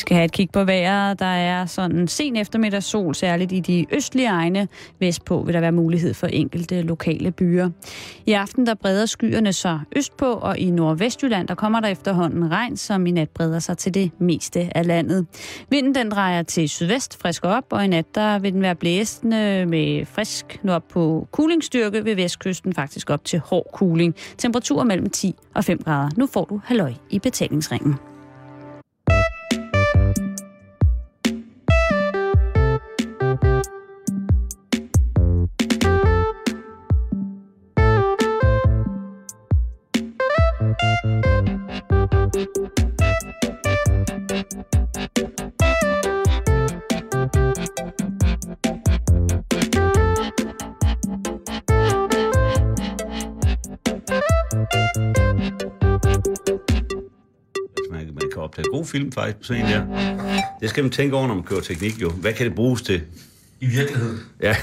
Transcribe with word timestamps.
Vi 0.00 0.02
skal 0.02 0.16
have 0.16 0.24
et 0.24 0.32
kig 0.32 0.50
på 0.52 0.64
vejret. 0.64 1.18
Der 1.18 1.26
er 1.26 1.66
sådan 1.66 2.08
sen 2.08 2.36
eftermiddags 2.36 2.86
sol, 2.86 3.14
særligt 3.14 3.52
i 3.52 3.60
de 3.60 3.86
østlige 3.92 4.28
egne. 4.28 4.68
Vestpå 4.98 5.42
vil 5.42 5.54
der 5.54 5.60
være 5.60 5.72
mulighed 5.72 6.14
for 6.14 6.26
enkelte 6.26 6.82
lokale 6.82 7.30
byer. 7.30 7.70
I 8.26 8.32
aften 8.32 8.66
der 8.66 8.74
breder 8.74 9.06
skyerne 9.06 9.52
sig 9.52 9.80
østpå, 9.96 10.26
og 10.26 10.58
i 10.58 10.70
Nordvestjylland 10.70 11.48
der 11.48 11.54
kommer 11.54 11.80
der 11.80 11.88
efterhånden 11.88 12.50
regn, 12.50 12.76
som 12.76 13.06
i 13.06 13.10
nat 13.10 13.30
breder 13.30 13.58
sig 13.58 13.78
til 13.78 13.94
det 13.94 14.10
meste 14.18 14.76
af 14.76 14.86
landet. 14.86 15.26
Vinden 15.70 15.94
den 15.94 16.10
drejer 16.10 16.42
til 16.42 16.68
sydvest, 16.68 17.22
frisk 17.22 17.44
op, 17.44 17.64
og 17.70 17.84
i 17.84 17.88
nat 17.88 18.14
der 18.14 18.38
vil 18.38 18.52
den 18.52 18.62
være 18.62 18.74
blæsende 18.74 19.66
med 19.66 20.06
frisk 20.06 20.60
nu 20.62 20.72
op 20.72 20.88
på 20.88 21.28
kulingstyrke 21.30 22.04
ved 22.04 22.14
vestkysten, 22.14 22.74
faktisk 22.74 23.10
op 23.10 23.24
til 23.24 23.38
hård 23.38 23.66
kuling. 23.72 24.14
Temperatur 24.38 24.84
mellem 24.84 25.10
10 25.10 25.34
og 25.54 25.64
5 25.64 25.82
grader. 25.82 26.10
Nu 26.16 26.26
får 26.26 26.44
du 26.44 26.60
halløj 26.64 26.92
i 27.10 27.18
betalingsringen. 27.18 28.09
Film 58.90 59.12
faktisk 59.12 59.36
på 59.36 59.44
sådan 59.44 59.64
en 59.66 59.70
der. 59.70 60.40
Det 60.60 60.70
skal 60.70 60.84
man 60.84 60.90
tænke 60.90 61.16
over, 61.16 61.26
når 61.26 61.34
man 61.34 61.44
kører 61.44 61.60
teknik 61.60 62.02
jo. 62.02 62.10
Hvad 62.10 62.32
kan 62.32 62.46
det 62.46 62.54
bruges 62.54 62.82
til? 62.82 63.02
I 63.60 63.66
virkeligheden. 63.66 64.18
Ja, 64.42 64.56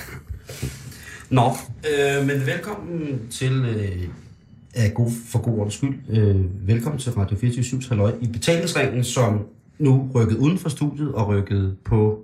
Nå, 1.30 1.56
øh, 1.86 2.28
men 2.28 2.46
velkommen 2.46 3.20
til, 3.32 3.66
øh, 3.66 4.08
af 4.74 4.94
god, 4.94 5.12
for 5.28 5.40
god 5.40 5.60
ordens 5.60 5.74
skyld, 5.74 5.96
øh, 6.10 6.68
velkommen 6.68 7.00
til 7.00 7.12
Radio 7.12 7.38
24 7.38 7.82
Halløj 7.90 8.14
i 8.22 8.28
betalingsringen, 8.28 9.04
som 9.04 9.46
nu 9.80 10.12
rykket 10.16 10.38
uden 10.38 10.58
for 10.58 10.70
studiet 10.70 11.12
og 11.14 11.28
rykket 11.28 11.76
på 11.86 12.24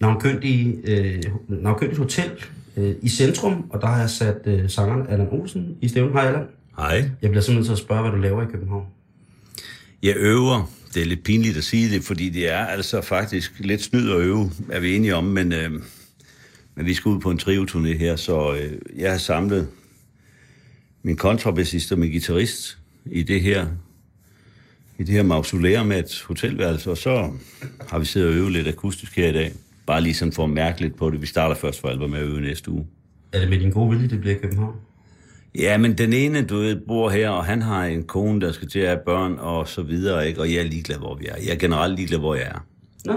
navnkyndige, 0.00 0.76
øh, 0.84 1.22
navnkyndigt 1.48 1.98
hotel 1.98 2.30
øh, 2.76 2.94
i 3.02 3.08
centrum, 3.08 3.64
og 3.70 3.80
der 3.80 3.86
har 3.86 4.00
jeg 4.00 4.10
sat 4.10 4.38
øh, 4.44 4.70
sangeren 4.70 5.06
Allan 5.08 5.28
Olsen 5.30 5.76
i 5.80 5.88
stævnen. 5.88 6.12
Hej 6.12 6.26
Allan. 6.26 6.46
hej. 6.78 7.10
Jeg 7.22 7.30
bliver 7.30 7.42
simpelthen 7.42 7.64
til 7.64 7.72
at 7.72 7.78
spørge, 7.78 8.02
hvad 8.02 8.10
du 8.10 8.16
laver 8.16 8.42
i 8.42 8.46
København. 8.52 8.84
Jeg 10.02 10.14
øver. 10.16 10.70
Det 10.96 11.02
er 11.02 11.06
lidt 11.06 11.24
pinligt 11.24 11.56
at 11.56 11.64
sige 11.64 11.90
det, 11.90 12.04
fordi 12.04 12.28
det 12.28 12.48
er 12.48 12.66
altså 12.66 13.00
faktisk 13.00 13.52
lidt 13.58 13.82
snyd 13.82 14.10
at 14.10 14.20
øve, 14.20 14.50
er 14.70 14.80
vi 14.80 14.96
enige 14.96 15.14
om, 15.14 15.24
men, 15.24 15.52
øh, 15.52 15.70
men 16.74 16.86
vi 16.86 16.94
skal 16.94 17.08
ud 17.08 17.20
på 17.20 17.30
en 17.30 17.40
trioturné 17.42 17.98
her, 17.98 18.16
så 18.16 18.54
øh, 18.54 18.72
jeg 18.98 19.10
har 19.10 19.18
samlet 19.18 19.68
min 21.02 21.16
kontrabassist 21.16 21.92
og 21.92 21.98
min 21.98 22.10
guitarist 22.10 22.78
i 23.06 23.22
det 23.22 23.40
her 23.40 23.66
i 24.98 25.02
det 25.02 25.14
her 25.14 25.22
mausoleum 25.22 25.86
med 25.86 25.98
et 25.98 26.24
hotelværelse, 26.26 26.90
og 26.90 26.96
så 26.96 27.32
har 27.88 27.98
vi 27.98 28.04
siddet 28.04 28.28
og 28.28 28.34
øvet 28.34 28.52
lidt 28.52 28.68
akustisk 28.68 29.16
her 29.16 29.28
i 29.28 29.32
dag. 29.32 29.52
Bare 29.86 30.00
lige 30.00 30.14
sådan 30.14 30.32
for 30.32 30.44
at 30.44 30.50
mærke 30.50 30.80
lidt 30.80 30.96
på 30.96 31.10
det. 31.10 31.20
Vi 31.20 31.26
starter 31.26 31.54
først 31.54 31.80
for 31.80 31.88
alvor 31.88 32.06
med 32.06 32.18
at 32.18 32.24
øve 32.24 32.40
næste 32.40 32.70
uge. 32.70 32.86
Er 33.32 33.40
det 33.40 33.48
med 33.48 33.60
din 33.60 33.70
gode 33.70 33.90
vilje, 33.90 34.08
det 34.08 34.20
bliver 34.20 34.36
i 34.36 34.38
København? 34.38 34.74
Ja, 35.58 35.78
men 35.78 35.98
den 35.98 36.12
ene, 36.12 36.42
du 36.42 36.56
ved, 36.58 36.76
bor 36.86 37.10
her, 37.10 37.28
og 37.30 37.44
han 37.44 37.62
har 37.62 37.84
en 37.84 38.04
kone, 38.04 38.40
der 38.40 38.52
skal 38.52 38.68
til 38.68 38.78
at 38.78 38.88
have 38.88 39.00
børn, 39.06 39.38
og 39.38 39.68
så 39.68 39.82
videre, 39.82 40.28
ikke? 40.28 40.40
Og 40.40 40.52
jeg 40.52 40.58
er 40.58 40.64
ligeglad, 40.64 40.98
hvor 40.98 41.14
vi 41.14 41.26
er. 41.26 41.34
Jeg 41.44 41.52
er 41.52 41.58
generelt 41.58 41.96
ligeglad, 41.96 42.18
hvor 42.18 42.34
jeg 42.34 42.44
er. 42.44 42.66
Nå. 43.04 43.14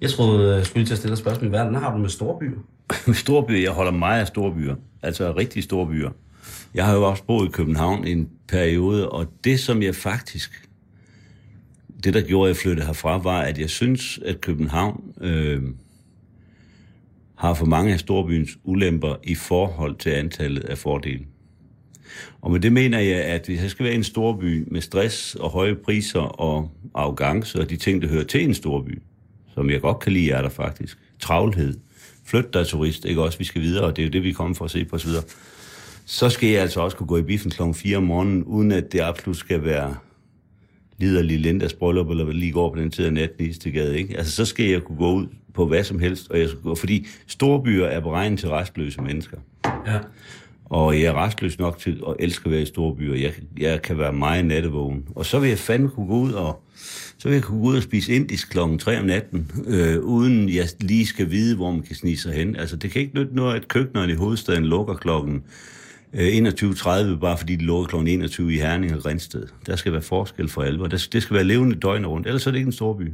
Jeg 0.00 0.10
troede, 0.10 0.56
jeg 0.56 0.66
skulle 0.66 0.86
til 0.86 0.94
at 0.94 0.98
stille 0.98 1.12
et 1.12 1.18
spørgsmål. 1.18 1.48
Hvad 1.50 1.60
har 1.60 1.92
du 1.92 1.98
med 1.98 2.08
storbyer? 2.08 2.58
Storbyer, 3.24 3.60
jeg 3.60 3.70
holder 3.70 3.92
meget 3.92 4.20
af 4.20 4.26
storbyer. 4.26 4.74
Altså 5.02 5.32
rigtig 5.36 5.62
store 5.62 5.86
byer. 5.86 6.10
Jeg 6.74 6.86
har 6.86 6.94
jo 6.94 7.02
også 7.02 7.24
boet 7.24 7.48
i 7.48 7.50
København 7.50 8.06
i 8.06 8.12
en 8.12 8.28
periode, 8.48 9.08
og 9.08 9.26
det, 9.44 9.60
som 9.60 9.82
jeg 9.82 9.94
faktisk... 9.94 10.68
Det, 12.04 12.14
der 12.14 12.20
gjorde, 12.22 12.50
at 12.50 12.54
jeg 12.54 12.62
flyttede 12.62 12.86
herfra, 12.86 13.18
var, 13.18 13.40
at 13.40 13.58
jeg 13.58 13.70
synes, 13.70 14.18
at 14.24 14.40
København 14.40 15.04
øh, 15.20 15.62
har 17.34 17.54
for 17.54 17.66
mange 17.66 17.92
af 17.92 18.00
storbyens 18.00 18.50
ulemper 18.64 19.16
i 19.22 19.34
forhold 19.34 19.96
til 19.96 20.10
antallet 20.10 20.64
af 20.64 20.78
fordele. 20.78 21.24
Og 22.40 22.50
med 22.50 22.60
det 22.60 22.72
mener 22.72 22.98
jeg, 22.98 23.24
at 23.24 23.46
hvis 23.46 23.62
jeg 23.62 23.70
skal 23.70 23.84
være 23.84 23.92
i 23.92 23.96
en 23.96 24.04
storby 24.04 24.64
med 24.70 24.80
stress 24.80 25.34
og 25.34 25.50
høje 25.50 25.74
priser 25.74 26.20
og 26.20 26.70
arrogance 26.94 27.60
og 27.60 27.70
de 27.70 27.76
ting, 27.76 28.02
der 28.02 28.08
hører 28.08 28.24
til 28.24 28.44
en 28.44 28.54
storby, 28.54 29.02
som 29.54 29.70
jeg 29.70 29.80
godt 29.80 30.00
kan 30.00 30.12
lide, 30.12 30.30
er 30.30 30.42
der 30.42 30.48
faktisk. 30.48 30.98
Travlhed. 31.20 31.74
Flyt 32.26 32.54
dig 32.54 32.66
turist, 32.66 33.04
ikke 33.04 33.22
også? 33.22 33.38
Vi 33.38 33.44
skal 33.44 33.62
videre, 33.62 33.84
og 33.84 33.96
det 33.96 34.02
er 34.02 34.06
jo 34.06 34.12
det, 34.12 34.22
vi 34.22 34.32
kommer 34.32 34.54
for 34.54 34.64
at 34.64 34.70
se 34.70 34.84
på 34.84 34.96
osv. 34.96 35.10
Så 36.06 36.28
skal 36.30 36.48
jeg 36.48 36.62
altså 36.62 36.80
også 36.80 36.96
kunne 36.96 37.06
gå 37.06 37.16
i 37.16 37.22
biffen 37.22 37.50
kl. 37.50 37.62
4 37.74 37.96
om 37.96 38.02
morgenen, 38.02 38.44
uden 38.44 38.72
at 38.72 38.92
det 38.92 39.00
absolut 39.00 39.36
skal 39.36 39.64
være 39.64 39.96
liderlig 40.98 41.40
Lindas 41.40 41.74
bryllup, 41.74 42.10
eller 42.10 42.32
lige 42.32 42.52
går 42.52 42.74
på 42.74 42.80
den 42.80 42.90
tid 42.90 43.04
af 43.04 43.12
natten 43.12 43.46
i 43.46 43.48
Istegade, 43.48 43.98
ikke? 43.98 44.16
Altså, 44.18 44.32
så 44.32 44.44
skal 44.44 44.66
jeg 44.66 44.82
kunne 44.82 44.98
gå 44.98 45.12
ud 45.12 45.26
på 45.54 45.66
hvad 45.66 45.84
som 45.84 45.98
helst, 45.98 46.30
og 46.30 46.38
jeg 46.38 46.48
skal 46.48 46.60
gå, 46.60 46.74
fordi 46.74 47.06
storbyer 47.26 47.86
er 47.86 48.00
beregnet 48.00 48.38
til 48.38 48.48
restløse 48.48 49.02
mennesker. 49.02 49.36
Ja. 49.86 49.98
Og 50.64 51.00
jeg 51.00 51.06
er 51.06 51.24
restløs 51.24 51.58
nok 51.58 51.78
til 51.78 52.02
at 52.08 52.14
elske 52.18 52.46
at 52.46 52.52
være 52.52 52.62
i 52.62 52.66
store 52.66 52.96
byer. 52.96 53.14
Jeg, 53.14 53.32
jeg 53.58 53.82
kan 53.82 53.98
være 53.98 54.12
meget 54.12 54.46
nattevågen. 54.46 55.04
Og 55.14 55.26
så 55.26 55.38
vil 55.38 55.48
jeg 55.48 55.58
fandme 55.58 55.88
kunne 55.88 56.06
gå 56.06 56.14
ud 56.14 56.32
og, 56.32 56.62
så 57.18 57.28
vil 57.28 57.34
jeg 57.34 57.42
kunne 57.42 57.60
gå 57.60 57.66
ud 57.66 57.76
og 57.76 57.82
spise 57.82 58.12
indisk 58.12 58.50
klokken 58.50 58.78
3 58.78 58.98
om 58.98 59.04
natten, 59.04 59.50
øh, 59.66 60.00
uden 60.00 60.48
jeg 60.48 60.68
lige 60.80 61.06
skal 61.06 61.30
vide, 61.30 61.56
hvor 61.56 61.70
man 61.70 61.82
kan 61.82 61.96
snige 61.96 62.18
sig 62.18 62.34
hen. 62.34 62.56
Altså, 62.56 62.76
det 62.76 62.90
kan 62.90 63.02
ikke 63.02 63.14
nytte 63.14 63.36
noget, 63.36 63.56
at 63.56 63.68
køkkenerne 63.68 64.12
i 64.12 64.16
hovedstaden 64.16 64.64
lukker 64.64 64.94
klokken 64.94 65.42
øh, 66.12 66.28
21.30, 66.28 67.18
bare 67.20 67.38
fordi 67.38 67.56
de 67.56 67.64
lukker 67.64 67.86
klokken 67.86 68.08
21 68.08 68.54
i 68.54 68.56
Herning 68.56 68.94
og 68.94 69.02
Grænsted. 69.02 69.46
Der 69.66 69.76
skal 69.76 69.92
være 69.92 70.02
forskel 70.02 70.48
for 70.48 70.62
alvor. 70.62 70.86
Det 70.86 71.00
skal 71.00 71.34
være 71.34 71.44
levende 71.44 71.76
døgn 71.76 72.06
rundt, 72.06 72.26
ellers 72.26 72.46
er 72.46 72.50
det 72.50 72.58
ikke 72.58 72.68
en 72.68 72.72
stor 72.72 72.92
by. 72.92 73.12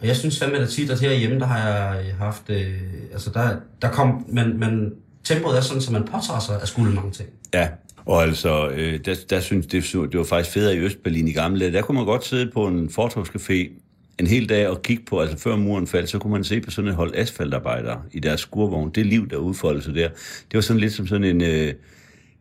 Og 0.00 0.06
jeg 0.06 0.16
synes 0.16 0.38
fandme, 0.38 0.58
at 0.58 0.68
tit, 0.68 0.90
at 0.90 1.00
herhjemme, 1.00 1.40
der 1.40 1.46
har 1.46 1.58
jeg 1.68 2.14
haft, 2.18 2.50
øh, 2.50 2.74
altså 3.12 3.30
der, 3.34 3.56
der 3.82 3.88
kom, 3.88 4.24
men, 4.28 4.60
men 4.60 4.92
tempoet 5.28 5.56
er 5.56 5.60
sådan, 5.60 5.82
at 5.82 5.90
man 5.90 6.04
påtager 6.04 6.40
sig 6.40 6.62
at 6.62 6.68
skulle 6.68 6.94
mange 6.94 7.10
ting. 7.10 7.28
Ja, 7.54 7.68
og 8.06 8.22
altså, 8.22 8.68
øh, 8.68 9.00
der, 9.04 9.14
der 9.30 9.40
synes 9.40 9.66
det, 9.66 9.92
det 9.92 10.18
var 10.18 10.24
faktisk 10.24 10.54
federe 10.54 10.76
i 10.76 10.78
Østberlin 10.78 11.28
i 11.28 11.32
gamle 11.32 11.60
dage. 11.60 11.72
Der 11.72 11.82
kunne 11.82 11.94
man 11.94 12.04
godt 12.04 12.24
sidde 12.24 12.50
på 12.54 12.66
en 12.66 12.90
fortogscafé 12.98 13.70
en 14.18 14.26
hel 14.26 14.48
dag 14.48 14.68
og 14.68 14.82
kigge 14.82 15.04
på, 15.04 15.20
altså 15.20 15.38
før 15.38 15.56
muren 15.56 15.86
faldt, 15.86 16.10
så 16.10 16.18
kunne 16.18 16.32
man 16.32 16.44
se 16.44 16.60
på 16.60 16.70
sådan 16.70 16.90
et 16.90 16.96
hold 16.96 17.14
asfaltarbejdere 17.14 18.02
i 18.12 18.20
deres 18.20 18.40
skurvogn. 18.40 18.90
Det 18.90 19.06
liv, 19.06 19.30
der 19.30 19.36
udfoldede 19.36 19.84
sig 19.84 19.94
der, 19.94 20.08
det 20.50 20.54
var 20.54 20.60
sådan 20.60 20.80
lidt 20.80 20.92
som 20.92 21.06
sådan 21.06 21.24
en, 21.24 21.42
øh, 21.42 21.74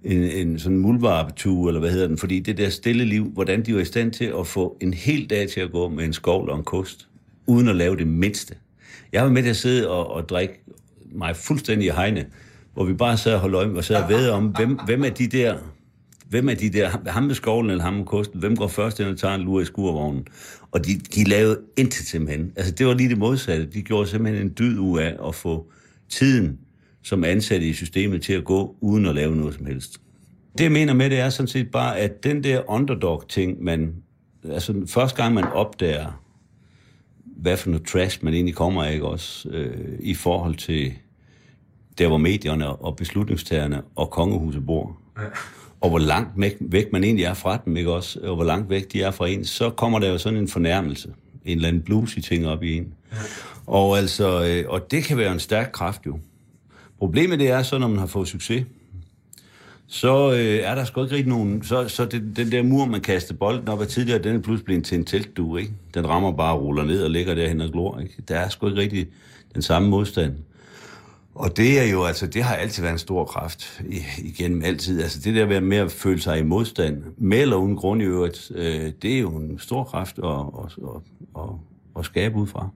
en, 0.04 0.24
en 0.24 0.60
sådan 0.60 0.78
mulvarpetue, 0.78 1.70
eller 1.70 1.80
hvad 1.80 1.92
hedder 1.92 2.08
den, 2.08 2.18
fordi 2.18 2.40
det 2.40 2.58
der 2.58 2.70
stille 2.70 3.06
liv, 3.06 3.32
hvordan 3.34 3.66
de 3.66 3.74
var 3.74 3.82
i 3.82 3.86
stand 3.86 4.12
til 4.12 4.34
at 4.40 4.48
få 4.48 4.78
en 4.82 4.94
hel 4.94 5.30
dag 5.30 5.50
til 5.50 5.60
at 5.60 5.72
gå 5.72 5.90
med 5.90 6.06
en 6.06 6.14
skovl 6.14 6.50
og 6.50 6.58
en 6.58 6.64
kost, 6.64 7.08
uden 7.48 7.68
at 7.68 7.76
lave 7.76 7.98
det 7.98 8.08
mindste. 8.08 8.56
Jeg 9.12 9.24
var 9.24 9.30
med 9.30 9.44
til 9.44 9.50
at 9.50 9.56
sidde 9.56 9.90
og, 9.90 10.12
og 10.12 10.30
drikke 10.30 10.64
mig 11.12 11.36
fuldstændig 11.36 11.88
i 11.88 11.92
hegne, 11.92 12.26
hvor 12.78 12.86
vi 12.86 12.94
bare 12.94 13.18
sad 13.18 13.34
og 13.34 13.40
holdt 13.40 13.56
øje 13.56 13.68
og 13.68 13.84
sad 13.84 14.04
og 14.04 14.10
ved 14.10 14.30
om, 14.30 14.46
hvem, 14.46 14.80
hvem 14.86 15.04
er 15.04 15.10
de 15.10 15.28
der, 15.28 15.58
hvem 16.30 16.50
er 16.50 16.54
de 16.54 16.70
der, 16.70 16.90
ham 17.08 17.24
med 17.24 17.36
skovlen 17.36 17.72
eller 17.72 17.84
ham 17.84 17.94
med 17.94 18.06
kosten, 18.06 18.40
hvem 18.40 18.56
går 18.56 18.68
først 18.68 19.00
ind 19.00 19.08
og 19.08 19.18
tager 19.18 19.36
en 19.36 19.42
lur 19.42 19.62
i 19.62 19.66
skurvognen? 19.66 20.28
Og 20.72 20.86
de, 20.86 20.96
de 21.16 21.24
lavede 21.24 21.60
intet 21.78 22.08
simpelthen. 22.08 22.54
Altså 22.56 22.72
det 22.72 22.88
var 22.88 22.94
lige 22.94 23.10
det 23.10 23.18
modsatte. 23.18 23.66
De 23.66 23.82
gjorde 23.82 24.08
simpelthen 24.08 24.48
en 24.48 24.54
dyd 24.60 24.80
ud 24.80 25.00
af 25.00 25.16
at 25.28 25.36
få 25.36 25.72
tiden 26.10 26.60
som 27.04 27.24
ansatte 27.24 27.68
i 27.68 27.74
systemet 27.74 28.22
til 28.22 28.34
at 28.34 28.44
gå 28.44 28.76
uden 28.82 29.06
at 29.06 29.16
lave 29.16 29.36
noget 29.36 29.56
som 29.56 29.66
helst. 29.66 29.98
Det 30.58 30.64
jeg 30.64 30.72
mener 30.72 30.94
med 30.94 31.10
det 31.10 31.20
er 31.20 31.30
sådan 31.30 31.48
set 31.48 31.72
bare, 31.72 31.98
at 31.98 32.24
den 32.24 32.44
der 32.44 32.70
underdog-ting, 32.70 33.64
man, 33.64 33.94
altså 34.50 34.86
første 34.88 35.24
gang 35.24 35.34
man 35.34 35.44
opdager, 35.44 36.24
hvad 37.38 37.58
for 37.58 37.70
noget 37.70 37.88
trash 37.88 38.26
man 38.26 38.34
egentlig 38.34 38.56
kommer 38.56 38.84
af, 38.84 38.94
ikke 38.94 39.08
også, 39.08 39.50
øh, 39.50 40.00
i 40.00 40.14
forhold 40.14 40.56
til 40.56 40.94
der, 41.98 42.08
hvor 42.08 42.18
medierne 42.18 42.70
og 42.70 42.96
beslutningstagerne 42.96 43.82
og 43.96 44.10
kongehuset 44.10 44.66
bor. 44.66 44.98
Ja. 45.18 45.24
Og 45.82 45.90
hvor 45.90 46.00
langt 46.00 46.32
væk, 46.60 46.92
man 46.92 47.04
egentlig 47.04 47.26
er 47.26 47.34
fra 47.34 47.62
dem, 47.66 47.78
ikke 47.78 47.92
også? 47.92 48.20
Og 48.24 48.36
hvor 48.36 48.44
langt 48.44 48.70
væk 48.70 48.94
de 48.94 49.02
er 49.02 49.12
fra 49.12 49.28
en, 49.28 49.46
så 49.46 49.70
kommer 49.70 50.00
der 50.00 50.10
jo 50.10 50.18
sådan 50.18 50.40
en 50.40 50.48
fornærmelse. 50.48 51.10
En 51.46 51.58
eller 51.58 51.68
anden 51.68 51.82
bluesy 51.82 52.20
ting 52.20 52.48
op 52.48 52.64
i 52.64 52.78
en. 52.78 52.94
Ja. 53.12 53.18
Og, 53.66 53.98
altså, 53.98 54.46
øh, 54.46 54.64
og 54.68 54.92
det 54.92 55.04
kan 55.04 55.18
være 55.18 55.34
en 55.34 55.40
stærk 55.40 55.70
kraft 55.74 56.06
jo. 56.06 56.20
Problemet 57.00 57.40
det 57.40 57.50
er 57.50 57.64
så, 57.64 57.78
når 57.78 57.88
man 57.88 57.98
har 57.98 58.06
fået 58.06 58.28
succes, 58.28 58.66
så 59.88 60.32
øh, 60.32 60.56
er 60.56 60.76
der 60.76 60.86
sgu 60.86 61.04
ikke 61.04 61.16
rigtig 61.16 61.30
nogen... 61.30 61.64
Så, 61.64 61.88
så 61.88 62.06
det, 62.06 62.34
den 62.36 62.52
der 62.52 62.64
mur, 62.64 62.86
man 62.86 63.02
kaster 63.02 63.34
bolden 63.34 63.68
op 63.68 63.82
af 63.82 63.88
tidligere, 63.88 64.24
den 64.24 64.36
er 64.36 64.40
pludselig 64.40 64.66
blevet 64.66 64.86
til 64.86 64.98
en 64.98 65.06
teltdue, 65.06 65.60
ikke? 65.60 65.74
Den 65.94 66.08
rammer 66.08 66.32
bare 66.32 66.54
og 66.54 66.62
ruller 66.62 66.84
ned 66.84 67.04
og 67.04 67.12
ligger 67.12 67.36
derhen 67.36 67.62
og 67.62 67.70
glor, 67.72 68.00
ikke? 68.00 68.14
Der 68.28 68.36
er 68.40 68.50
sgu 68.50 68.68
ikke 68.68 68.82
rigtig 68.82 69.08
den 69.54 69.62
samme 69.62 69.90
modstand. 69.90 70.34
Og 71.38 71.58
det 71.58 71.80
er 71.80 71.84
jo, 71.92 72.04
altså, 72.04 72.28
det 72.28 72.44
har 72.44 72.56
altid 72.56 72.82
været 72.84 72.94
en 72.94 73.00
stor 73.00 73.26
kraft 73.26 73.82
igennem 74.18 74.64
altid. 74.64 75.02
Altså 75.02 75.20
det 75.24 75.36
der 75.36 75.60
med 75.60 75.78
at 75.78 75.92
føle 75.92 76.22
sig 76.22 76.40
i 76.40 76.44
modstand, 76.44 77.04
med 77.18 77.38
eller 77.42 77.56
uden 77.56 77.76
grund 77.76 78.02
i 78.02 78.06
øvrigt, 78.06 78.52
øh, 78.56 78.92
det 79.02 79.16
er 79.16 79.20
jo 79.20 79.30
en 79.38 79.60
stor 79.60 79.84
kraft 79.84 80.20
at, 80.24 80.30
at, 80.30 80.78
at, 80.84 81.42
at, 81.44 81.50
at 82.00 82.06
skabe 82.06 82.36
ud 82.36 82.48
fra. 82.48 82.70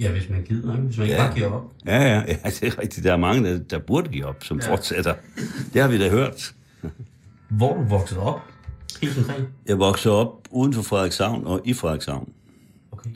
Ja, 0.00 0.10
hvis 0.12 0.28
man 0.30 0.42
gider, 0.42 0.72
ikke? 0.72 0.84
hvis 0.86 0.98
man 0.98 1.06
ikke 1.06 1.16
Ja. 1.20 1.26
bare 1.26 1.34
giver 1.34 1.50
op. 1.50 1.72
Ja, 1.86 2.02
ja, 2.02 2.22
ja, 2.28 2.36
det 2.50 2.62
er 2.62 2.78
rigtigt. 2.82 3.04
Der 3.04 3.12
er 3.12 3.16
mange, 3.16 3.50
der, 3.52 3.58
der 3.58 3.78
burde 3.78 4.08
give 4.08 4.26
op, 4.26 4.44
som 4.44 4.60
ja. 4.60 4.70
fortsætter. 4.72 5.14
Det 5.72 5.82
har 5.82 5.88
vi 5.88 5.98
da 5.98 6.08
hørt. 6.10 6.54
Hvor 7.48 7.74
du 7.76 7.82
vokset 7.82 8.18
op? 8.18 8.40
Helt 9.02 9.14
konkret? 9.14 9.46
Jeg 9.66 9.78
voksede 9.78 10.14
op 10.14 10.48
uden 10.50 10.72
for 10.72 10.82
Frederikshavn 10.82 11.46
og 11.46 11.60
i 11.64 11.74
Frederikshavn. 11.74 12.32
Okay. 12.92 13.10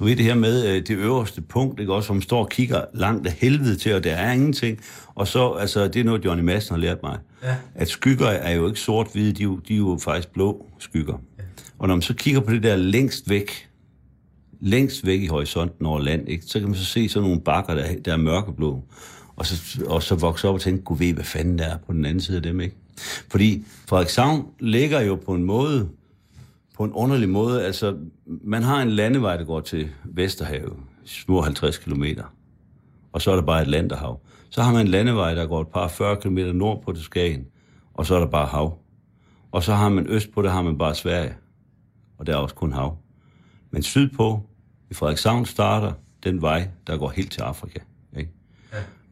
Du 0.00 0.04
ved 0.04 0.16
det 0.16 0.24
her 0.24 0.34
med 0.34 0.66
øh, 0.66 0.74
det 0.86 0.90
øverste 0.90 1.40
punkt, 1.42 1.80
ikke 1.80 1.94
også, 1.94 2.06
som 2.06 2.22
står 2.22 2.40
og 2.42 2.48
kigger 2.48 2.84
langt 2.94 3.26
af 3.26 3.32
helvede 3.32 3.76
til, 3.76 3.94
og 3.94 4.04
der 4.04 4.12
er 4.14 4.32
ingenting. 4.32 4.78
Og 5.14 5.28
så, 5.28 5.50
altså, 5.50 5.88
det 5.88 6.00
er 6.00 6.04
noget, 6.04 6.24
Johnny 6.24 6.42
Madsen 6.44 6.74
har 6.74 6.80
lært 6.80 6.98
mig. 7.02 7.18
Ja. 7.42 7.56
At 7.74 7.88
skygger 7.88 8.26
er 8.26 8.52
jo 8.52 8.66
ikke 8.66 8.80
sort-hvide, 8.80 9.32
de, 9.32 9.42
er 9.42 9.44
jo- 9.44 9.60
de 9.68 9.74
er 9.74 9.78
jo 9.78 9.98
faktisk 10.02 10.28
blå 10.32 10.66
skygger. 10.78 11.14
Og 11.78 11.88
når 11.88 11.94
man 11.94 12.02
så 12.02 12.14
kigger 12.14 12.40
på 12.40 12.52
det 12.52 12.62
der 12.62 12.76
længst 12.76 13.30
væk, 13.30 13.68
længst 14.60 15.06
væk 15.06 15.20
i 15.22 15.26
horisonten 15.26 15.86
over 15.86 16.00
land, 16.00 16.28
ikke, 16.28 16.44
så 16.46 16.58
kan 16.58 16.68
man 16.68 16.76
så 16.78 16.84
se 16.84 17.08
sådan 17.08 17.28
nogle 17.28 17.40
bakker, 17.40 17.74
der, 17.74 17.86
der 18.04 18.12
er 18.12 18.16
mørkeblå. 18.16 18.82
Og 19.36 19.46
så, 19.46 19.84
og 19.86 20.02
så 20.02 20.14
vokse 20.14 20.48
op 20.48 20.54
og 20.54 20.60
tænke, 20.60 20.82
gud 20.82 20.98
ved, 20.98 21.12
hvad 21.14 21.24
fanden 21.24 21.58
der 21.58 21.64
er 21.64 21.76
på 21.86 21.92
den 21.92 22.04
anden 22.04 22.20
side 22.20 22.36
af 22.36 22.42
dem, 22.42 22.60
ikke? 22.60 22.76
Fordi 23.30 23.64
Frederikshavn 23.88 24.44
ligger 24.60 25.00
jo 25.00 25.14
på 25.26 25.34
en 25.34 25.44
måde, 25.44 25.88
på 26.80 26.84
en 26.84 26.92
underlig 26.92 27.28
måde. 27.28 27.64
Altså, 27.64 27.96
man 28.26 28.62
har 28.62 28.82
en 28.82 28.90
landevej, 28.90 29.36
der 29.36 29.44
går 29.44 29.60
til 29.60 29.90
Vesterhavet, 30.04 30.76
små 31.04 31.40
50 31.40 31.78
kilometer. 31.78 32.24
Og 33.12 33.22
så 33.22 33.30
er 33.30 33.34
der 33.34 33.42
bare 33.42 33.62
et 33.62 33.68
landerhav. 33.68 34.20
Så 34.50 34.62
har 34.62 34.72
man 34.72 34.80
en 34.80 34.88
landevej, 34.88 35.34
der 35.34 35.46
går 35.46 35.60
et 35.60 35.68
par 35.68 35.88
40 35.88 36.16
km 36.16 36.38
nordpå 36.38 36.92
til 36.92 37.04
Skagen, 37.04 37.46
og 37.94 38.06
så 38.06 38.14
er 38.14 38.18
der 38.18 38.26
bare 38.26 38.46
hav. 38.46 38.78
Og 39.52 39.62
så 39.62 39.74
har 39.74 39.88
man 39.88 40.06
østpå, 40.06 40.42
der 40.42 40.50
har 40.50 40.62
man 40.62 40.78
bare 40.78 40.94
Sverige, 40.94 41.34
og 42.18 42.26
der 42.26 42.32
er 42.32 42.36
også 42.36 42.54
kun 42.54 42.72
hav. 42.72 42.98
Men 43.70 43.82
sydpå, 43.82 44.40
i 44.90 44.94
Frederikshavn, 44.94 45.44
starter 45.44 45.92
den 46.24 46.42
vej, 46.42 46.68
der 46.86 46.96
går 46.96 47.08
helt 47.08 47.32
til 47.32 47.40
Afrika. 47.40 47.80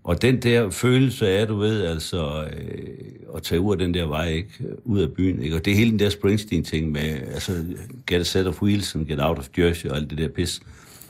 Og 0.08 0.22
den 0.22 0.42
der 0.42 0.70
følelse 0.70 1.28
af, 1.28 1.46
du 1.46 1.56
ved, 1.56 1.84
altså, 1.84 2.44
øh, 2.44 2.88
at 3.36 3.42
tage 3.42 3.60
ud 3.60 3.72
af 3.72 3.78
den 3.78 3.94
der 3.94 4.06
vej, 4.06 4.28
ikke? 4.28 4.50
Ud 4.84 5.00
af 5.00 5.12
byen, 5.12 5.42
ikke? 5.42 5.56
Og 5.56 5.64
det 5.64 5.70
er 5.70 5.76
hele 5.76 5.90
den 5.90 5.98
der 5.98 6.10
Springsteen-ting 6.10 6.92
med, 6.92 7.20
altså, 7.34 7.64
get 8.06 8.20
a 8.20 8.22
set 8.22 8.46
of 8.46 8.62
wheels 8.62 8.94
and 8.94 9.06
get 9.06 9.18
out 9.20 9.38
of 9.38 9.48
Jersey 9.58 9.88
og 9.88 9.96
alt 9.96 10.10
det 10.10 10.18
der 10.18 10.28
pis. 10.28 10.60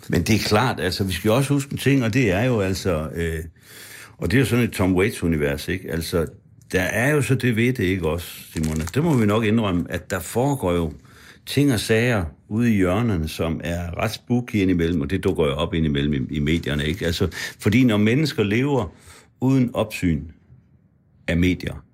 Men 0.08 0.22
det 0.22 0.34
er 0.34 0.38
klart, 0.38 0.80
altså, 0.80 1.04
vi 1.04 1.12
skal 1.12 1.28
jo 1.28 1.36
også 1.36 1.54
huske 1.54 1.72
en 1.72 1.78
ting, 1.78 2.04
og 2.04 2.14
det 2.14 2.30
er 2.30 2.44
jo 2.44 2.60
altså, 2.60 3.08
øh, 3.14 3.38
og 4.18 4.30
det 4.30 4.36
er 4.36 4.40
jo 4.40 4.46
sådan 4.46 4.64
et 4.64 4.72
Tom 4.72 4.96
Waits-univers, 4.96 5.68
ikke? 5.68 5.92
Altså, 5.92 6.26
der 6.72 6.82
er 6.82 7.10
jo 7.10 7.22
så 7.22 7.34
det 7.34 7.56
ved 7.56 7.72
det, 7.72 7.84
ikke 7.84 8.08
også, 8.08 8.26
Simone? 8.52 8.84
Det 8.94 9.04
må 9.04 9.16
vi 9.16 9.26
nok 9.26 9.44
indrømme, 9.44 9.86
at 9.88 10.10
der 10.10 10.20
foregår 10.20 10.72
jo 10.72 10.92
ting 11.48 11.72
og 11.72 11.80
sager 11.80 12.24
ude 12.48 12.72
i 12.72 12.76
hjørnerne, 12.76 13.28
som 13.28 13.60
er 13.64 13.98
ret 14.02 14.10
spooky 14.10 14.54
indimellem, 14.54 15.00
og 15.00 15.10
det 15.10 15.24
dukker 15.24 15.44
jo 15.44 15.52
op 15.52 15.74
indimellem 15.74 16.12
i, 16.12 16.36
i 16.36 16.40
medierne, 16.40 16.86
ikke? 16.86 17.06
Altså, 17.06 17.28
fordi 17.60 17.84
når 17.84 17.96
mennesker 17.96 18.42
lever 18.42 18.92
uden 19.40 19.70
opsyn 19.74 20.22
af 21.26 21.36
medier, 21.36 21.84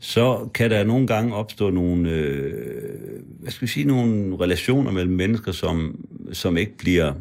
så 0.00 0.48
kan 0.54 0.70
der 0.70 0.84
nogle 0.84 1.06
gange 1.06 1.34
opstå 1.34 1.70
nogle, 1.70 2.10
øh, 2.10 2.52
hvad 3.40 3.52
skal 3.52 3.66
vi 3.66 3.72
sige, 3.72 3.86
nogle 3.86 4.36
relationer 4.40 4.92
mellem 4.92 5.14
mennesker, 5.14 5.52
som, 5.52 6.06
som 6.32 6.56
ikke 6.56 6.78
bliver 6.78 7.12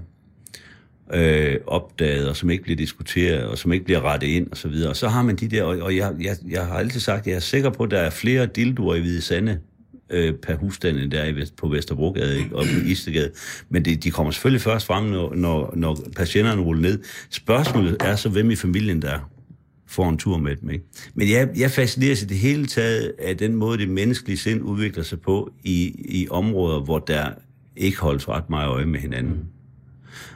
øh, 1.13 1.55
opdaget, 1.67 2.29
og 2.29 2.35
som 2.35 2.49
ikke 2.49 2.63
bliver 2.63 2.77
diskuteret, 2.77 3.43
og 3.43 3.57
som 3.57 3.73
ikke 3.73 3.85
bliver 3.85 4.01
rettet 4.01 4.27
ind, 4.27 4.51
og 4.51 4.57
så 4.57 4.67
videre. 4.67 4.89
Og 4.89 4.95
så 4.95 5.07
har 5.07 5.21
man 5.21 5.35
de 5.35 5.47
der, 5.47 5.63
og, 5.63 5.77
og 5.77 5.95
jeg, 5.95 6.13
jeg, 6.21 6.35
jeg 6.49 6.65
har 6.65 6.77
altid 6.77 6.99
sagt, 6.99 7.19
at 7.19 7.27
jeg 7.27 7.35
er 7.35 7.39
sikker 7.39 7.69
på, 7.69 7.83
at 7.83 7.91
der 7.91 7.99
er 7.99 8.09
flere 8.09 8.45
dildoer 8.45 8.95
i 8.95 8.99
Hvide 8.99 9.21
Sande 9.21 9.59
øh, 10.09 10.33
per 10.33 10.55
husstand, 10.55 10.97
end 10.97 11.11
der 11.11 11.19
er 11.19 11.33
Vest, 11.33 11.55
på 11.55 11.67
Vesterbrogade 11.67 12.37
ikke? 12.37 12.55
og 12.55 12.65
på 12.65 12.85
Istegade. 12.85 13.31
Men 13.69 13.85
det, 13.85 14.03
de 14.03 14.11
kommer 14.11 14.31
selvfølgelig 14.31 14.61
først 14.61 14.85
frem, 14.85 15.03
når, 15.03 15.35
når, 15.35 15.73
når 15.75 15.97
patienterne 16.15 16.61
ruller 16.61 16.81
ned. 16.81 16.99
Spørgsmålet 17.29 17.97
er 17.99 18.15
så, 18.15 18.29
hvem 18.29 18.51
i 18.51 18.55
familien 18.55 19.01
der 19.01 19.29
får 19.87 20.09
en 20.09 20.17
tur 20.17 20.37
med 20.37 20.55
dem. 20.55 20.69
Ikke? 20.69 20.85
Men 21.13 21.29
jeg, 21.29 21.49
jeg 21.57 21.71
fascineres 21.71 22.23
i 22.23 22.25
det 22.25 22.37
hele 22.37 22.65
taget 22.65 23.13
af 23.19 23.37
den 23.37 23.55
måde, 23.55 23.77
det 23.77 23.89
menneskelige 23.89 24.37
sind 24.37 24.61
udvikler 24.61 25.03
sig 25.03 25.21
på 25.21 25.53
i, 25.63 25.95
i 26.09 26.27
områder, 26.29 26.79
hvor 26.79 26.99
der 26.99 27.29
ikke 27.75 27.99
holdes 27.99 28.29
ret 28.29 28.49
meget 28.49 28.67
øje 28.67 28.85
med 28.85 28.99
hinanden. 28.99 29.39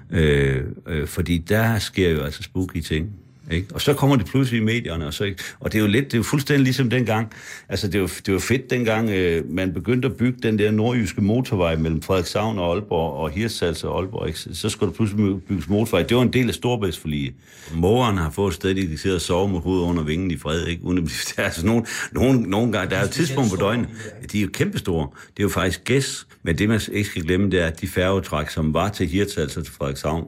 Øh, 0.09 0.63
øh, 0.87 1.07
fordi 1.07 1.37
der 1.37 1.79
sker 1.79 2.09
jo 2.09 2.21
altså 2.21 2.43
spooky 2.43 2.79
ting. 2.79 3.09
Ikke? 3.51 3.67
Og 3.73 3.81
så 3.81 3.93
kommer 3.93 4.15
det 4.15 4.25
pludselig 4.25 4.61
i 4.61 4.63
medierne, 4.63 5.07
og, 5.07 5.13
så, 5.13 5.23
ikke? 5.23 5.43
og 5.59 5.71
det 5.71 5.77
er 5.77 5.81
jo 5.81 5.87
lidt, 5.87 6.05
det 6.05 6.13
er 6.13 6.17
jo 6.17 6.23
fuldstændig 6.23 6.63
ligesom 6.63 6.89
dengang, 6.89 7.33
altså 7.69 7.87
det 7.87 8.01
var, 8.01 8.11
det 8.25 8.33
var 8.33 8.39
fedt 8.39 8.69
dengang, 8.69 9.09
øh, 9.09 9.51
man 9.51 9.73
begyndte 9.73 10.07
at 10.07 10.15
bygge 10.15 10.39
den 10.43 10.59
der 10.59 10.71
nordjyske 10.71 11.21
motorvej 11.21 11.75
mellem 11.75 12.01
Frederikshavn 12.01 12.59
og 12.59 12.73
Aalborg, 12.73 13.13
og 13.13 13.29
Hirtshals 13.29 13.83
og 13.83 13.99
Aalborg, 13.99 14.27
ikke? 14.27 14.39
så 14.39 14.69
skulle 14.69 14.91
der 14.91 14.95
pludselig 14.95 15.41
bygges 15.41 15.69
motorvej. 15.69 16.03
Det 16.03 16.17
var 16.17 16.23
en 16.23 16.33
del 16.33 16.47
af 16.47 16.53
Storbæltsforlige. 16.53 17.35
Mågeren 17.73 18.17
har 18.17 18.29
fået 18.29 18.49
et 18.49 18.55
sted, 18.55 18.75
de 18.75 18.87
kan 18.87 18.97
sidde 18.97 19.15
og 19.15 19.21
sove 19.21 19.49
med 19.49 19.59
hovedet 19.59 19.83
under 19.83 20.03
vingen 20.03 20.31
i 20.31 20.37
fred, 20.37 20.67
ikke? 20.67 20.83
Uden 20.83 20.97
at 20.97 21.03
blive, 21.03 21.15
der 21.35 21.41
er 21.41 21.45
altså 21.45 21.65
nogle, 21.65 21.85
nogle, 22.11 22.41
nogle 22.41 22.71
gange, 22.71 22.89
der 22.89 22.95
er 22.95 23.01
jo 23.01 23.05
et 23.05 23.11
tidspunkt 23.11 23.49
på 23.49 23.55
døgnet, 23.55 23.87
de 24.31 24.37
er 24.37 24.41
jo 24.41 24.49
kæmpestore. 24.53 25.07
Det 25.27 25.39
er 25.39 25.43
jo 25.43 25.49
faktisk 25.49 25.83
gæs, 25.83 26.27
men 26.43 26.57
det 26.57 26.69
man 26.69 26.81
ikke 26.91 27.09
skal 27.09 27.23
glemme, 27.23 27.51
det 27.51 27.61
er, 27.61 27.67
at 27.67 27.81
de 27.81 27.87
færgetræk, 27.87 28.49
som 28.49 28.73
var 28.73 28.89
til 28.89 29.07
Hirtshals 29.07 29.57
og 29.57 29.63
til 29.63 29.73
Frederikshavn, 29.73 30.27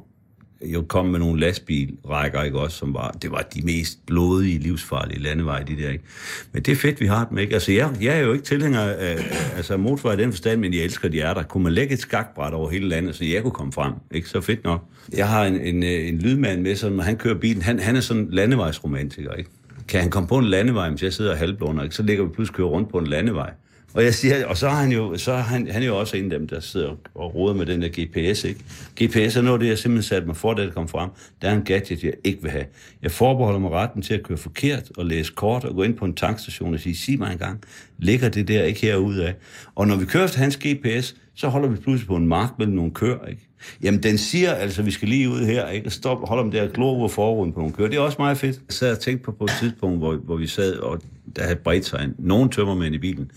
jo 0.66 0.82
kom 0.82 1.06
med 1.06 1.20
nogle 1.20 1.40
lastbilrækker, 1.40 2.44
ikke 2.44 2.60
også, 2.60 2.78
som 2.78 2.94
var, 2.94 3.12
det 3.22 3.32
var 3.32 3.42
de 3.56 3.62
mest 3.62 4.06
blodige, 4.06 4.60
livsfarlige 4.60 5.20
landeveje, 5.20 5.64
de 5.68 5.78
der, 5.82 5.90
ikke? 5.90 6.04
Men 6.52 6.64
det 6.64 6.72
er 6.72 6.76
fedt, 6.76 7.02
vi 7.02 7.06
har 7.06 7.26
dem, 7.26 7.38
ikke? 7.38 7.54
Altså, 7.54 7.72
jeg, 7.72 7.90
jeg 8.02 8.18
er 8.18 8.22
jo 8.22 8.34
ikke 8.34 8.46
tilhænger 8.46 8.82
af 8.82 9.18
altså, 9.56 9.78
motorvej 9.78 10.14
i 10.14 10.18
den 10.18 10.32
forstand, 10.32 10.60
men 10.60 10.74
jeg 10.74 10.84
elsker, 10.84 11.10
de 11.10 11.22
er 11.22 11.34
der. 11.34 11.44
Kunne 11.44 11.64
man 11.64 11.74
lægge 11.74 11.94
et 11.94 12.00
skakbræt 12.00 12.54
over 12.54 12.70
hele 12.70 12.88
landet, 12.88 13.16
så 13.16 13.26
jeg 13.26 13.42
kunne 13.42 13.52
komme 13.52 13.74
frem, 13.74 13.94
ikke? 14.12 14.30
Så 14.30 14.42
fedt 14.42 14.64
nok. 14.64 14.84
Jeg 15.18 15.30
har 15.30 15.46
en, 15.46 15.62
en, 15.62 15.84
øh, 15.84 16.08
en 16.08 16.20
lydmand 16.20 16.62
med, 16.62 16.76
som 16.76 17.00
han 17.00 17.18
kører 17.18 17.36
bilen, 17.36 17.62
han, 17.62 17.80
han 17.80 17.96
er 17.96 18.02
sådan 18.02 18.28
landevejsromantiker, 18.32 19.34
ikke? 19.34 19.50
Kan 19.88 20.02
han 20.02 20.10
komme 20.10 20.28
på 20.28 20.38
en 20.38 20.46
landevej, 20.46 20.90
hvis 20.90 21.04
jeg 21.04 21.14
sidder 21.14 21.36
halvblunder, 21.36 21.84
ikke? 21.84 21.96
Så 21.96 22.04
ligger 22.04 22.24
vi 22.24 22.30
pludselig 22.30 22.56
kører 22.56 22.68
rundt 22.68 22.90
på 22.90 22.98
en 22.98 23.08
landevej. 23.08 23.52
Og 23.94 24.04
jeg 24.04 24.14
siger, 24.14 24.46
og 24.46 24.58
så 24.58 24.68
er 24.68 24.72
han 24.72 24.92
jo, 24.92 25.18
så 25.18 25.32
er 25.32 25.42
han, 25.42 25.68
han 25.72 25.82
er 25.82 25.88
jo 25.88 26.00
også 26.00 26.18
en 26.18 26.32
af 26.32 26.40
dem, 26.40 26.48
der 26.48 26.60
sidder 26.60 26.96
og 27.16 27.36
roder 27.36 27.54
med 27.54 27.66
den 27.66 27.82
der 27.82 27.88
GPS, 27.88 28.44
ikke? 28.44 28.60
GPS 29.04 29.36
er 29.36 29.42
noget 29.42 29.54
af 29.54 29.60
det, 29.60 29.68
jeg 29.68 29.78
simpelthen 29.78 30.10
satte 30.10 30.28
mig 30.28 30.38
for, 30.38 30.54
da 30.54 30.66
det 30.66 30.74
kom 30.74 30.88
frem. 30.88 31.10
Der 31.42 31.50
er 31.50 31.54
en 31.54 31.64
gadget, 31.64 32.04
jeg 32.04 32.14
ikke 32.24 32.42
vil 32.42 32.52
have. 32.52 32.66
Jeg 33.02 33.12
forbeholder 33.12 33.60
mig 33.60 33.72
retten 33.72 34.02
til 34.02 34.14
at 34.14 34.24
køre 34.24 34.38
forkert 34.38 34.92
og 34.98 35.06
læse 35.06 35.34
kort 35.36 35.64
og 35.64 35.76
gå 35.76 35.84
ind 35.84 35.98
på 35.98 36.06
en 36.06 36.14
tankstation 36.14 36.74
og 36.74 36.80
sige, 36.80 36.98
sig 36.98 37.20
mig 37.20 37.32
engang, 37.32 37.64
ligger 37.98 38.30
det 38.30 38.48
der 38.48 38.64
ikke 38.64 38.82
herude 38.82 39.28
af? 39.28 39.36
Og 39.76 39.88
når 39.88 39.96
vi 39.96 40.06
kører 40.06 40.26
efter 40.26 40.40
hans 40.40 40.58
GPS, 40.58 41.16
så 41.36 41.48
holder 41.48 41.70
vi 41.70 41.76
pludselig 41.76 42.08
på 42.08 42.16
en 42.16 42.28
mark 42.28 42.50
mellem 42.58 42.76
nogle 42.76 42.92
køer, 42.92 43.26
ikke? 43.26 43.48
Jamen, 43.84 44.04
den 44.04 44.18
siger 44.18 44.54
altså, 44.54 44.82
vi 44.82 44.92
skal 44.92 45.08
lige 45.08 45.30
ud 45.30 45.46
her, 45.46 45.68
ikke? 45.70 45.90
Stop, 45.90 46.28
hold 46.28 46.40
om 46.40 46.52
der 46.52 46.68
glor 46.68 46.90
over 46.90 47.08
forruden 47.08 47.54
på 47.54 47.60
nogle 47.60 47.74
køer. 47.74 47.88
Det 47.88 47.98
er 47.98 48.02
også 48.02 48.18
meget 48.20 48.38
fedt. 48.38 48.56
Jeg 48.56 48.74
sad 48.74 48.92
og 48.92 49.00
tænkte 49.00 49.24
på 49.24 49.32
på 49.32 49.44
et 49.44 49.52
tidspunkt, 49.60 49.98
hvor, 49.98 50.16
hvor 50.16 50.36
vi 50.36 50.48
sad, 50.48 50.76
og 50.76 51.02
der 51.36 51.44
havde 51.44 51.56
bredt 51.56 51.86
sig 51.86 52.04
en, 52.04 52.16
nogen 52.20 52.50
tømmermænd 52.50 52.96
i 52.96 52.98
bilen, 52.98 53.32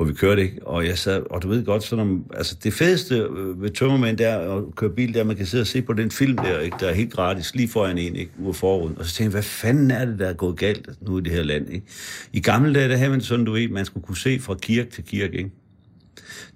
hvor 0.00 0.06
vi 0.06 0.14
kørte, 0.14 0.42
ikke? 0.42 0.66
Og 0.66 0.86
jeg 0.86 0.98
sad, 0.98 1.22
og 1.30 1.42
du 1.42 1.48
ved 1.48 1.64
godt, 1.64 1.82
sådan 1.82 2.02
om, 2.02 2.24
altså 2.36 2.56
det 2.64 2.72
fedeste 2.72 3.14
øh, 3.14 3.62
ved 3.62 3.70
tømmermænd, 3.70 4.16
der 4.16 4.56
at 4.56 4.74
køre 4.76 4.90
bil, 4.90 5.14
der 5.14 5.24
man 5.24 5.36
kan 5.36 5.46
sidde 5.46 5.62
og 5.62 5.66
se 5.66 5.82
på 5.82 5.92
den 5.92 6.10
film 6.10 6.36
der, 6.36 6.58
ikke? 6.58 6.76
Der 6.80 6.88
er 6.88 6.94
helt 6.94 7.12
gratis, 7.12 7.54
lige 7.54 7.68
foran 7.68 7.98
en, 7.98 8.16
ikke? 8.16 8.30
Ude 8.38 8.54
forud. 8.54 8.90
Og 8.96 9.04
så 9.04 9.14
tænkte 9.14 9.22
jeg, 9.24 9.30
hvad 9.30 9.42
fanden 9.42 9.90
er 9.90 10.04
det, 10.04 10.18
der 10.18 10.26
er 10.28 10.32
gået 10.32 10.56
galt 10.56 10.88
nu 11.00 11.18
i 11.18 11.20
det 11.20 11.32
her 11.32 11.42
land, 11.42 11.72
ikke? 11.72 11.86
I 12.32 12.40
gamle 12.40 12.74
dage, 12.74 12.88
der 12.88 12.96
havde 12.96 13.10
man 13.10 13.20
sådan, 13.20 13.44
du 13.44 13.52
ved, 13.52 13.68
man 13.68 13.84
skulle 13.84 14.06
kunne 14.06 14.16
se 14.16 14.40
fra 14.40 14.54
kirke 14.54 14.90
til 14.90 15.04
kirke, 15.04 15.38
ikke? 15.38 15.50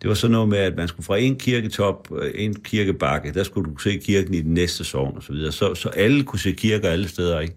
Det 0.03 0.09
var 0.09 0.15
sådan 0.15 0.33
noget 0.33 0.49
med, 0.49 0.59
at 0.59 0.77
man 0.77 0.89
skulle 0.89 1.05
fra 1.05 1.17
en 1.17 1.37
kirketop, 1.37 2.09
øh, 2.23 2.31
en 2.35 2.55
kirkebakke, 2.55 3.33
der 3.33 3.43
skulle 3.43 3.71
du 3.71 3.77
se 3.77 3.99
kirken 4.05 4.35
i 4.35 4.41
den 4.41 4.55
næste 4.55 4.85
sovn 4.85 5.17
og 5.17 5.23
så 5.23 5.33
videre. 5.33 5.53
Så, 5.53 5.75
så 5.75 5.89
alle 5.89 6.23
kunne 6.23 6.41
se 6.41 6.53
kirker 6.53 6.89
alle 6.89 7.09
steder, 7.09 7.41
ikke? 7.41 7.55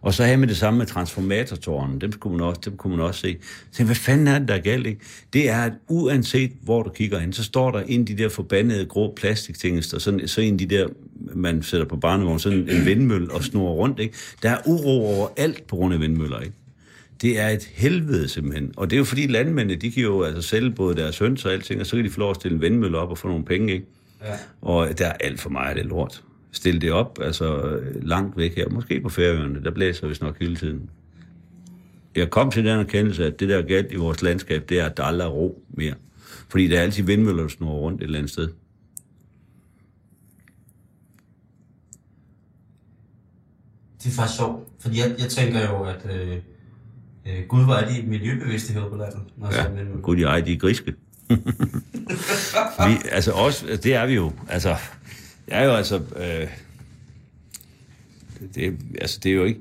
Og 0.00 0.14
så 0.14 0.24
havde 0.24 0.36
man 0.36 0.48
det 0.48 0.56
samme 0.56 0.78
med 0.78 0.86
transformatortårnen. 0.86 2.00
Dem, 2.00 2.12
skulle 2.12 2.36
man 2.36 2.46
også, 2.46 2.60
dem 2.64 2.76
kunne 2.76 2.96
man 2.96 3.06
også 3.06 3.20
se. 3.20 3.36
Så 3.72 3.84
hvad 3.84 3.94
fanden 3.94 4.26
er 4.26 4.38
det, 4.38 4.48
der 4.48 4.54
er 4.54 4.60
galt, 4.60 4.86
ikke? 4.86 5.00
Det 5.32 5.48
er, 5.50 5.62
at 5.62 5.72
uanset 5.88 6.52
hvor 6.62 6.82
du 6.82 6.90
kigger 6.90 7.20
ind, 7.20 7.32
så 7.32 7.44
står 7.44 7.70
der 7.70 7.80
en 7.80 8.00
af 8.00 8.06
de 8.06 8.18
der 8.18 8.28
forbandede 8.28 8.86
grå 8.86 9.12
plastikting, 9.16 9.84
så, 9.84 9.98
sådan, 9.98 10.28
så 10.28 10.40
en 10.40 10.52
af 10.52 10.58
de 10.58 10.66
der, 10.66 10.88
man 11.34 11.62
sætter 11.62 11.86
på 11.86 11.96
barnevogn, 11.96 12.38
sådan 12.38 12.58
en 12.58 12.86
vindmølle 12.86 13.30
og 13.32 13.44
snurrer 13.44 13.72
rundt, 13.72 14.00
ikke? 14.00 14.14
Der 14.42 14.50
er 14.50 14.58
uro 14.66 15.06
over 15.06 15.28
alt 15.36 15.66
på 15.66 15.76
grund 15.76 15.94
af 15.94 16.00
vindmøller, 16.00 16.40
ikke? 16.40 16.54
Det 17.22 17.40
er 17.40 17.48
et 17.48 17.64
helvede 17.74 18.28
simpelthen. 18.28 18.72
Og 18.76 18.90
det 18.90 18.96
er 18.96 18.98
jo 18.98 19.04
fordi 19.04 19.26
landmændene, 19.26 19.80
de 19.80 19.90
kan 19.90 20.02
jo 20.02 20.22
altså 20.22 20.42
sælge 20.42 20.70
både 20.70 20.96
deres 20.96 21.18
høns 21.18 21.44
og 21.44 21.52
alting, 21.52 21.80
og 21.80 21.86
så 21.86 21.96
kan 21.96 22.04
de 22.04 22.10
få 22.10 22.20
lov 22.20 22.30
at 22.30 22.36
stille 22.36 22.54
en 22.54 22.62
vindmølle 22.62 22.98
op 22.98 23.10
og 23.10 23.18
få 23.18 23.28
nogle 23.28 23.44
penge, 23.44 23.72
ikke? 23.72 23.86
Ja. 24.24 24.34
Og 24.62 24.98
der 24.98 25.06
er 25.06 25.12
alt 25.12 25.40
for 25.40 25.50
meget 25.50 25.68
af 25.68 25.74
det 25.74 25.86
lort. 25.86 26.22
Stil 26.58 26.80
det 26.80 26.92
op, 26.92 27.18
altså 27.22 27.78
langt 28.02 28.36
væk 28.36 28.56
her, 28.56 28.68
måske 28.68 29.00
på 29.00 29.08
Færøerne, 29.08 29.64
der 29.64 29.70
blæser 29.70 30.08
vist 30.08 30.22
nok 30.22 30.38
hele 30.38 30.56
tiden. 30.56 30.90
Jeg 32.16 32.30
kom 32.30 32.50
til 32.50 32.64
den 32.64 32.80
erkendelse, 32.80 33.26
at 33.26 33.40
det 33.40 33.48
der 33.48 33.58
er 33.58 33.62
galt 33.62 33.92
i 33.92 33.96
vores 33.96 34.22
landskab, 34.22 34.68
det 34.68 34.80
er, 34.80 34.86
at 34.86 34.96
der 34.96 35.02
aldrig 35.02 35.26
er 35.26 35.30
ro 35.30 35.62
mere. 35.70 35.94
Fordi 36.48 36.68
der 36.68 36.78
er 36.78 36.82
altid 36.82 37.04
vindmøller, 37.04 37.42
der 37.42 37.48
snurrer 37.48 37.78
rundt 37.78 38.00
et 38.00 38.04
eller 38.04 38.18
andet 38.18 38.32
sted. 38.32 38.48
Det 44.02 44.06
er 44.06 44.10
faktisk 44.10 44.38
sjovt, 44.38 44.68
fordi 44.80 44.98
jeg, 44.98 45.14
jeg 45.18 45.28
tænker 45.28 45.60
jo, 45.60 45.82
at 45.82 46.06
øh, 46.14 46.36
øh, 47.26 47.46
Gud 47.48 47.66
var 47.66 47.80
de 47.80 48.02
miljøbevidste 48.06 48.72
her 48.72 48.88
på 48.88 48.96
landet. 48.96 49.20
Når 49.36 49.54
Ja, 49.54 49.68
men, 49.68 50.02
gud, 50.02 50.16
de 50.16 50.22
er 50.22 50.58
griske. 50.58 50.94
vi, 52.88 52.96
altså 53.12 53.32
også, 53.32 53.66
det 53.82 53.94
er 53.94 54.06
vi 54.06 54.14
jo. 54.14 54.32
Altså, 54.48 54.76
Ja, 55.50 55.64
jo 55.64 55.72
altså... 55.72 55.96
Øh, 55.96 56.48
det, 58.54 58.78
altså, 59.00 59.20
det 59.22 59.30
er 59.30 59.36
jo 59.36 59.44
ikke... 59.44 59.60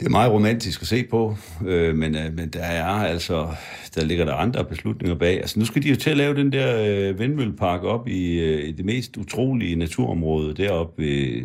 Det 0.00 0.06
er 0.06 0.10
meget 0.10 0.32
romantisk 0.32 0.82
at 0.82 0.88
se 0.88 1.04
på, 1.04 1.36
øh, 1.66 1.96
men, 1.96 2.16
øh, 2.16 2.34
men 2.34 2.48
der 2.48 2.60
er 2.60 2.84
altså, 2.84 3.48
der 3.94 4.04
ligger 4.04 4.24
der 4.24 4.34
andre 4.34 4.64
beslutninger 4.64 5.14
bag. 5.14 5.36
Altså 5.36 5.58
nu 5.58 5.64
skal 5.64 5.82
de 5.82 5.88
jo 5.88 5.96
til 5.96 6.10
at 6.10 6.16
lave 6.16 6.34
den 6.34 6.52
der 6.52 6.84
øh, 6.86 7.18
vindmøllepark 7.18 7.82
op 7.82 8.08
i, 8.08 8.38
øh, 8.38 8.68
i 8.68 8.72
det 8.72 8.84
mest 8.84 9.16
utrolige 9.16 9.76
naturområde 9.76 10.54
deroppe 10.54 11.04
øh, 11.04 11.44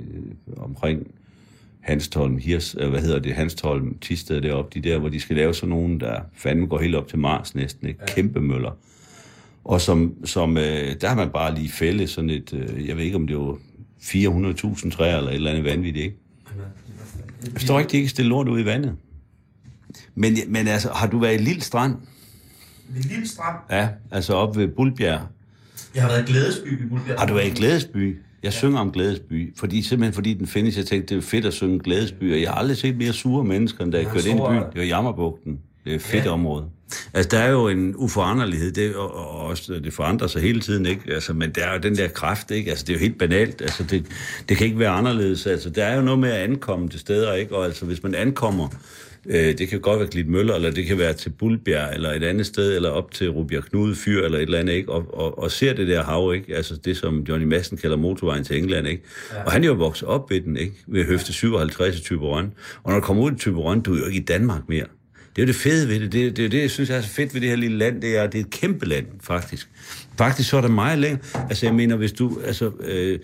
omkring 0.57 1.07
Hanstholm, 1.79 2.38
Hirs, 2.38 2.75
øh, 2.79 2.89
hvad 2.89 3.01
hedder 3.01 3.19
det, 3.19 3.33
Hanstholm, 3.33 3.97
Tisted 4.00 4.41
deroppe, 4.41 4.79
de 4.79 4.89
der, 4.89 4.97
hvor 4.97 5.09
de 5.09 5.19
skal 5.19 5.35
lave 5.35 5.53
sådan 5.53 5.69
nogen, 5.69 6.00
der 6.00 6.19
fandme 6.33 6.67
går 6.67 6.79
helt 6.79 6.95
op 6.95 7.07
til 7.07 7.19
Mars 7.19 7.55
næsten, 7.55 7.88
ikke? 7.88 8.00
Kæmpe 8.07 8.41
møller. 8.41 8.77
Og 9.65 9.81
som, 9.81 10.13
som 10.25 10.57
øh, 10.57 10.95
der 11.01 11.07
har 11.07 11.15
man 11.15 11.29
bare 11.29 11.55
lige 11.55 11.69
fældet 11.69 12.10
sådan 12.10 12.29
et, 12.29 12.53
øh, 12.53 12.88
jeg 12.88 12.98
ved 12.98 13.03
ikke 13.03 13.15
om 13.15 13.27
det 13.27 13.38
var 13.38 13.57
400.000 14.01 14.89
træer 14.91 15.17
eller 15.17 15.29
et 15.29 15.36
eller 15.36 15.51
andet 15.51 15.65
vanvittigt, 15.65 16.05
ikke? 16.05 16.17
Jeg 17.43 17.51
forstår 17.51 17.79
ikke, 17.79 17.91
de 17.91 17.98
ikke 17.98 18.10
stille 18.10 18.29
lort 18.29 18.48
ud 18.48 18.60
i 18.60 18.65
vandet. 18.65 18.95
Men, 20.15 20.38
men 20.48 20.67
altså, 20.67 20.89
har 20.89 21.07
du 21.07 21.19
været 21.19 21.41
i 21.41 21.43
Lille 21.43 21.62
Strand? 21.62 21.95
Ved 22.89 23.03
Lille 23.03 23.27
Strand? 23.27 23.57
Ja, 23.72 23.89
altså 24.12 24.34
op 24.34 24.57
ved 24.57 24.67
Bulbjerg. 24.67 25.22
Jeg 25.95 26.03
har 26.03 26.10
været 26.10 26.29
i 26.29 26.31
Glædesby 26.31 26.86
i 26.86 26.89
Bulbjerg. 26.89 27.19
Har 27.19 27.27
du 27.27 27.34
været 27.34 27.48
i 27.48 27.53
Glædesby? 27.53 28.07
Jeg 28.43 28.51
ja. 28.51 28.57
synger 28.57 28.79
om 28.79 28.91
Glædesby, 28.91 29.57
fordi, 29.57 29.81
simpelthen 29.81 30.13
fordi 30.13 30.34
den 30.34 30.48
findes. 30.48 30.77
Jeg 30.77 30.86
tænkte, 30.86 31.15
det 31.15 31.24
er 31.24 31.27
fedt 31.27 31.45
at 31.45 31.53
synge 31.53 31.79
Glædesby, 31.79 32.34
og 32.34 32.41
jeg 32.41 32.50
har 32.50 32.55
aldrig 32.55 32.77
set 32.77 32.98
mere 32.98 33.13
sure 33.13 33.43
mennesker, 33.43 33.84
end 33.84 33.91
da 33.91 33.98
jeg, 33.98 34.05
jeg 34.05 34.13
kørte 34.13 34.29
ind 34.29 34.39
i 34.39 34.41
byen. 34.50 34.63
Det 34.63 34.75
var 34.75 34.84
Jammerbugten. 34.84 35.60
Fedt 35.86 36.25
ja. 36.25 36.30
område. 36.30 36.65
Altså, 37.13 37.30
der 37.38 37.39
er 37.44 37.51
jo 37.51 37.68
en 37.68 37.96
uforanderlighed, 37.96 38.72
det, 38.72 38.96
og, 38.96 39.15
og 39.15 39.46
også, 39.46 39.74
det 39.84 39.94
forandrer 39.94 40.27
sig 40.27 40.42
hele 40.42 40.60
tiden, 40.60 40.86
ikke? 40.86 41.13
Altså, 41.13 41.34
men 41.34 41.51
der 41.51 41.65
er 41.65 41.74
jo 41.74 41.80
den 41.80 41.96
der 41.96 42.08
kraft, 42.08 42.51
ikke? 42.51 42.70
Altså, 42.70 42.86
det 42.86 42.94
er 42.94 42.98
jo 42.98 43.00
helt 43.00 43.18
banalt. 43.20 43.62
Altså, 43.62 43.84
det, 43.84 44.06
det 44.50 44.58
kan 44.58 44.68
ikke 44.68 44.80
være 44.80 44.89
anderledes. 44.89 45.48
Altså, 45.48 45.70
der 45.70 45.86
er 45.86 45.96
jo 45.96 46.01
noget 46.01 46.20
med 46.20 46.30
at 46.30 46.36
ankomme 46.36 46.89
til 46.89 47.00
steder, 47.00 47.34
ikke? 47.34 47.56
Og 47.56 47.65
altså, 47.65 47.86
hvis 47.86 48.04
man 48.04 48.15
ankommer, 48.15 48.68
øh, 49.25 49.58
det 49.58 49.68
kan 49.68 49.80
godt 49.80 50.00
være 50.00 50.08
Glit 50.08 50.27
Møller, 50.27 50.56
eller 50.56 50.72
det 50.72 50.86
kan 50.86 50.98
være 50.98 51.13
til 51.13 51.30
Bulbjerg, 51.30 51.94
eller 51.94 52.12
et 52.12 52.24
andet 52.24 52.46
sted, 52.46 52.75
eller 52.75 52.89
op 52.89 53.12
til 53.12 53.30
Rubjerg 53.30 53.63
Knude 53.63 53.96
Fyr, 53.96 54.25
eller 54.25 54.38
et 54.38 54.42
eller 54.42 54.60
andet, 54.60 54.74
ikke? 54.74 54.92
Og, 54.92 55.06
og, 55.13 55.39
og 55.39 55.51
ser 55.51 55.74
det 55.74 55.88
der 55.88 56.04
hav, 56.04 56.34
ikke? 56.36 56.56
Altså, 56.56 56.75
det 56.75 56.98
som 56.98 57.20
Johnny 57.20 57.46
Madsen 57.46 57.77
kalder 57.77 57.98
motorvejen 57.98 58.44
til 58.44 58.58
England, 58.58 58.88
ikke? 58.88 59.04
Ja. 59.34 59.44
Og 59.44 59.51
han 59.51 59.63
er 59.63 59.68
jo 59.68 59.74
vokset 59.74 60.08
op 60.08 60.32
ved 60.32 60.42
den, 60.42 60.58
ikke? 60.58 60.75
Ved 60.88 61.06
høfte 61.06 61.34
57 61.34 62.00
i 62.00 62.04
Typerøn. 62.04 62.51
Og 62.84 62.92
når 62.92 63.00
du 63.00 63.06
kommer 63.06 63.24
ud 63.24 63.32
i 63.32 63.36
Typerøn, 63.36 63.82
du 63.82 63.94
er 63.94 64.00
jo 64.00 64.06
ikke 64.06 64.20
i 64.20 64.24
Danmark 64.24 64.70
mere. 64.70 64.86
Det 65.36 65.42
er 65.42 65.46
jo 65.46 65.48
det 65.48 65.56
fede 65.56 65.88
ved 65.88 66.00
det. 66.00 66.12
Det, 66.12 66.22
det, 66.22 66.38
det, 66.38 66.51
det 66.51 66.62
jeg 66.62 66.72
synes 66.72 66.89
er 66.89 67.01
så 67.01 67.10
fedt 67.10 67.34
ved 67.34 67.42
det 67.42 67.50
her 67.50 67.56
lille 67.56 67.77
land. 67.77 68.01
Det 68.01 68.18
er, 68.18 68.27
det 68.27 68.39
er 68.39 68.44
et 68.44 68.50
kæmpe 68.50 68.86
land, 68.86 69.06
faktisk. 69.22 69.70
Faktisk 70.18 70.50
så 70.50 70.58
er 70.58 70.62
der 70.62 70.70
meget 70.70 71.00
længere. 71.00 71.22
Altså, 71.50 71.65
jeg 71.65 71.75
mener, 71.75 71.96
hvis 71.96 72.12
du... 72.12 72.39
Altså, 72.46 72.72
øh, 72.80 73.20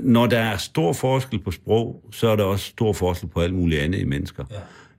når 0.00 0.26
der 0.26 0.38
er 0.38 0.56
stor 0.56 0.92
forskel 0.92 1.38
på 1.38 1.50
sprog, 1.50 2.04
så 2.12 2.28
er 2.28 2.36
der 2.36 2.44
også 2.44 2.64
stor 2.64 2.92
forskel 2.92 3.28
på 3.28 3.40
alt 3.40 3.54
muligt 3.54 3.80
andet 3.80 3.98
i 3.98 4.04
mennesker. 4.04 4.44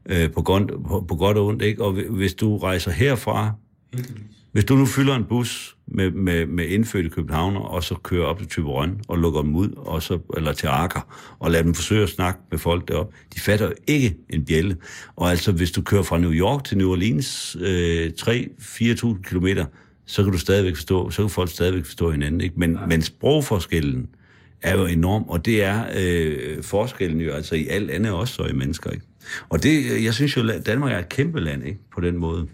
Ja. 0.10 0.24
Øh, 0.24 0.32
på, 0.32 0.42
godt, 0.42 0.68
på, 0.88 1.06
på 1.08 1.16
godt 1.16 1.38
og 1.38 1.46
ondt, 1.46 1.62
ikke? 1.62 1.84
Og 1.84 1.92
hvis 1.92 2.34
du 2.34 2.58
rejser 2.58 2.92
herfra... 2.92 3.52
Heldigvis 3.94 4.32
hvis 4.52 4.66
du 4.66 4.76
nu 4.76 4.86
fylder 4.86 5.16
en 5.16 5.24
bus 5.24 5.76
med, 5.92 6.12
med, 6.12 6.46
med 6.46 6.66
indfødte 6.66 7.10
københavner, 7.10 7.60
og 7.60 7.84
så 7.84 7.96
kører 7.96 8.26
op 8.26 8.40
til 8.40 8.48
Typerøn 8.48 9.02
og 9.08 9.18
lukker 9.18 9.42
dem 9.42 9.56
ud, 9.56 9.70
og 9.78 10.04
så, 10.04 10.20
eller 10.38 10.54
til 10.54 10.68
Akker, 10.68 11.36
og 11.40 11.52
lader 11.52 11.64
dem 11.64 11.74
forsøge 11.74 12.04
at 12.04 12.10
snakke 12.10 12.40
med 12.52 12.60
folk 12.60 12.88
deroppe, 12.88 13.16
de 13.36 13.40
fatter 13.40 13.66
jo 13.66 13.74
ikke 13.88 14.18
en 14.30 14.46
bjælle. 14.46 14.78
Og 15.16 15.30
altså, 15.30 15.52
hvis 15.52 15.72
du 15.72 15.82
kører 15.82 16.04
fra 16.04 16.18
New 16.18 16.32
York 16.32 16.64
til 16.64 16.78
New 16.78 16.92
Orleans 16.92 17.58
øh, 17.62 18.12
3-4.000 18.20 19.22
kilometer, 19.22 19.66
så 20.06 20.24
kan 20.24 20.32
du 20.32 20.38
stadigvæk 20.38 20.76
forstå, 20.76 21.10
så 21.10 21.22
kan 21.22 21.30
folk 21.30 21.50
stadigvæk 21.50 21.86
forstå 21.86 22.12
hinanden. 22.12 22.42
Ikke? 22.42 22.56
Men, 22.58 22.74
ja. 22.74 22.86
men 22.86 23.02
sprogforskellen 23.02 24.08
er 24.62 24.78
jo 24.78 24.86
enorm, 24.86 25.24
og 25.24 25.46
det 25.46 25.64
er 25.64 25.86
øh, 25.98 26.64
forskellen 26.64 27.22
jo 27.22 27.32
altså 27.32 27.56
i 27.56 27.68
alt 27.68 27.92
andet 27.92 28.12
også 28.12 28.34
så 28.34 28.44
i 28.44 28.54
mennesker. 28.54 28.90
Ikke? 28.90 29.06
Og 29.50 29.64
det, 29.64 30.04
jeg 30.04 30.14
synes 30.14 30.38
jo, 30.38 30.44
Danmark 30.66 30.92
er 30.92 31.00
et 31.00 31.10
kæmpe 31.10 31.40
land 31.40 31.66
ikke? 31.66 31.80
på 31.94 32.02
den 32.02 32.18
måde. 32.18 32.48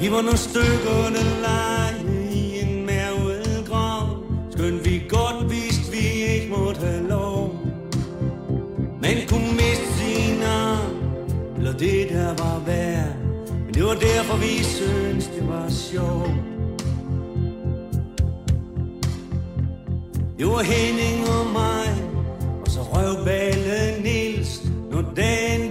Vi 0.00 0.10
var 0.10 0.22
nogle 0.22 0.36
stykkerne 0.38 1.22
lege 1.42 2.32
i 2.32 2.60
en 2.62 2.86
mærvet 2.86 3.64
grav. 3.68 4.08
Skønt 4.50 4.84
vi 4.84 5.02
godt 5.08 5.50
vidste, 5.50 5.92
vi 5.92 6.06
ikke 6.34 6.48
måtte 6.56 6.80
have 6.80 7.08
lov. 7.08 7.54
Man 9.02 9.16
kunne 9.28 9.50
miste 9.52 9.88
sin 9.98 10.42
arm, 10.42 10.96
eller 11.56 11.72
det 11.72 12.08
der 12.10 12.28
var 12.28 12.62
værd. 12.66 13.16
Men 13.64 13.74
det 13.74 13.84
var 13.84 13.94
derfor, 13.94 14.36
vi 14.36 14.62
syntes, 14.62 15.26
det 15.26 15.48
var 15.48 15.68
sjovt. 15.70 16.30
Det 20.38 20.46
var 20.46 20.62
Henning 20.62 21.28
og 21.28 21.46
mig, 21.52 21.88
og 22.64 22.70
så 22.70 22.80
røvballen 22.80 24.02
Nils, 24.02 24.62
når 24.90 25.04
dagen 25.16 25.63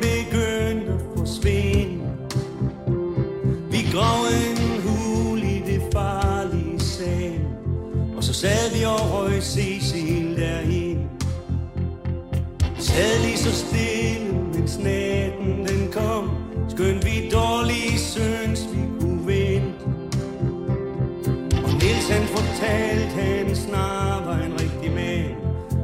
talte 22.63 23.22
han 23.22 23.55
snart 23.55 24.25
var 24.25 24.38
en 24.38 24.53
rigtig 24.53 24.91
mand 24.91 25.36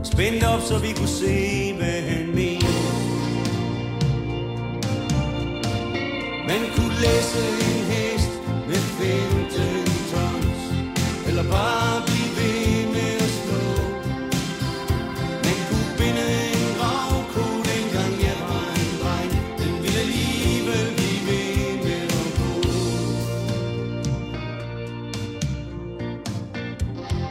Spændt 0.04 0.44
op, 0.44 0.62
så 0.62 0.80
vi 0.80 0.92
kunne 0.98 1.16
se, 1.24 1.74
hvad 1.78 2.02
han 2.10 2.28
mente 2.28 2.66
Man 6.48 6.62
kunne 6.76 6.96
læse 7.02 7.69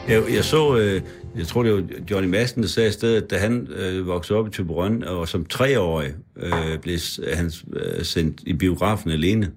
Jeg, 0.09 0.23
jeg 0.33 0.43
så... 0.43 0.77
Øh 0.77 1.01
jeg 1.35 1.47
tror, 1.47 1.63
det 1.63 1.73
var 1.73 1.83
Johnny 2.11 2.29
Madsen, 2.29 2.61
der 2.61 2.67
sagde 2.67 2.89
i 2.89 2.91
stedet, 2.91 3.29
da 3.29 3.37
han 3.37 3.67
øh, 3.67 4.07
voksede 4.07 4.39
op 4.39 4.47
i 4.47 4.49
Tøberøn, 4.51 5.03
og 5.03 5.27
som 5.27 5.45
treårig 5.45 6.13
øh, 6.35 6.79
blev 6.81 6.97
han 7.33 7.51
øh, 7.73 8.05
sendt 8.05 8.41
i 8.45 8.53
biografen 8.53 9.11
alene 9.11 9.51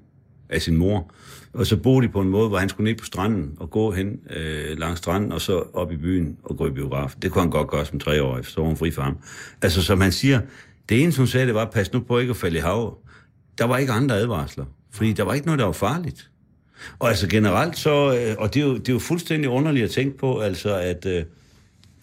af 0.49 0.62
sin 0.62 0.76
mor. 0.76 1.11
Og 1.52 1.66
så 1.66 1.76
boede 1.76 2.06
de 2.06 2.12
på 2.12 2.21
en 2.21 2.28
måde, 2.28 2.49
hvor 2.49 2.59
han 2.59 2.68
skulle 2.68 2.90
ned 2.90 2.99
på 2.99 3.04
stranden 3.04 3.52
og 3.56 3.71
gå 3.71 3.90
hen 3.90 4.21
øh, 4.37 4.78
langs 4.78 4.99
stranden, 4.99 5.32
og 5.32 5.40
så 5.40 5.62
op 5.75 5.92
i 5.92 5.97
byen 5.97 6.37
og 6.42 6.56
gå 6.56 6.66
i 6.66 6.71
biograf. 6.71 7.14
Det 7.23 7.32
kunne 7.32 7.42
han 7.42 7.50
godt 7.50 7.68
gøre 7.68 7.85
som 7.85 7.99
treårig, 8.00 8.47
så 8.47 8.61
var 8.61 8.66
hun 8.66 8.76
fri 8.76 8.90
for 8.90 9.02
ham. 9.02 9.18
Altså, 9.62 9.82
som 9.82 10.00
han 10.00 10.12
siger, 10.12 10.40
det 10.88 11.02
eneste, 11.02 11.18
hun 11.18 11.26
sagde, 11.26 11.47
det 11.47 11.54
var, 11.54 11.64
pas 11.64 11.92
nu 11.92 12.00
på 12.00 12.18
ikke 12.18 12.30
at 12.30 12.37
falde 12.37 12.56
i 12.56 12.61
havet. 12.61 12.94
Der 13.59 13.64
var 13.64 13.78
ikke 13.78 13.92
andre 13.92 14.16
advarsler, 14.16 14.64
fordi 14.90 15.12
der 15.12 15.23
var 15.23 15.35
ikke 15.35 15.47
noget, 15.47 15.59
der 15.59 15.64
var 15.64 15.73
farligt. 15.73 16.30
Og 16.98 17.08
altså 17.08 17.28
generelt 17.28 17.78
så, 17.78 18.18
øh, 18.18 18.34
og 18.38 18.54
det 18.54 18.62
er, 18.62 18.66
jo, 18.66 18.74
det 18.74 18.88
er 18.88 18.92
jo 18.92 18.98
fuldstændig 18.98 19.50
underligt 19.50 19.84
at 19.84 19.90
tænke 19.90 20.18
på, 20.18 20.40
altså 20.40 20.76
at... 20.76 21.06
Øh, 21.06 21.24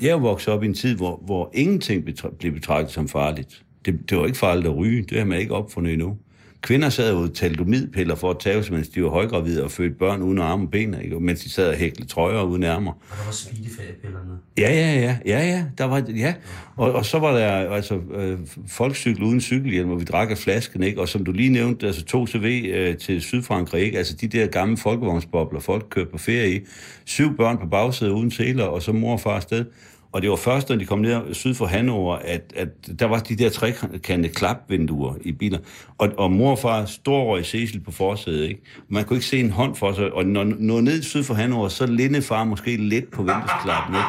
jeg 0.02 0.22
voksede 0.22 0.56
op 0.56 0.64
i 0.64 0.66
en 0.66 0.74
tid, 0.74 0.96
hvor, 0.96 1.22
hvor 1.26 1.52
ingenting 1.54 2.08
blev 2.40 2.54
betragtet 2.54 2.94
som 2.94 3.08
farligt. 3.08 3.64
Det, 3.86 4.10
det 4.10 4.18
var 4.18 4.26
ikke 4.26 4.38
farligt 4.38 4.68
at 4.68 4.78
ryge. 4.78 5.04
Det 5.04 5.18
har 5.18 5.26
man 5.26 5.40
ikke 5.40 5.54
opfundet 5.54 5.94
endnu. 5.94 6.18
Kvinder 6.62 6.90
sad 6.90 7.14
og 7.14 7.34
talidomidpiller 7.34 8.16
for 8.16 8.30
at 8.30 8.40
tage, 8.40 8.72
mens 8.72 8.88
de 8.88 9.04
var 9.04 9.10
højgravide 9.10 9.64
og 9.64 9.72
fødte 9.72 9.96
børn 9.96 10.22
uden 10.22 10.40
arme 10.40 10.64
og 10.64 10.72
ben, 10.72 10.96
ikke? 11.04 11.20
mens 11.20 11.40
de 11.40 11.50
sad 11.50 11.70
og 11.70 11.76
hæklede 11.76 12.10
trøjer 12.10 12.42
uden 12.42 12.64
ærmer. 12.64 12.92
Og 12.92 13.18
der 13.18 13.26
var 13.26 13.32
speedifærdpillerne. 13.32 14.32
Ja, 14.58 14.72
ja, 14.74 15.00
ja, 15.00 15.18
ja, 15.26 15.48
ja, 15.48 15.66
der 15.78 15.86
var, 15.86 16.04
ja. 16.16 16.34
Og, 16.76 16.92
og 16.92 17.06
så 17.06 17.20
var 17.20 17.32
der 17.32 17.48
altså 17.50 18.00
øh, 18.16 18.40
folkcykel 18.68 19.24
uden 19.24 19.42
cykelhjelm, 19.42 19.92
og 19.92 20.00
vi 20.00 20.06
drak 20.06 20.32
af 20.32 20.38
flasken, 20.38 20.84
ikke? 20.84 21.02
Og 21.02 21.10
som 21.10 21.26
du 21.26 21.32
lige 21.32 21.50
nævnte, 21.50 21.88
altså 21.88 22.06
2 22.06 22.28
CV 22.28 22.72
øh, 22.74 22.98
til 22.98 23.22
Sydfrankrig, 23.22 23.82
ikke? 23.82 23.98
Altså 23.98 24.16
de 24.16 24.28
der 24.28 24.48
gamle 24.48 24.78
folkevognsbobler, 24.78 25.60
folk 25.60 25.86
kørte 25.90 26.10
på 26.12 26.18
ferie 26.18 26.56
i. 26.56 26.60
Syv 27.06 27.38
børn 27.38 27.58
på 27.58 27.66
bagsædet 27.66 28.12
uden 28.12 28.32
seler, 28.32 28.66
og 28.66 28.82
så 28.82 28.92
mor 28.92 29.14
og 29.14 29.20
far 29.20 29.36
afsted. 29.36 29.66
Og 30.12 30.22
det 30.22 30.30
var 30.30 30.36
først, 30.36 30.70
når 30.70 30.76
de 30.76 30.86
kom 30.86 31.00
ned 31.00 31.34
syd 31.34 31.54
for 31.54 31.66
Hannover, 31.66 32.16
at, 32.16 32.54
at 32.56 32.68
der 33.00 33.06
var 33.06 33.20
de 33.20 33.36
der 33.36 33.50
trekantede 33.50 34.34
klapvinduer 34.34 35.14
i 35.22 35.32
biler. 35.32 35.58
Og, 35.98 36.10
og 36.18 36.32
mor 36.32 36.52
og 36.52 36.60
far 36.60 36.86
storrøg 36.86 37.46
Cecil 37.46 37.80
på 37.80 37.92
forsædet, 37.92 38.50
ikke? 38.50 38.62
Man 38.90 39.06
kunne 39.06 39.18
ikke 39.18 39.28
se 39.28 39.40
en 39.40 39.50
hånd 39.50 39.76
for 39.76 39.94
sig. 39.94 40.14
Og 40.14 40.26
når, 40.26 40.44
når 40.44 40.82
ned 40.82 41.02
syd 41.02 41.24
for 41.24 41.34
Hannover, 41.34 41.68
så 41.68 41.86
linde 41.86 42.22
far 42.22 42.44
måske 42.44 42.78
lidt 42.78 43.12
på 43.12 43.24
vinduesklappen, 43.24 43.96
ikke? 43.96 44.08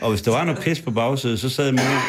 Og 0.00 0.10
hvis 0.10 0.22
der 0.22 0.30
var 0.30 0.44
noget 0.44 0.60
pis 0.60 0.80
på 0.80 0.90
bagsædet, 0.90 1.40
så 1.40 1.48
sad 1.48 1.72
mor, 1.72 2.02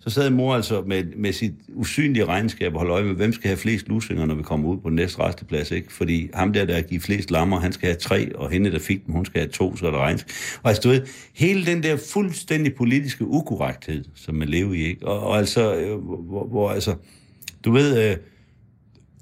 så 0.00 0.10
sad 0.10 0.30
mor 0.30 0.54
altså 0.54 0.82
med, 0.86 1.04
med 1.16 1.32
sit 1.32 1.52
usynlige 1.74 2.24
regnskab 2.24 2.74
og 2.74 2.78
holdt 2.78 2.92
øje 2.92 3.04
med, 3.04 3.14
hvem 3.14 3.32
skal 3.32 3.48
have 3.48 3.56
flest 3.56 3.88
lusinger, 3.88 4.26
når 4.26 4.34
vi 4.34 4.42
kommer 4.42 4.68
ud 4.68 4.76
på 4.76 4.88
den 4.88 4.96
næste 4.96 5.22
resteplads, 5.22 5.70
ikke? 5.70 5.92
Fordi 5.92 6.28
ham 6.34 6.52
der, 6.52 6.64
der 6.64 6.80
giver 6.80 7.00
flest 7.00 7.30
lammer, 7.30 7.60
han 7.60 7.72
skal 7.72 7.86
have 7.88 7.96
tre, 7.96 8.36
og 8.36 8.50
hende, 8.50 8.72
der 8.72 8.78
fik 8.78 9.06
dem, 9.06 9.14
hun 9.14 9.24
skal 9.24 9.40
have 9.40 9.50
to, 9.50 9.76
så 9.76 9.86
er 9.86 9.90
der 9.90 9.98
regnskab. 9.98 10.30
Og 10.62 10.68
altså, 10.68 10.82
du 10.82 10.88
ved, 10.88 11.02
hele 11.34 11.66
den 11.66 11.82
der 11.82 11.96
fuldstændig 12.22 12.74
politiske 12.74 13.26
ukorrekthed, 13.26 14.04
som 14.14 14.34
man 14.34 14.48
lever 14.48 14.74
i, 14.74 14.84
ikke? 14.84 15.06
Og, 15.06 15.20
og 15.20 15.38
altså, 15.38 15.74
øh, 15.74 15.98
hvor, 15.98 16.46
hvor 16.46 16.70
altså, 16.70 16.94
du 17.64 17.72
ved, 17.72 18.10
øh, 18.10 18.16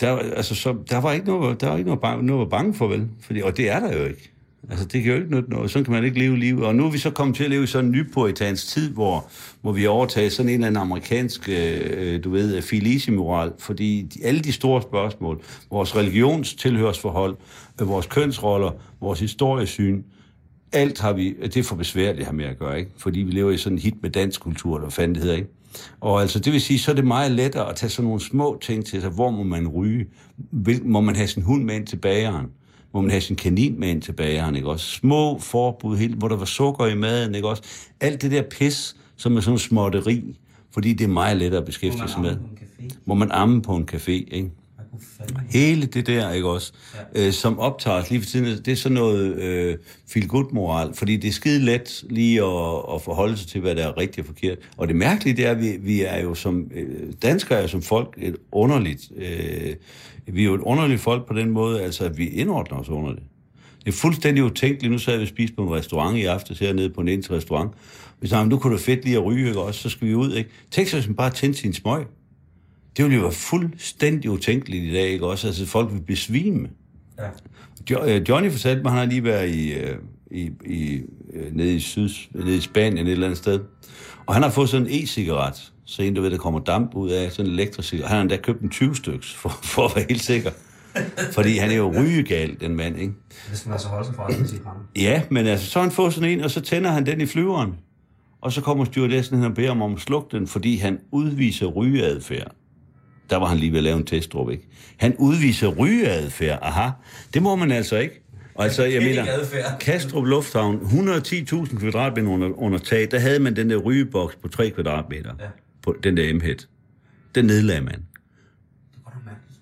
der, 0.00 0.16
altså, 0.16 0.54
så, 0.54 0.76
der 0.90 1.00
var 1.00 1.12
ikke 1.12 1.26
noget, 1.26 1.60
der 1.60 1.68
var 1.68 1.76
ikke 1.76 1.86
noget, 1.86 2.00
bange, 2.00 2.26
noget 2.26 2.42
at 2.42 2.50
bange 2.50 2.74
for, 2.74 2.88
vel? 2.88 3.08
Fordi, 3.20 3.40
og 3.40 3.56
det 3.56 3.70
er 3.70 3.80
der 3.80 3.98
jo 3.98 4.04
ikke. 4.04 4.32
Altså, 4.70 4.84
det 4.84 5.02
kan 5.02 5.12
jo 5.12 5.18
ikke 5.18 5.34
nytte 5.34 5.50
noget. 5.50 5.70
Sådan 5.70 5.84
kan 5.84 5.94
man 5.94 6.04
ikke 6.04 6.18
leve 6.18 6.38
livet. 6.38 6.64
Og 6.64 6.74
nu 6.74 6.86
er 6.86 6.90
vi 6.90 6.98
så 6.98 7.10
kommet 7.10 7.36
til 7.36 7.44
at 7.44 7.50
leve 7.50 7.64
i 7.64 7.66
sådan 7.66 7.84
en 7.84 7.92
nypuritansk 7.92 8.66
tid, 8.66 8.90
hvor, 8.90 9.28
hvor 9.60 9.72
vi 9.72 9.86
overtager 9.86 10.30
sådan 10.30 10.48
en 10.48 10.54
eller 10.54 10.66
anden 10.66 10.82
amerikansk, 10.82 11.48
øh, 11.48 12.24
du 12.24 12.30
ved, 12.30 12.62
filisimoral. 12.62 13.52
fordi 13.58 14.02
de, 14.02 14.24
alle 14.24 14.40
de 14.40 14.52
store 14.52 14.82
spørgsmål, 14.82 15.42
vores 15.70 15.96
religionstilhørsforhold, 15.96 17.36
øh, 17.80 17.88
vores 17.88 18.06
kønsroller, 18.06 18.70
vores 19.00 19.20
historiesyn, 19.20 20.02
alt 20.72 21.00
har 21.00 21.12
vi, 21.12 21.34
det 21.42 21.56
er 21.56 21.62
for 21.62 21.76
besværligt 21.76 22.20
at 22.20 22.26
have 22.26 22.36
med 22.36 22.44
at 22.44 22.58
gøre, 22.58 22.78
ikke? 22.78 22.90
Fordi 22.96 23.20
vi 23.20 23.30
lever 23.30 23.50
i 23.50 23.56
sådan 23.56 23.78
en 23.78 23.82
hit 23.82 24.02
med 24.02 24.10
dansk 24.10 24.40
kultur, 24.40 24.78
der 24.78 24.88
fandt 24.88 25.14
det 25.14 25.22
hedder, 25.22 25.36
ikke? 25.36 25.50
Og 26.00 26.20
altså, 26.20 26.38
det 26.38 26.52
vil 26.52 26.60
sige, 26.60 26.78
så 26.78 26.90
er 26.90 26.94
det 26.94 27.06
meget 27.06 27.32
lettere 27.32 27.70
at 27.70 27.76
tage 27.76 27.90
sådan 27.90 28.04
nogle 28.04 28.20
små 28.20 28.58
ting 28.62 28.86
til 28.86 29.00
sig. 29.00 29.10
Hvor 29.10 29.30
må 29.30 29.42
man 29.42 29.68
ryge? 29.68 30.06
Vil, 30.50 30.84
må 30.84 31.00
man 31.00 31.16
have 31.16 31.28
sin 31.28 31.42
hund 31.42 31.64
med 31.64 31.74
ind 31.74 31.86
til 31.86 31.96
bageren? 31.96 32.46
Må 32.94 33.00
man 33.00 33.10
have 33.10 33.20
sin 33.20 33.36
kanin 33.36 33.80
med 33.80 33.88
ind 33.88 34.02
til 34.02 34.12
bageren, 34.12 34.56
ikke 34.56 34.68
også? 34.68 34.86
Små 34.86 35.38
forbud, 35.38 35.96
helt, 35.96 36.14
hvor 36.14 36.28
der 36.28 36.36
var 36.36 36.44
sukker 36.44 36.86
i 36.86 36.94
maden, 36.94 37.34
ikke 37.34 37.48
også? 37.48 37.62
Alt 38.00 38.22
det 38.22 38.30
der 38.30 38.42
pis, 38.42 38.96
som 39.16 39.36
er 39.36 39.40
sådan 39.40 39.58
småtteri, 39.58 40.36
fordi 40.70 40.92
det 40.92 41.04
er 41.04 41.08
meget 41.08 41.36
lettere 41.36 41.60
at 41.60 41.66
beskæftige 41.66 42.08
sig 42.08 42.20
med. 42.20 42.36
Må 43.04 43.14
man 43.14 43.30
amme 43.30 43.62
på 43.62 43.76
en 43.76 43.88
café, 43.92 44.10
ikke? 44.10 44.50
Hele 45.50 45.86
det 45.86 46.06
der, 46.06 46.32
ikke 46.32 46.48
også, 46.48 46.72
ja. 47.14 47.26
øh, 47.26 47.32
som 47.32 47.58
optager 47.58 48.02
lige 48.10 48.22
for 48.22 48.30
tiden, 48.30 48.64
det 48.64 48.68
er 48.68 48.76
sådan 48.76 48.94
noget 48.94 49.34
øh, 49.34 49.76
feel 50.12 50.28
good 50.28 50.52
moral 50.52 50.94
fordi 50.94 51.16
det 51.16 51.28
er 51.28 51.32
skide 51.32 51.64
let 51.64 52.04
lige 52.10 52.44
at, 52.44 52.94
at 52.94 53.02
forholde 53.02 53.36
sig 53.36 53.48
til, 53.48 53.60
hvad 53.60 53.74
der 53.74 53.86
er 53.86 53.98
rigtigt 53.98 54.18
og 54.18 54.26
forkert. 54.26 54.58
Og 54.76 54.88
det 54.88 54.96
mærkelige, 54.96 55.36
det 55.36 55.46
er, 55.46 55.50
at 55.50 55.60
vi, 55.60 55.76
vi 55.80 56.02
er 56.02 56.22
jo 56.22 56.34
som, 56.34 56.70
øh, 56.74 57.12
danskere 57.22 57.58
er 57.58 57.62
jo 57.62 57.68
som 57.68 57.82
folk 57.82 58.14
et 58.18 58.36
underligt, 58.52 59.10
øh, 59.16 59.74
vi 60.26 60.40
er 60.40 60.46
jo 60.46 60.54
et 60.54 60.60
underligt 60.60 61.00
folk 61.00 61.26
på 61.26 61.34
den 61.34 61.50
måde, 61.50 61.82
altså 61.82 62.04
at 62.04 62.18
vi 62.18 62.28
indordner 62.28 62.78
os 62.78 62.88
under 62.88 63.10
det. 63.10 63.22
Det 63.84 63.88
er 63.88 63.96
fuldstændig 63.96 64.44
utænkeligt. 64.44 64.92
Nu 64.92 64.98
sad 64.98 65.16
vi 65.16 65.22
og 65.22 65.28
spiste 65.28 65.56
på 65.56 65.62
en 65.62 65.70
restaurant 65.70 66.18
i 66.18 66.24
aftes 66.24 66.58
hernede 66.58 66.90
på 66.90 67.00
en 67.00 67.08
eneste 67.08 67.34
restaurant. 67.34 67.70
Vi 68.20 68.28
sagde, 68.28 68.46
nu 68.46 68.58
kunne 68.58 68.72
det 68.72 68.82
fedt 68.82 69.04
lige 69.04 69.16
at 69.16 69.24
ryge, 69.24 69.48
ikke 69.48 69.60
også? 69.60 69.80
Så 69.80 69.88
skal 69.88 70.08
vi 70.08 70.14
ud, 70.14 70.34
ikke? 70.34 70.50
Tænk 70.70 70.88
sig, 70.88 70.98
hvis 70.98 71.08
man 71.08 71.16
bare 71.16 71.30
tændte 71.30 71.60
sin 71.60 71.72
smøg. 71.72 72.06
Det 72.96 73.04
ville 73.04 73.16
jo 73.16 73.22
være 73.22 73.32
fuldstændig 73.32 74.30
utænkeligt 74.30 74.84
i 74.84 74.92
dag, 74.92 75.08
ikke 75.08 75.26
også? 75.26 75.46
Altså, 75.46 75.66
folk 75.66 75.92
vil 75.92 76.00
besvime. 76.00 76.68
Ja. 77.18 77.28
Jo, 77.90 78.04
øh, 78.04 78.28
Johnny 78.28 78.50
fortalte 78.50 78.82
mig, 78.82 78.92
han 78.92 78.98
har 78.98 79.06
lige 79.06 79.24
været 79.24 79.48
i, 79.48 79.72
øh, 79.72 79.96
i, 80.30 80.50
i, 80.66 81.00
øh, 81.32 81.56
nede, 81.56 81.74
i 81.74 81.80
Syd, 81.80 82.08
nede 82.34 82.56
i 82.56 82.60
Spanien 82.60 83.06
et 83.06 83.12
eller 83.12 83.26
andet 83.26 83.38
sted. 83.38 83.60
Og 84.26 84.34
han 84.34 84.42
har 84.42 84.50
fået 84.50 84.68
sådan 84.68 84.86
en 84.86 85.04
e-cigaret. 85.04 85.72
Så 85.84 86.02
en, 86.02 86.14
du 86.14 86.22
ved, 86.22 86.30
der 86.30 86.36
kommer 86.36 86.60
damp 86.60 86.94
ud 86.94 87.10
af 87.10 87.32
sådan 87.32 87.46
en 87.46 87.52
elektrisk 87.52 87.88
cigaret. 87.88 88.08
Han 88.08 88.16
har 88.16 88.22
endda 88.22 88.36
købt 88.36 88.60
en 88.60 88.68
20 88.68 88.96
styks, 88.96 89.34
for, 89.34 89.48
for 89.74 89.84
at 89.84 89.96
være 89.96 90.04
helt 90.08 90.22
sikker. 90.22 90.50
Fordi 91.32 91.56
han 91.56 91.70
er 91.70 91.74
jo 91.74 91.92
rygegal, 92.00 92.60
den 92.60 92.76
mand, 92.76 92.98
ikke? 92.98 93.12
Skal 93.52 93.68
man 93.68 93.72
altså 93.72 93.88
holde 93.88 94.06
sig 94.06 94.14
fra, 94.14 94.32
at 94.32 95.02
Ja, 95.02 95.22
men 95.30 95.46
altså, 95.46 95.66
så 95.66 95.80
han 95.80 95.90
fået 95.90 96.14
sådan 96.14 96.30
en, 96.30 96.40
og 96.40 96.50
så 96.50 96.60
tænder 96.60 96.90
han 96.90 97.06
den 97.06 97.20
i 97.20 97.26
flyveren. 97.26 97.74
Og 98.40 98.52
så 98.52 98.60
kommer 98.60 98.84
stewardessen 98.84 99.36
hen 99.36 99.46
og 99.46 99.54
beder 99.54 99.70
om 99.70 99.82
at 99.94 100.00
slukke 100.00 100.36
den, 100.36 100.46
fordi 100.46 100.76
han 100.76 100.98
udviser 101.12 101.66
rygeadfærd 101.66 102.52
der 103.30 103.36
var 103.36 103.46
han 103.46 103.58
lige 103.58 103.72
ved 103.72 103.78
at 103.78 103.84
lave 103.84 103.96
en 103.96 104.04
testrup, 104.04 104.50
ikke? 104.50 104.68
Han 104.96 105.16
udviser 105.16 105.68
rygeadfærd. 105.68 106.58
Aha, 106.62 106.90
det 107.34 107.42
må 107.42 107.56
man 107.56 107.70
altså 107.70 107.96
ikke. 107.96 108.22
Og 108.54 108.64
altså, 108.64 108.84
jeg 108.84 109.02
mener, 109.02 109.26
Kastrup 109.80 110.24
Lufthavn, 110.24 110.76
110.000 110.76 111.78
kvadratmeter 111.78 112.28
under, 112.28 112.58
under 112.58 112.78
tag, 112.78 113.10
der 113.10 113.18
havde 113.18 113.40
man 113.40 113.56
den 113.56 113.70
der 113.70 113.76
rygeboks 113.76 114.36
på 114.36 114.48
3 114.48 114.70
kvadratmeter. 114.70 115.34
Ja. 115.40 115.46
På 115.82 115.96
den 116.02 116.16
der 116.16 116.34
m 116.34 116.36
-head. 116.36 116.66
Den 117.34 117.44
nedlagde 117.44 117.80
man. 117.80 118.02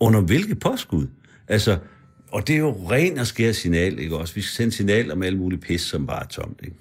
Under 0.01 0.21
hvilket 0.21 0.61
påskud? 0.61 1.07
Altså, 1.49 1.79
og 2.33 2.49
det 2.49 2.55
er 2.55 2.59
jo 2.59 2.91
ren 2.91 3.19
og 3.19 3.27
skær 3.27 3.53
signal, 3.53 3.99
ikke 3.99 4.17
også? 4.17 4.35
Vi 4.35 4.41
skal 4.41 4.57
sende 4.57 4.73
signal 4.73 5.13
om 5.13 5.23
alle 5.23 5.39
mulige 5.39 5.61
pis, 5.61 5.81
som 5.81 6.07
bare 6.07 6.23
er 6.23 6.27
tomt, 6.27 6.61
ikke? 6.65 6.77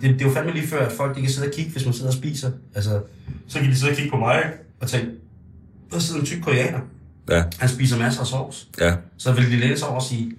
Det, 0.00 0.10
det 0.10 0.22
er 0.22 0.26
jo 0.26 0.34
fandme 0.34 0.52
lige 0.52 0.66
før, 0.66 0.86
at 0.86 0.92
folk 0.92 1.16
de 1.16 1.20
kan 1.20 1.30
sidde 1.30 1.48
og 1.48 1.54
kigge, 1.54 1.72
hvis 1.72 1.84
man 1.84 1.94
sidder 1.94 2.10
og 2.10 2.14
spiser. 2.14 2.50
Altså, 2.74 3.02
så 3.48 3.58
kan 3.58 3.70
de 3.70 3.76
sidde 3.76 3.90
og 3.92 3.96
kigge 3.96 4.10
på 4.10 4.16
mig, 4.16 4.52
og 4.80 4.88
tænke, 4.88 5.10
der 5.90 5.98
sidder 5.98 6.20
en 6.20 6.26
tyk 6.26 6.42
koreaner. 6.42 6.80
Ja. 7.28 7.44
Han 7.58 7.68
spiser 7.68 7.98
masser 7.98 8.20
af 8.20 8.26
sovs. 8.26 8.68
Ja. 8.80 8.96
Så 9.16 9.32
vil 9.32 9.62
de 9.62 9.78
sig 9.78 9.88
over 9.88 9.96
og 9.96 10.02
sige, 10.02 10.32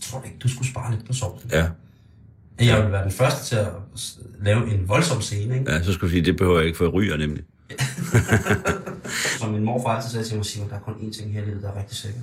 tror 0.00 0.18
du 0.18 0.24
ikke, 0.24 0.36
du 0.42 0.48
skulle 0.48 0.68
spare 0.68 0.94
lidt 0.94 1.06
på 1.06 1.12
sovsen? 1.12 1.50
Ja. 1.50 1.66
Jeg 2.60 2.82
vil 2.84 2.92
være 2.92 3.04
den 3.04 3.12
første 3.12 3.44
til 3.44 3.56
at 3.56 3.68
lave 4.40 4.74
en 4.74 4.88
voldsom 4.88 5.20
scene, 5.20 5.58
ikke? 5.58 5.72
Ja, 5.72 5.82
så 5.82 5.92
skulle 5.92 6.08
du 6.08 6.12
sige, 6.12 6.24
det 6.24 6.36
behøver 6.36 6.58
jeg 6.58 6.66
ikke, 6.66 6.76
for 6.78 6.84
jeg 6.84 6.92
ryger 6.94 7.16
nemlig. 7.16 7.44
Som 9.38 9.52
min 9.52 9.64
morfar 9.64 9.88
altid 9.96 10.10
sagde 10.10 10.26
til 10.26 10.36
mig, 10.36 10.46
Simon, 10.46 10.68
der 10.68 10.74
er 10.76 10.80
kun 10.80 10.94
én 10.94 11.18
ting 11.18 11.32
her 11.32 11.42
i 11.42 11.44
livet, 11.44 11.62
der 11.62 11.72
er 11.72 11.78
rigtig 11.78 11.96
sikker. 11.96 12.20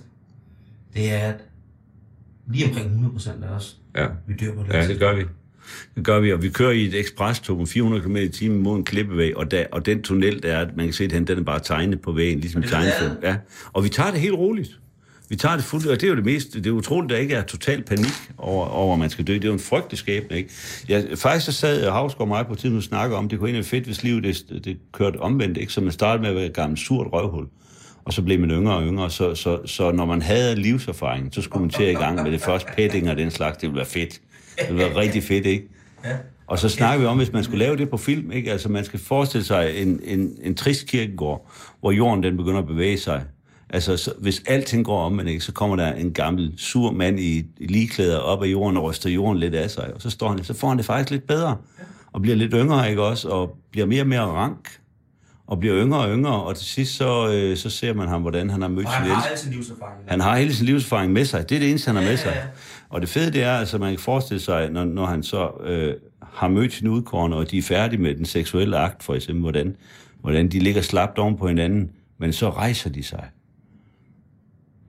Det 0.93 1.12
er, 1.13 1.17
at 1.17 1.36
lige 2.47 2.65
omkring 2.67 2.86
100 2.88 3.13
procent 3.13 3.43
af 3.43 3.49
os, 3.49 3.78
Ja. 3.95 4.08
vi 4.28 4.34
dør 4.34 4.56
på 4.56 4.63
det. 4.63 4.73
Ja, 4.73 4.88
det 4.88 4.99
gør 4.99 5.15
vi. 5.15 5.25
Det 5.95 6.06
gør 6.06 6.19
vi, 6.19 6.34
og 6.34 6.43
vi 6.43 6.50
kører 6.50 6.72
i 6.72 6.86
et 6.86 6.95
ekspresstog 6.95 7.58
med 7.58 7.67
400 7.67 8.04
km 8.04 8.15
i 8.15 8.30
timen 8.30 8.63
mod 8.63 8.78
en 8.78 8.84
klippevæg, 8.84 9.38
og, 9.38 9.52
der, 9.52 9.65
og 9.72 9.86
den 9.86 10.02
tunnel, 10.02 10.43
der 10.43 10.56
er, 10.56 10.67
man 10.76 10.86
kan 10.86 10.93
se 10.93 11.08
den, 11.08 11.28
den 11.28 11.38
er 11.38 11.43
bare 11.43 11.60
tegnet 11.60 12.02
på 12.02 12.12
vægen, 12.12 12.39
ligesom 12.39 12.63
tegnefilm. 12.63 13.15
Ja. 13.24 13.36
Og 13.74 13.84
vi 13.84 13.89
tager 13.89 14.12
det 14.12 14.19
helt 14.19 14.36
roligt. 14.36 14.80
Vi 15.30 15.36
tager 15.36 15.56
det 15.56 15.65
fuldt, 15.65 15.88
og 15.88 16.02
det 16.02 16.04
er 16.04 16.08
jo 16.08 16.15
det 16.15 16.26
mest, 16.26 16.54
det 16.54 16.67
er 16.67 16.72
utroligt, 16.72 17.12
at 17.12 17.15
der 17.15 17.22
ikke 17.22 17.36
er 17.36 17.41
total 17.41 17.84
panik 17.84 18.32
over, 18.38 18.65
over 18.65 18.93
at 18.93 19.00
man 19.00 19.10
skal 19.10 19.28
dø. 19.28 19.34
Det 19.34 19.43
er 19.43 19.48
jo 19.48 19.54
en 19.54 19.60
frygtelig 19.60 19.98
skæbne, 19.98 20.38
ikke? 20.38 20.50
Jeg, 20.88 21.06
faktisk 21.15 21.45
så 21.45 21.52
sad 21.52 21.89
Havsgaard 21.89 22.28
mig 22.28 22.45
på 22.48 22.56
tiden 22.56 22.78
og 22.78 22.84
snakke 22.84 23.15
om, 23.15 23.30
det 23.30 23.39
kunne 23.39 23.50
egentlig 23.50 23.72
være 23.72 23.80
fedt, 23.80 23.86
hvis 23.86 24.04
livet 24.04 24.24
det, 24.24 24.65
det 24.65 24.78
kørte 24.93 25.17
omvendt, 25.17 25.58
ikke? 25.58 25.74
Så 25.74 25.82
man 25.82 25.91
startede 25.91 26.22
med 26.22 26.30
at 26.30 26.36
være 26.36 26.45
et 26.45 26.54
gammelt 26.54 26.80
surt 26.80 27.08
røvhul, 27.13 27.45
og 28.06 28.13
så 28.13 28.22
blev 28.22 28.39
man 28.39 28.50
yngre 28.50 28.76
og 28.76 28.84
yngre, 28.84 29.10
så, 29.10 29.36
så, 29.36 29.60
så 29.65 29.91
når 29.91 30.06
man 30.06 30.22
havde 30.22 30.56
livserfaring, 30.56 31.34
så 31.34 31.41
skulle 31.41 31.62
man 31.62 31.69
til 31.69 31.88
i 31.88 31.93
gang 31.93 32.24
med 32.24 32.32
det 32.32 32.41
første 32.41 32.72
petting 32.76 33.10
og 33.10 33.17
den 33.17 33.32
slags, 33.32 33.58
det 33.58 33.69
ville 33.69 33.78
være 33.78 33.86
fedt. 33.86 34.22
Det 34.60 34.76
ville 34.76 34.89
være 34.89 34.95
rigtig 34.95 35.24
fedt, 35.24 35.45
ikke? 35.45 35.67
Ja. 36.06 36.10
Og 36.48 36.60
så 36.60 36.69
snakker 36.69 37.00
vi 37.00 37.06
om, 37.06 37.17
hvis 37.17 37.34
man 37.34 37.43
skulle 37.43 37.60
lave 37.60 37.78
det 37.78 37.89
på 37.89 37.98
film, 37.98 38.32
ikke? 38.32 38.52
Altså, 38.52 38.69
man 38.69 38.86
skal 38.86 39.00
forestille 39.00 39.45
sig 39.45 39.82
en, 39.82 40.00
en, 40.04 40.32
en 40.43 40.56
trist 40.56 40.88
kirkegård, 40.88 41.50
hvor 41.80 41.91
jorden 41.91 42.24
den 42.24 42.38
begynder 42.38 42.60
at 42.60 42.67
bevæge 42.67 42.98
sig. 42.98 43.24
Altså, 43.69 43.98
så, 43.98 44.13
hvis 44.19 44.41
alting 44.48 44.86
går 44.86 45.02
om, 45.02 45.28
ikke, 45.28 45.41
så 45.41 45.52
kommer 45.52 45.76
der 45.76 45.93
en 45.93 46.13
gammel, 46.13 46.54
sur 46.58 46.91
mand 46.91 47.19
i, 47.19 47.45
i 47.58 47.67
ligeklæder 47.67 48.17
op 48.17 48.43
af 48.43 48.48
jorden 48.48 48.78
og 48.78 48.84
ryster 48.84 49.10
jorden 49.10 49.39
lidt 49.39 49.56
af 49.56 49.69
sig. 49.72 49.93
Og 49.95 50.02
så, 50.02 50.10
står 50.10 50.30
han, 50.30 50.43
så 50.43 50.54
får 50.54 50.67
han 50.67 50.78
det 50.78 50.86
faktisk 50.86 51.12
lidt 51.12 51.28
bedre. 51.28 51.58
Og 52.12 52.22
bliver 52.22 52.36
lidt 52.36 52.54
yngre, 52.56 52.89
ikke 52.89 53.04
også? 53.04 53.28
Og 53.30 53.58
bliver 53.72 53.86
mere 53.86 54.02
og 54.02 54.08
mere 54.08 54.22
rank. 54.22 54.69
Og 55.48 55.60
bliver 55.60 55.76
yngre 55.84 56.00
og 56.00 56.10
yngre. 56.10 56.43
Og 56.43 56.56
til 56.56 56.65
sidst, 56.65 56.95
så, 56.95 57.32
øh, 57.34 57.58
så 57.58 57.69
ser 57.69 57.93
man 57.93 58.08
ham, 58.08 58.22
hvordan 58.22 58.50
han 58.50 58.62
har 58.62 58.69
mødt 58.69 58.86
Og 58.86 58.91
sin 58.93 59.02
han 59.02 59.10
har 59.10 59.15
elsker. 59.17 59.32
altid 59.32 59.52
livserfaring. 59.52 59.95
Han 60.08 60.19
har 60.19 60.38
hele 60.38 60.54
sin 60.56 60.65
livserfaring 60.65 61.13
med 61.13 61.26
sig. 61.26 61.50
Det 61.50 61.56
er 61.56 61.60
det 61.60 61.69
eneste, 61.69 61.88
han 61.88 61.95
har 61.95 62.04
med 62.04 62.17
sig. 62.17 62.32
Ja, 62.36 62.38
ja. 62.38 62.43
Og 62.89 63.02
det 63.02 63.10
fede, 63.10 63.34
det 63.34 63.43
er, 63.43 63.52
altså, 63.52 63.78
man 63.78 63.91
kan 63.91 63.99
forestille 63.99 64.41
sig, 64.41 64.69
når, 64.69 64.86
når 64.86 65.06
han 65.06 65.23
så 65.23 65.52
øh, 65.63 65.95
har 66.23 66.47
mødt 66.47 66.73
sin 66.73 66.88
udkårende, 66.88 67.38
og 67.38 67.52
de 67.52 67.58
er 67.58 67.62
færdige 67.62 68.02
med 68.02 68.15
den 68.15 68.25
seksuelle 68.25 68.78
akt, 68.78 69.04
for 69.04 69.15
eksempel, 69.15 69.41
hvordan, 69.41 69.75
hvordan 70.21 70.49
de 70.49 70.60
ligger 70.60 70.82
slapt 70.82 71.17
oven 71.17 71.38
på 71.38 71.47
hinanden, 71.47 71.91
men 72.17 72.34
så 72.34 72.49
rejser 72.49 72.89
de 72.89 73.04
sig. 73.04 73.23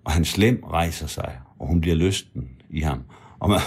Og 0.04 0.12
han 0.12 0.24
slem 0.24 0.64
rejser 0.70 1.06
sig, 1.06 1.38
og 1.58 1.66
hun 1.66 1.80
bliver 1.80 1.96
lysten 1.96 2.48
i 2.70 2.80
ham. 2.80 3.02
Og, 3.40 3.50
man, 3.50 3.60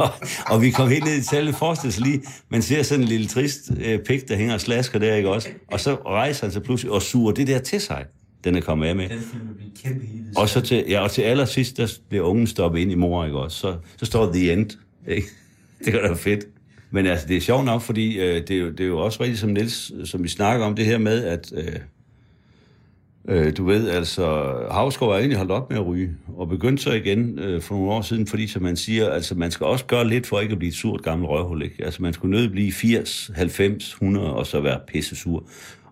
og 0.52 0.62
vi 0.62 0.70
kom 0.70 0.88
helt 0.88 1.04
ned 1.04 1.14
i 1.14 1.22
tallet. 1.22 1.54
Forestil 1.54 1.92
sig 1.92 2.02
lige, 2.02 2.22
man 2.48 2.62
ser 2.62 2.82
sådan 2.82 3.02
en 3.02 3.08
lille 3.08 3.26
trist 3.26 3.70
øh, 3.80 3.98
pik, 3.98 4.28
der 4.28 4.36
hænger 4.36 4.54
og 4.54 4.60
slasker 4.60 4.98
der, 4.98 5.14
ikke 5.14 5.28
også? 5.28 5.48
Og 5.72 5.80
så 5.80 5.94
rejser 5.94 6.46
han 6.46 6.52
sig 6.52 6.62
pludselig 6.62 6.92
og 6.92 7.02
suger 7.02 7.32
det 7.32 7.46
der 7.46 7.58
til 7.58 7.80
sig, 7.80 8.04
den 8.46 8.54
er 8.54 8.60
kommet 8.60 8.86
af 8.86 8.96
med. 8.96 9.08
Den 9.08 9.20
film 9.20 9.54
blive 9.56 9.70
kæmpe 9.84 10.06
hit. 10.06 10.22
Og 10.36 10.48
så 10.48 10.60
til, 10.60 10.84
ja, 10.88 11.00
og 11.00 11.10
til 11.10 11.22
allersidst, 11.22 11.76
der 11.76 11.98
bliver 12.08 12.24
ungen 12.24 12.46
stoppet 12.46 12.80
ind 12.80 12.92
i 12.92 12.94
mor, 12.94 13.24
ikke 13.24 13.38
også? 13.38 13.58
Så, 13.58 13.76
så 13.96 14.04
står 14.04 14.32
the 14.32 14.52
end, 14.52 14.70
ikke? 15.08 15.28
Det 15.84 15.92
gør 15.92 16.08
da 16.08 16.14
fedt. 16.14 16.44
Men 16.90 17.06
altså, 17.06 17.28
det 17.28 17.36
er 17.36 17.40
sjovt 17.40 17.64
nok, 17.64 17.82
fordi 17.82 18.18
øh, 18.18 18.34
det, 18.34 18.50
er 18.50 18.58
jo, 18.58 18.70
det 18.70 18.80
er 18.80 18.86
jo 18.86 18.98
også 18.98 19.22
rigtigt, 19.22 19.40
som 19.40 19.50
Niels, 19.50 19.92
som 20.10 20.22
vi 20.22 20.28
snakker 20.28 20.66
om 20.66 20.74
det 20.74 20.84
her 20.84 20.98
med, 20.98 21.24
at 21.24 21.52
øh, 21.56 21.76
øh, 23.28 23.56
du 23.56 23.64
ved, 23.64 23.88
altså, 23.88 24.54
Havskov 24.70 25.10
er 25.10 25.16
egentlig 25.16 25.36
holdt 25.36 25.52
op 25.52 25.70
med 25.70 25.78
at 25.78 25.86
ryge, 25.86 26.10
og 26.36 26.48
begyndte 26.48 26.82
så 26.82 26.92
igen 26.92 27.38
øh, 27.38 27.62
for 27.62 27.74
nogle 27.74 27.90
år 27.90 28.02
siden, 28.02 28.26
fordi 28.26 28.46
som 28.46 28.62
man 28.62 28.76
siger, 28.76 29.10
altså, 29.10 29.34
man 29.34 29.50
skal 29.50 29.66
også 29.66 29.84
gøre 29.84 30.08
lidt 30.08 30.26
for 30.26 30.40
ikke 30.40 30.52
at 30.52 30.58
blive 30.58 30.68
et 30.68 30.76
surt 30.76 31.02
gammelt 31.02 31.30
røvhul, 31.30 31.62
ikke? 31.62 31.84
Altså, 31.84 32.02
man 32.02 32.12
skulle 32.12 32.36
nødt 32.36 32.50
blive 32.50 32.72
80, 32.72 33.30
90, 33.34 33.88
100, 33.88 34.34
og 34.34 34.46
så 34.46 34.60
være 34.60 34.80
pisse 34.88 35.16
sur. 35.16 35.44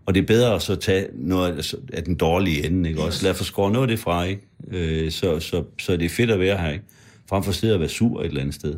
Og 0.06 0.14
det 0.14 0.22
er 0.22 0.26
bedre 0.26 0.54
at 0.54 0.62
så 0.62 0.74
tage 0.76 1.06
noget 1.14 1.74
af- 1.92 2.02
den 2.04 2.14
dårlige 2.14 2.66
ende, 2.66 2.88
ikke? 2.88 3.02
Også 3.02 3.24
lad 3.26 3.34
for 3.34 3.44
skåre 3.44 3.70
noget 3.72 3.84
af 3.84 3.88
det 3.88 3.98
fra, 3.98 4.24
ikke? 4.24 4.42
Øh, 4.70 5.10
så, 5.10 5.40
så, 5.40 5.64
så 5.80 5.96
det 5.96 6.04
er 6.04 6.08
fedt 6.08 6.30
at 6.30 6.40
være 6.40 6.58
her, 6.58 6.70
ikke? 6.70 6.84
Frem 7.28 7.42
for 7.42 7.50
at 7.50 7.56
sidde 7.56 7.74
og 7.74 7.80
være 7.80 7.88
sur 7.88 8.20
et 8.20 8.26
eller 8.26 8.40
andet 8.40 8.54
sted. 8.54 8.74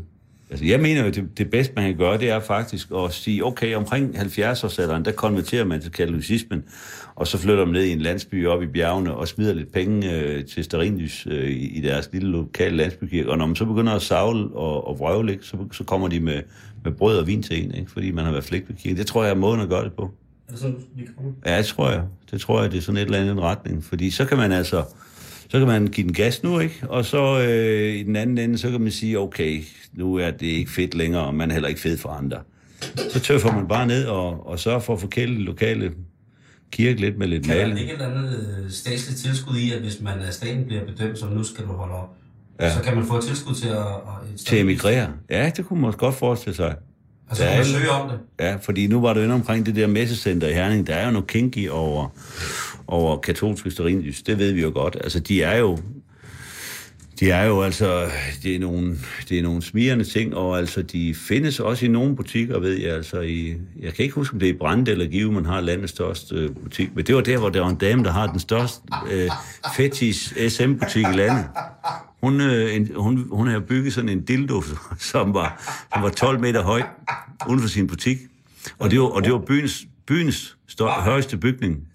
Altså, 0.50 0.64
jeg 0.64 0.80
mener 0.80 1.04
jo, 1.04 1.10
det, 1.10 1.38
det 1.38 1.50
bedste, 1.50 1.72
man 1.76 1.84
kan 1.84 1.96
gøre, 1.96 2.18
det 2.18 2.30
er 2.30 2.40
faktisk 2.40 2.88
at 2.98 3.12
sige, 3.12 3.44
okay, 3.44 3.74
omkring 3.74 4.16
70-årsalderen, 4.16 5.02
der 5.04 5.12
konverterer 5.12 5.64
man 5.64 5.80
til 5.80 5.92
katolicismen, 5.92 6.64
og 7.14 7.26
så 7.26 7.38
flytter 7.38 7.64
man 7.64 7.72
ned 7.74 7.84
i 7.84 7.92
en 7.92 8.00
landsby 8.00 8.46
op 8.46 8.62
i 8.62 8.66
bjergene 8.66 9.14
og 9.14 9.28
smider 9.28 9.54
lidt 9.54 9.72
penge 9.72 10.12
øh, 10.14 10.44
til 10.44 10.64
Sterinlys 10.64 11.26
øh, 11.30 11.50
i, 11.50 11.80
deres 11.80 12.08
lille 12.12 12.28
lokale 12.28 12.76
landsbykirke. 12.76 13.30
Og 13.30 13.38
når 13.38 13.46
man 13.46 13.56
så 13.56 13.64
begynder 13.64 13.92
at 13.92 14.02
savle 14.02 14.48
og, 14.54 14.86
og 14.88 14.98
vrøvle, 14.98 15.32
ikke, 15.32 15.44
så, 15.44 15.56
så 15.72 15.84
kommer 15.84 16.08
de 16.08 16.20
med, 16.20 16.42
med 16.84 16.92
brød 16.92 17.18
og 17.18 17.26
vin 17.26 17.42
til 17.42 17.64
en, 17.64 17.74
ikke, 17.74 17.90
fordi 17.90 18.10
man 18.10 18.24
har 18.24 18.32
været 18.32 18.44
flink 18.44 18.68
ved 18.68 18.76
kirken. 18.76 18.98
Det 18.98 19.06
tror 19.06 19.22
jeg 19.24 19.30
er 19.30 19.34
måden 19.36 19.60
at 19.60 19.68
gøre 19.68 19.84
det 19.84 19.92
på. 19.92 20.10
Er 20.48 20.50
det 20.52 20.60
sådan, 20.60 20.76
vi? 20.94 21.06
Ja, 21.46 21.58
det 21.58 21.66
tror 21.66 21.90
jeg. 21.90 22.02
Det 22.30 22.40
tror 22.40 22.62
jeg, 22.62 22.70
det 22.72 22.78
er 22.78 22.82
sådan 22.82 22.96
et 22.96 23.04
eller 23.04 23.18
andet 23.18 23.40
retning. 23.40 23.84
Fordi 23.84 24.10
så 24.10 24.24
kan 24.24 24.36
man 24.36 24.52
altså, 24.52 24.84
så 25.48 25.58
kan 25.58 25.66
man 25.66 25.86
give 25.86 26.06
den 26.06 26.14
gas 26.14 26.42
nu, 26.42 26.58
ikke? 26.58 26.80
Og 26.88 27.04
så 27.04 27.40
øh, 27.48 27.94
i 27.94 28.02
den 28.02 28.16
anden 28.16 28.38
ende, 28.38 28.58
så 28.58 28.70
kan 28.70 28.80
man 28.80 28.90
sige, 28.92 29.18
okay, 29.18 29.62
nu 29.92 30.14
er 30.14 30.30
det 30.30 30.46
ikke 30.46 30.70
fedt 30.70 30.94
længere, 30.94 31.26
og 31.26 31.34
man 31.34 31.48
er 31.50 31.52
heller 31.52 31.68
ikke 31.68 31.80
fed 31.80 31.98
for 31.98 32.08
andre. 32.08 32.38
Så 33.10 33.20
tøffer 33.20 33.52
man 33.52 33.68
bare 33.68 33.86
ned 33.86 34.04
og, 34.06 34.46
og 34.46 34.58
sørger 34.58 34.78
for 34.80 34.92
at 34.94 35.00
forkæle 35.00 35.38
lokale 35.38 35.92
kirke 36.72 37.00
lidt 37.00 37.18
med 37.18 37.26
lidt 37.26 37.44
Kan 37.46 37.56
maling. 37.56 37.80
ikke 37.80 37.94
et 37.94 38.00
andet 38.02 38.58
øh, 38.64 38.70
statsligt 38.70 39.20
tilskud 39.20 39.56
i, 39.56 39.72
at 39.72 39.80
hvis 39.80 40.00
man 40.00 40.18
af 40.18 40.32
staten 40.32 40.64
bliver 40.64 40.84
bedømt, 40.84 41.18
som 41.18 41.28
nu 41.32 41.42
skal 41.44 41.64
du 41.64 41.72
holde 41.72 41.94
op, 41.94 42.16
ja. 42.60 42.74
så 42.74 42.82
kan 42.82 42.96
man 42.96 43.06
få 43.06 43.16
et 43.18 43.24
tilskud 43.24 43.54
til 43.54 43.68
at... 43.68 43.76
at 43.78 44.36
Til 44.36 44.56
at 44.56 44.62
emigrere. 44.62 45.12
Ja, 45.30 45.50
det 45.56 45.66
kunne 45.66 45.80
man 45.80 45.86
også 45.86 45.98
godt 45.98 46.14
forestille 46.14 46.56
sig. 46.56 46.74
Altså, 47.28 47.44
Der 47.44 47.50
er- 47.50 47.64
søge 47.64 47.90
om 47.90 48.08
det. 48.10 48.18
Ja, 48.40 48.56
fordi 48.62 48.86
nu 48.86 49.00
var 49.00 49.12
det 49.12 49.20
jo 49.20 49.24
inde 49.24 49.34
omkring 49.34 49.66
det 49.66 49.76
der 49.76 49.86
messecenter 49.86 50.48
i 50.48 50.52
Herning. 50.52 50.86
Der 50.86 50.94
er 50.94 51.06
jo 51.06 51.12
noget 51.12 51.26
kinky 51.26 51.68
over, 51.68 52.08
over 52.86 53.16
katolske 53.20 53.70
stearinlys. 53.70 54.22
Det 54.22 54.38
ved 54.38 54.52
vi 54.52 54.62
jo 54.62 54.70
godt. 54.74 54.96
Altså, 55.04 55.20
de 55.20 55.42
er 55.42 55.56
jo... 55.58 55.78
De 57.20 57.30
er 57.30 57.44
jo 57.44 57.62
altså, 57.62 58.06
det 58.42 58.54
er 58.54 58.58
nogle, 58.58 58.98
det 59.28 59.38
er 59.38 59.42
nogle 59.42 59.62
smirende 59.62 60.04
ting, 60.04 60.34
og 60.34 60.58
altså, 60.58 60.82
de 60.82 61.14
findes 61.14 61.60
også 61.60 61.84
i 61.84 61.88
nogle 61.88 62.16
butikker, 62.16 62.58
ved 62.58 62.72
jeg, 62.80 62.94
altså 62.94 63.20
i, 63.20 63.54
jeg 63.82 63.94
kan 63.94 64.02
ikke 64.02 64.14
huske, 64.14 64.32
om 64.34 64.38
det 64.40 64.48
er 64.48 64.52
i 64.52 64.56
Brande 64.56 64.90
eller 64.90 65.06
Give, 65.06 65.32
man 65.32 65.46
har 65.46 65.60
landets 65.60 65.92
største 65.92 66.34
øh, 66.34 66.50
butik, 66.62 66.88
men 66.94 67.06
det 67.06 67.14
var 67.14 67.20
der, 67.20 67.38
hvor 67.38 67.48
der 67.48 67.60
var 67.60 67.68
en 67.68 67.76
dame, 67.76 68.04
der 68.04 68.10
har 68.12 68.26
den 68.26 68.40
største 68.40 68.80
øh, 69.10 69.30
fetish 69.76 70.34
SM-butik 70.48 71.02
i 71.12 71.16
landet. 71.16 71.44
Hun, 72.20 72.40
øh, 72.40 72.74
en, 72.74 72.90
hun, 72.96 73.28
hun 73.30 73.46
havde 73.46 73.60
bygget 73.60 73.92
sådan 73.92 74.08
en 74.08 74.24
dildo, 74.24 74.62
som 74.98 75.34
var, 75.34 75.80
som 75.94 76.02
var 76.02 76.10
12 76.10 76.40
meter 76.40 76.62
høj, 76.62 76.82
uden 77.48 77.60
for 77.60 77.68
sin 77.68 77.86
butik. 77.86 78.18
Og 78.78 78.90
det 78.90 79.00
var, 79.00 79.06
og 79.06 79.24
det 79.24 79.32
var 79.32 79.38
byens, 79.38 79.86
byens 80.06 80.56
stør, 80.66 80.86
højeste 80.86 81.36
bygning. 81.36 81.88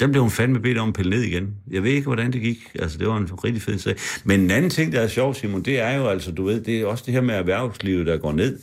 Den 0.00 0.10
blev 0.10 0.22
hun 0.22 0.30
fandme 0.30 0.60
bedt 0.60 0.78
om 0.78 0.88
at 0.88 0.94
pille 0.94 1.10
ned 1.10 1.22
igen. 1.22 1.54
Jeg 1.70 1.82
ved 1.82 1.90
ikke, 1.90 2.06
hvordan 2.06 2.32
det 2.32 2.40
gik. 2.40 2.58
Altså, 2.74 2.98
det 2.98 3.08
var 3.08 3.16
en 3.16 3.28
rigtig 3.44 3.62
fed 3.62 3.78
sag. 3.78 3.94
Men 4.24 4.40
en 4.40 4.50
anden 4.50 4.70
ting, 4.70 4.92
der 4.92 5.00
er 5.00 5.08
sjov, 5.08 5.34
Simon, 5.34 5.62
det 5.62 5.80
er 5.80 5.96
jo 5.96 6.08
altså, 6.08 6.32
du 6.32 6.44
ved, 6.44 6.60
det 6.60 6.80
er 6.80 6.86
også 6.86 7.04
det 7.06 7.14
her 7.14 7.20
med 7.20 7.34
erhvervslivet, 7.34 8.06
der 8.06 8.16
går 8.16 8.32
ned. 8.32 8.58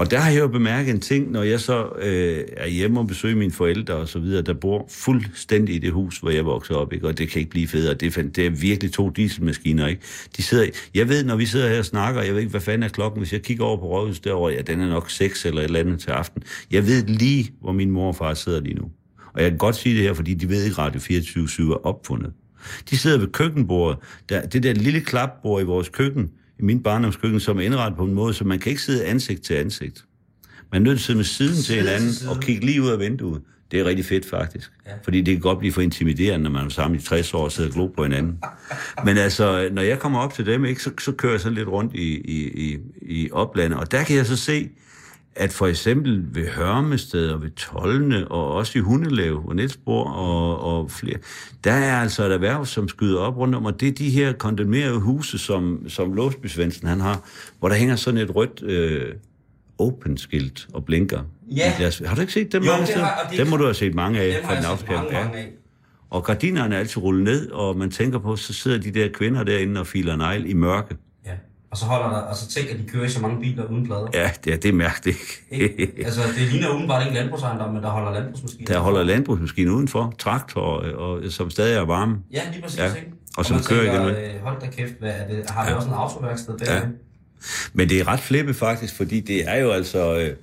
Og 0.00 0.10
der 0.10 0.18
har 0.18 0.30
jeg 0.30 0.40
jo 0.40 0.48
bemærket 0.48 0.94
en 0.94 1.00
ting, 1.00 1.30
når 1.30 1.42
jeg 1.42 1.60
så 1.60 1.88
øh, 1.98 2.44
er 2.56 2.68
hjemme 2.68 3.00
og 3.00 3.06
besøger 3.06 3.36
mine 3.36 3.52
forældre 3.52 3.94
og 3.94 4.08
så 4.08 4.18
videre, 4.18 4.42
der 4.42 4.54
bor 4.54 4.86
fuldstændig 4.88 5.74
i 5.74 5.78
det 5.78 5.92
hus, 5.92 6.18
hvor 6.18 6.30
jeg 6.30 6.44
voksede 6.44 6.78
op, 6.78 6.92
ikke? 6.92 7.06
og 7.06 7.18
det 7.18 7.28
kan 7.28 7.38
ikke 7.38 7.50
blive 7.50 7.68
federe. 7.68 7.94
Det 7.94 8.16
er, 8.16 8.22
det 8.22 8.46
er 8.46 8.50
virkelig 8.50 8.92
to 8.92 9.10
dieselmaskiner, 9.10 9.86
ikke? 9.86 10.02
De 10.36 10.42
sidder, 10.42 10.66
jeg 10.94 11.08
ved, 11.08 11.24
når 11.24 11.36
vi 11.36 11.46
sidder 11.46 11.68
her 11.68 11.78
og 11.78 11.84
snakker, 11.84 12.22
jeg 12.22 12.32
ved 12.32 12.40
ikke, 12.40 12.50
hvad 12.50 12.60
fanden 12.60 12.82
er 12.82 12.88
klokken, 12.88 13.20
hvis 13.20 13.32
jeg 13.32 13.42
kigger 13.42 13.64
over 13.64 13.76
på 13.76 13.86
Rådhus 13.86 14.20
derovre, 14.20 14.52
ja, 14.52 14.60
den 14.60 14.80
er 14.80 14.88
nok 14.88 15.10
6 15.10 15.44
eller 15.44 15.60
et 15.60 15.64
eller 15.64 15.80
andet 15.80 16.00
til 16.00 16.10
aften. 16.10 16.42
Jeg 16.70 16.86
ved 16.86 17.06
lige, 17.06 17.52
hvor 17.60 17.72
min 17.72 17.90
mor 17.90 18.08
og 18.08 18.16
far 18.16 18.34
sidder 18.34 18.60
lige 18.60 18.74
nu. 18.74 18.90
Og 19.34 19.42
jeg 19.42 19.50
kan 19.50 19.58
godt 19.58 19.76
sige 19.76 19.94
det 19.94 20.02
her, 20.02 20.14
fordi 20.14 20.34
de 20.34 20.48
ved 20.48 20.64
ikke, 20.64 20.78
Radio 20.78 21.00
24 21.00 21.72
er 21.72 21.86
opfundet. 21.86 22.32
De 22.90 22.96
sidder 22.96 23.18
ved 23.18 23.28
køkkenbordet. 23.28 23.98
Der, 24.28 24.46
det 24.46 24.62
der 24.62 24.72
lille 24.72 25.00
klapbord 25.00 25.62
i 25.62 25.64
vores 25.64 25.88
køkken, 25.88 26.30
i 26.60 26.64
min 26.64 26.82
barndomskøkken, 26.82 27.40
som 27.40 27.58
er 27.58 27.62
indrettet 27.62 27.96
på 27.96 28.04
en 28.04 28.14
måde, 28.14 28.34
så 28.34 28.44
man 28.44 28.58
kan 28.58 28.70
ikke 28.70 28.82
sidde 28.82 29.04
ansigt 29.04 29.42
til 29.42 29.54
ansigt. 29.54 30.04
Man 30.72 30.82
er 30.82 30.84
nødt 30.84 30.98
til 30.98 31.02
at 31.02 31.06
sidde 31.06 31.16
med 31.16 31.24
siden 31.24 31.62
til 31.62 31.74
hinanden 31.74 32.28
og 32.28 32.40
kigge 32.40 32.66
lige 32.66 32.82
ud 32.82 32.88
af 32.88 32.98
vinduet. 32.98 33.42
Det 33.70 33.80
er 33.80 33.84
rigtig 33.84 34.04
fedt, 34.04 34.26
faktisk. 34.26 34.72
Ja. 34.86 34.92
Fordi 35.04 35.20
det 35.20 35.34
kan 35.34 35.40
godt 35.40 35.58
blive 35.58 35.72
for 35.72 35.80
intimiderende, 35.80 36.44
når 36.44 36.50
man 36.50 36.64
er 36.64 36.68
sammen 36.68 37.00
i 37.00 37.02
60 37.02 37.34
år 37.34 37.44
og 37.44 37.52
sidder 37.52 37.70
og 37.70 37.74
glo 37.74 37.86
på 37.86 38.02
hinanden. 38.02 38.38
Men 39.04 39.18
altså, 39.18 39.68
når 39.72 39.82
jeg 39.82 39.98
kommer 39.98 40.18
op 40.18 40.34
til 40.34 40.46
dem, 40.46 40.64
ikke, 40.64 40.82
så, 40.82 40.90
så 41.00 41.12
kører 41.12 41.32
jeg 41.32 41.40
så 41.40 41.50
lidt 41.50 41.68
rundt 41.68 41.94
i, 41.94 42.14
i, 42.14 42.48
i, 42.48 42.78
i 43.02 43.30
oplandet. 43.32 43.78
Og 43.78 43.92
der 43.92 44.04
kan 44.04 44.16
jeg 44.16 44.26
så 44.26 44.36
se, 44.36 44.70
at 45.36 45.52
for 45.52 45.66
eksempel 45.66 46.24
ved 46.34 46.48
Hørmested 46.48 47.30
og 47.30 47.42
ved 47.42 47.50
Tolne, 47.50 48.28
og 48.28 48.52
også 48.54 48.78
i 48.78 48.80
Hundelev 48.80 49.42
og 49.48 49.56
Nielsborg 49.56 50.06
og, 50.06 50.60
og 50.80 50.90
flere, 50.90 51.16
der 51.64 51.72
er 51.72 51.96
altså 52.00 52.26
et 52.26 52.32
erhverv, 52.32 52.66
som 52.66 52.88
skyder 52.88 53.18
op 53.20 53.36
rundt 53.36 53.54
om, 53.54 53.64
og 53.64 53.80
det 53.80 53.88
er 53.88 53.92
de 53.92 54.10
her 54.10 54.32
kondemnerede 54.32 54.98
huse, 55.00 55.38
som, 55.38 55.88
som 55.88 56.12
Låsby 56.12 56.46
Svendsen 56.46 56.88
han 56.88 57.00
har, 57.00 57.20
hvor 57.58 57.68
der 57.68 57.76
hænger 57.76 57.96
sådan 57.96 58.20
et 58.20 58.34
rødt 58.36 58.62
øh, 58.62 59.14
open-skilt 59.78 60.68
og 60.74 60.84
blinker. 60.84 61.20
Ja. 61.56 61.72
Deres, 61.78 62.02
har 62.06 62.14
du 62.14 62.20
ikke 62.20 62.32
set 62.32 62.52
dem 62.52 62.62
Jo, 62.62 62.70
mange 62.70 62.86
steder? 62.86 63.06
det- 63.30 63.38
Dem 63.38 63.46
må 63.46 63.56
du 63.56 63.64
have 63.64 63.74
set 63.74 63.94
mange 63.94 64.20
af 64.20 64.36
fra 64.44 64.54
den 64.54 64.62
mange, 64.96 65.16
Ja. 65.38 65.44
Og 66.10 66.24
gardinerne 66.24 66.74
er 66.74 66.78
altid 66.78 67.02
rullet 67.02 67.24
ned, 67.24 67.50
og 67.50 67.76
man 67.76 67.90
tænker 67.90 68.18
på, 68.18 68.36
så 68.36 68.52
sidder 68.52 68.78
de 68.78 68.90
der 68.90 69.08
kvinder 69.08 69.44
derinde 69.44 69.80
og 69.80 69.86
filer 69.86 70.16
negl 70.16 70.50
i 70.50 70.52
mørke. 70.52 70.96
Og 71.70 71.76
så 71.76 71.84
holder 71.84 72.08
der, 72.10 72.16
og 72.16 72.36
så 72.36 72.48
tænker 72.48 72.76
de 72.76 72.82
kører 72.88 73.04
i 73.04 73.08
så 73.08 73.20
mange 73.20 73.40
biler 73.40 73.64
uden 73.64 73.86
plader. 73.86 74.06
Ja, 74.14 74.30
det 74.44 74.52
er, 74.52 74.56
det 74.56 74.68
er 74.68 74.72
mærkeligt. 74.72 75.18
Ikke? 75.50 75.92
altså, 76.04 76.20
det 76.38 76.48
ligner 76.52 76.68
udenbart 76.74 77.06
ikke 77.06 77.18
landbrugsejendom, 77.18 77.74
men 77.74 77.82
der 77.82 77.88
holder 77.88 78.12
landbrugsmaskiner. 78.12 78.66
Der 78.72 78.78
holder 78.80 79.02
landbrugsmaskinen 79.02 79.72
udenfor, 79.72 80.14
traktor, 80.18 80.60
og, 80.60 81.10
og, 81.10 81.22
som 81.32 81.50
stadig 81.50 81.76
er 81.76 81.80
varme. 81.80 82.18
Ja, 82.32 82.40
lige 82.52 82.62
præcis, 82.62 82.78
Ja. 82.78 82.86
ikke? 82.94 83.12
Og 83.36 83.46
som 83.46 83.56
man 83.56 83.64
kører 83.64 83.84
tænker, 84.04 84.18
igen 84.18 84.34
øh, 84.36 84.42
hold 84.42 84.60
da 84.60 84.66
kæft, 84.66 84.92
hvad 85.00 85.10
er 85.10 85.26
det? 85.28 85.50
Har 85.50 85.64
vi 85.64 85.70
Ja. 85.70 85.76
også 85.76 85.88
en 85.88 85.94
autoværksted 85.94 86.58
bag? 86.58 86.68
Ja. 86.68 86.80
Men 87.72 87.88
det 87.88 88.00
er 88.00 88.08
ret 88.08 88.20
flippet 88.20 88.56
faktisk, 88.56 88.96
fordi 88.96 89.20
det 89.20 89.48
er 89.48 89.56
jo 89.56 89.70
altså... 89.70 90.18
Øh, 90.18 90.36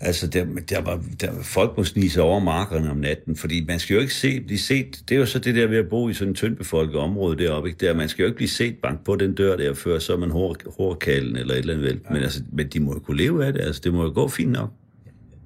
altså, 0.00 0.26
der, 0.26 0.44
der 0.70 0.80
var, 0.80 1.02
der, 1.20 1.42
folk 1.42 1.76
må 1.76 1.84
snige 1.84 2.10
sig 2.10 2.22
over 2.22 2.40
markerne 2.40 2.90
om 2.90 2.96
natten, 2.96 3.36
fordi 3.36 3.64
man 3.68 3.78
skal 3.78 3.94
jo 3.94 4.00
ikke 4.00 4.14
se, 4.14 4.40
blive 4.40 4.58
set... 4.58 5.02
Det 5.08 5.14
er 5.14 5.18
jo 5.18 5.26
så 5.26 5.38
det 5.38 5.54
der 5.54 5.66
ved 5.66 5.78
at 5.78 5.88
bo 5.88 6.08
i 6.08 6.14
sådan 6.14 6.30
et 6.30 6.36
tyndbefolket 6.36 6.96
område 6.96 7.38
deroppe, 7.38 7.68
ikke? 7.68 7.86
Der, 7.86 7.94
man 7.94 8.08
skal 8.08 8.22
jo 8.22 8.26
ikke 8.26 8.36
blive 8.36 8.48
set 8.48 8.76
bank 8.82 9.04
på 9.04 9.16
den 9.16 9.34
dør 9.34 9.56
der, 9.56 9.74
før 9.74 9.98
så 9.98 10.12
er 10.12 10.16
man 10.16 10.30
hår, 10.30 10.56
hårkallen 10.78 11.36
eller 11.36 11.54
et 11.54 11.58
eller 11.58 11.74
andet 11.74 11.86
vel. 11.86 12.00
Men, 12.10 12.22
altså, 12.22 12.42
men 12.52 12.68
de 12.68 12.80
må 12.80 12.92
jo 12.92 12.98
kunne 12.98 13.16
leve 13.16 13.46
af 13.46 13.52
det, 13.52 13.60
altså 13.60 13.80
det 13.84 13.94
må 13.94 14.02
jo 14.02 14.12
gå 14.14 14.28
fint 14.28 14.52
nok. 14.52 14.70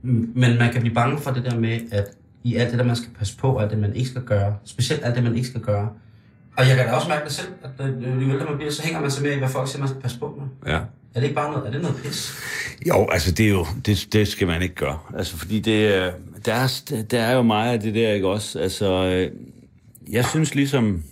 Men 0.02 0.58
man 0.58 0.72
kan 0.72 0.80
blive 0.80 0.94
bange 0.94 1.18
for 1.18 1.30
det 1.30 1.44
der 1.44 1.58
med, 1.58 1.80
at 1.90 2.10
i 2.44 2.56
alt 2.56 2.70
det 2.70 2.78
der, 2.78 2.84
man 2.84 2.96
skal 2.96 3.10
passe 3.18 3.36
på, 3.36 3.48
og 3.48 3.62
alt 3.62 3.70
det, 3.70 3.78
man 3.78 3.96
ikke 3.96 4.08
skal 4.08 4.22
gøre, 4.22 4.56
specielt 4.64 5.04
alt 5.04 5.14
det, 5.14 5.24
man 5.24 5.36
ikke 5.36 5.48
skal 5.48 5.60
gøre. 5.60 5.88
Og 6.56 6.68
jeg 6.68 6.76
kan 6.76 6.86
da 6.86 6.92
også 6.92 7.08
mærke 7.08 7.24
det 7.24 7.32
selv, 7.32 7.48
at 7.62 7.86
øh, 7.86 8.22
jo 8.22 8.32
ældre 8.32 8.44
man 8.44 8.56
bliver, 8.56 8.70
så 8.70 8.82
hænger 8.84 9.00
man 9.00 9.10
sig 9.10 9.22
mere 9.22 9.34
i, 9.34 9.38
hvad 9.38 9.48
folk 9.48 9.68
siger, 9.68 9.78
man 9.78 9.88
skal 9.88 10.02
passe 10.02 10.18
på 10.18 10.40
med. 10.40 10.72
Ja. 10.72 10.80
Er 11.14 11.20
det 11.20 11.22
ikke 11.22 11.34
bare 11.34 11.52
noget, 11.52 11.66
er 11.66 11.72
det 11.72 11.82
noget 11.82 11.96
pis? 11.96 12.32
Jo, 12.86 13.08
altså 13.10 13.32
det 13.32 13.46
er 13.46 13.50
jo, 13.50 13.66
det, 13.86 14.08
det 14.12 14.28
skal 14.28 14.46
man 14.46 14.62
ikke 14.62 14.74
gøre. 14.74 14.98
Altså 15.18 15.36
fordi 15.36 15.60
det, 15.60 15.94
øh, 15.94 16.12
der 16.44 16.54
er, 16.54 16.82
der 17.10 17.20
er 17.20 17.34
jo 17.34 17.42
meget 17.42 17.72
af 17.72 17.80
det 17.80 17.94
der, 17.94 18.12
ikke 18.12 18.28
også? 18.28 18.58
Altså, 18.58 19.04
øh, 19.04 19.30
jeg 20.10 20.24
synes 20.24 20.54
ligesom, 20.54 21.04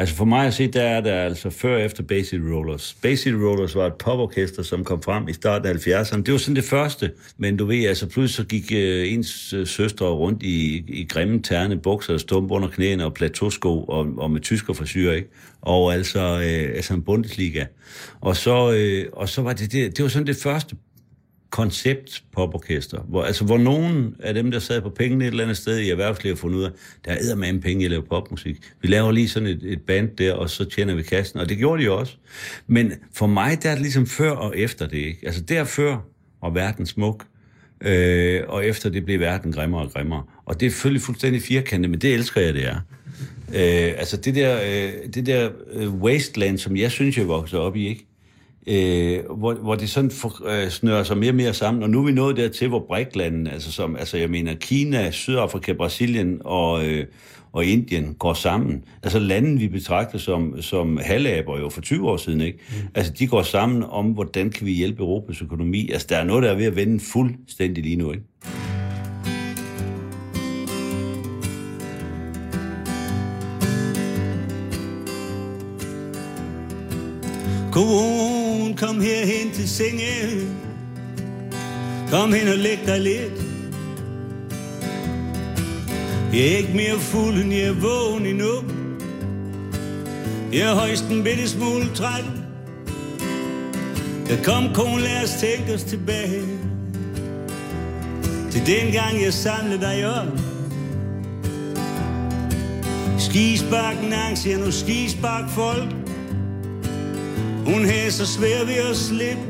altså 0.00 0.14
for 0.14 0.24
mig 0.24 0.46
at 0.46 0.54
se, 0.54 0.66
der 0.66 0.82
er 0.82 1.00
der 1.00 1.14
altså 1.14 1.50
før 1.50 1.74
og 1.74 1.82
efter 1.82 2.02
Basic 2.02 2.40
Rollers. 2.52 2.96
Basic 3.02 3.32
Rollers 3.32 3.74
var 3.74 3.86
et 3.86 3.94
poporkester, 3.94 4.62
som 4.62 4.84
kom 4.84 5.02
frem 5.02 5.28
i 5.28 5.32
starten 5.32 5.68
af 5.68 5.74
70'erne. 5.74 6.22
Det 6.22 6.32
var 6.32 6.38
sådan 6.38 6.56
det 6.56 6.64
første, 6.64 7.12
men 7.38 7.56
du 7.56 7.66
ved, 7.66 7.84
altså 7.84 8.06
pludselig 8.06 8.34
så 8.34 8.44
gik 8.44 8.72
øh, 8.72 9.12
ens 9.12 9.52
øh, 9.52 9.66
søstre 9.66 10.06
rundt 10.06 10.42
i, 10.42 10.84
i 10.88 11.06
grimme 11.08 11.42
terne 11.42 11.78
bukser 11.78 12.14
og 12.14 12.20
stump 12.20 12.50
under 12.50 12.68
knæene 12.68 13.04
og 13.04 13.14
plateausko 13.14 13.84
og, 13.84 14.06
og 14.16 14.30
med 14.30 14.40
tysker 14.40 14.72
frisyr, 14.72 15.12
ikke? 15.12 15.28
Og 15.60 15.94
altså, 15.94 16.20
øh, 16.20 16.76
altså 16.76 16.94
en 16.94 17.02
Bundesliga. 17.02 17.64
Og 18.20 18.36
så, 18.36 18.72
øh, 18.72 19.06
og 19.12 19.28
så 19.28 19.42
var 19.42 19.52
det, 19.52 19.72
det, 19.72 19.96
det 19.96 20.02
var 20.02 20.08
sådan 20.08 20.26
det 20.26 20.36
første 20.36 20.76
koncept 21.50 22.24
poporkester, 22.32 22.98
hvor, 23.08 23.22
altså, 23.22 23.44
hvor 23.44 23.58
nogen 23.58 24.14
af 24.20 24.34
dem, 24.34 24.50
der 24.50 24.58
sad 24.58 24.82
på 24.82 24.90
pengene 24.90 25.24
et 25.24 25.30
eller 25.30 25.44
andet 25.44 25.56
sted 25.56 25.78
i 25.78 25.90
erhvervslivet, 25.90 26.36
har 26.36 26.40
fundet 26.40 26.58
ud 26.58 26.64
af, 26.64 26.70
der 27.04 27.10
er 27.10 27.34
med 27.34 27.48
en 27.48 27.60
penge 27.60 27.82
i 27.82 27.84
at 27.84 27.90
lave 27.90 28.02
popmusik. 28.02 28.56
Vi 28.82 28.88
laver 28.88 29.12
lige 29.12 29.28
sådan 29.28 29.48
et, 29.48 29.60
et 29.62 29.82
band 29.82 30.16
der, 30.16 30.32
og 30.32 30.50
så 30.50 30.64
tjener 30.64 30.94
vi 30.94 31.02
kassen, 31.02 31.40
og 31.40 31.48
det 31.48 31.58
gjorde 31.58 31.82
de 31.82 31.90
også. 31.90 32.16
Men 32.66 32.92
for 33.14 33.26
mig, 33.26 33.62
der 33.62 33.70
er 33.70 33.74
det 33.74 33.82
ligesom 33.82 34.06
før 34.06 34.30
og 34.30 34.58
efter 34.58 34.86
det, 34.86 34.98
ikke? 34.98 35.18
Altså 35.26 35.40
der 35.40 35.64
før 35.64 35.96
var 36.42 36.50
verden 36.50 36.86
smuk, 36.86 37.26
øh, 37.80 38.42
og 38.48 38.66
efter 38.66 38.90
det 38.90 39.04
blev 39.04 39.20
verden 39.20 39.52
grimmere 39.52 39.82
og 39.82 39.92
grimmere. 39.92 40.22
Og 40.44 40.60
det 40.60 40.66
er 40.66 40.70
selvfølgelig 40.70 41.02
fuldstændig 41.02 41.42
firkantet, 41.42 41.90
men 41.90 42.00
det 42.00 42.14
elsker 42.14 42.40
jeg, 42.40 42.54
det 42.54 42.66
er. 42.66 42.76
Øh, 43.54 43.94
altså 43.98 44.16
det 44.16 44.34
der, 44.34 44.60
øh, 44.62 45.12
det 45.14 45.26
der 45.26 45.50
øh, 45.72 45.94
wasteland, 45.94 46.58
som 46.58 46.76
jeg 46.76 46.90
synes, 46.90 47.18
jeg 47.18 47.28
voksede 47.28 47.62
op 47.62 47.76
i, 47.76 47.88
ikke? 47.88 48.06
Øh, 48.66 49.20
hvor, 49.38 49.54
hvor 49.54 49.74
det 49.74 49.90
sådan 49.90 50.10
for, 50.10 50.46
øh, 50.46 50.70
snører 50.70 51.02
sig 51.02 51.18
mere 51.18 51.30
og 51.30 51.34
mere 51.34 51.54
sammen. 51.54 51.82
Og 51.82 51.90
nu 51.90 52.00
er 52.00 52.06
vi 52.06 52.12
nået 52.12 52.36
dertil, 52.36 52.68
hvor 52.68 52.84
bræklanden, 52.88 53.46
altså, 53.46 53.72
som, 53.72 53.96
altså 53.96 54.16
jeg 54.16 54.30
mener 54.30 54.54
Kina, 54.54 55.10
Sydafrika, 55.10 55.72
Brasilien 55.72 56.40
og, 56.44 56.86
øh, 56.86 57.06
og 57.52 57.64
Indien 57.64 58.14
går 58.14 58.34
sammen. 58.34 58.84
Altså 59.02 59.18
landen, 59.18 59.60
vi 59.60 59.68
betragter 59.68 60.18
som, 60.18 60.62
som 60.62 60.98
halvaber 61.02 61.58
jo 61.58 61.68
for 61.68 61.80
20 61.80 62.10
år 62.10 62.16
siden, 62.16 62.40
ikke? 62.40 62.58
Mm. 62.70 62.88
Altså 62.94 63.12
de 63.18 63.26
går 63.26 63.42
sammen 63.42 63.82
om, 63.82 64.06
hvordan 64.06 64.50
kan 64.50 64.66
vi 64.66 64.72
hjælpe 64.72 65.02
Europas 65.02 65.42
økonomi. 65.42 65.90
Altså 65.90 66.06
der 66.10 66.16
er 66.16 66.24
noget, 66.24 66.42
der 66.42 66.50
er 66.50 66.56
ved 66.56 66.64
at 66.64 66.76
vende 66.76 67.00
fuldstændig 67.00 67.84
lige 67.84 67.96
nu, 67.96 68.12
ikke? 68.12 68.24
Go 77.72 78.29
kom 78.76 79.00
herhen 79.00 79.50
til 79.54 79.68
sengen. 79.68 80.56
Kom 82.10 82.32
hen 82.32 82.48
og 82.48 82.58
læg 82.58 82.78
dig 82.86 83.00
lidt. 83.00 83.32
Jeg 86.32 86.40
er 86.40 86.56
ikke 86.56 86.72
mere 86.74 86.98
fuld, 86.98 87.34
end 87.34 87.52
jeg 87.52 87.62
er 87.62 87.72
vågen 87.72 88.26
endnu. 88.26 88.52
Jeg 90.52 90.60
er 90.60 90.74
højst 90.74 91.04
en 91.04 91.24
bitte 91.24 91.48
smule 91.48 91.94
træt. 91.94 92.24
Jeg 94.28 94.38
kom 94.44 94.74
kone, 94.74 95.02
lad 95.02 95.22
os 95.24 95.30
tænke 95.40 95.74
os 95.74 95.82
tilbage. 95.82 96.42
Til 98.50 98.66
den 98.66 98.92
gang 98.92 99.22
jeg 99.22 99.32
samlede 99.32 99.80
dig 99.80 100.20
op. 100.20 100.38
Skisparken 103.18 104.12
angst, 104.12 104.46
ja 104.46 104.56
nu 104.56 104.70
skispark 104.70 105.50
folk. 105.50 105.99
Hun 107.66 107.84
havde 107.84 108.12
så 108.12 108.26
svært 108.26 108.66
ved 108.66 108.74
at 108.74 108.96
slippe. 108.96 109.42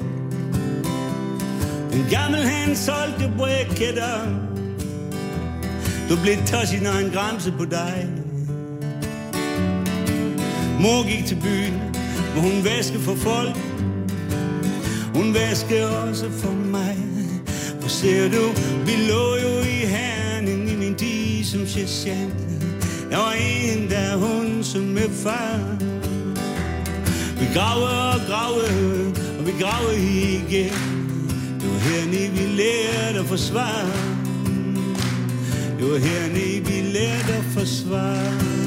En 1.93 2.07
gammel 2.11 2.41
han 2.41 2.77
solgte 2.77 3.33
brækketter. 3.39 4.51
Du 6.09 6.17
blev 6.23 6.37
tosset, 6.47 6.83
når 6.83 6.91
han 6.91 7.11
græmse 7.11 7.53
på 7.59 7.65
dig. 7.65 8.09
Mor 10.81 11.09
gik 11.09 11.27
til 11.27 11.39
byen, 11.43 11.81
hvor 12.33 12.43
hun 12.43 12.65
vaskede 12.65 13.03
for 13.03 13.15
folk. 13.15 13.57
Hun 15.15 15.35
vaskede 15.35 16.03
også 16.03 16.31
for 16.31 16.53
mig. 16.53 16.97
For 17.81 17.89
ser 17.89 18.29
du, 18.29 18.53
vi 18.87 18.93
lå 19.09 19.37
jo 19.37 19.59
i 19.61 19.87
herning 19.87 20.71
i 20.71 20.77
min 20.77 20.95
tid 20.95 21.45
som 21.45 21.67
sergeant. 21.67 22.35
Der 23.11 23.17
var 23.17 23.33
en, 23.33 23.91
der 23.91 24.17
hun 24.17 24.65
som 24.65 24.83
med 24.83 25.11
far. 25.23 25.90
Vi 27.41 27.47
graver 27.55 28.15
og 28.15 28.21
graver, 28.27 28.69
og 29.39 29.47
vi 29.47 29.53
graver 29.61 29.93
igen. 29.93 30.75
Det 31.61 31.69
var 31.73 31.79
hernede, 31.89 32.31
vi 32.39 32.63
lærte 32.63 33.19
at 33.19 33.27
forsvare. 33.27 33.87
Det 35.79 35.91
var 35.91 35.99
hernede, 35.99 36.65
vi 36.67 36.99
lærte 36.99 37.33
at 37.33 37.45
forsvare. 37.45 38.61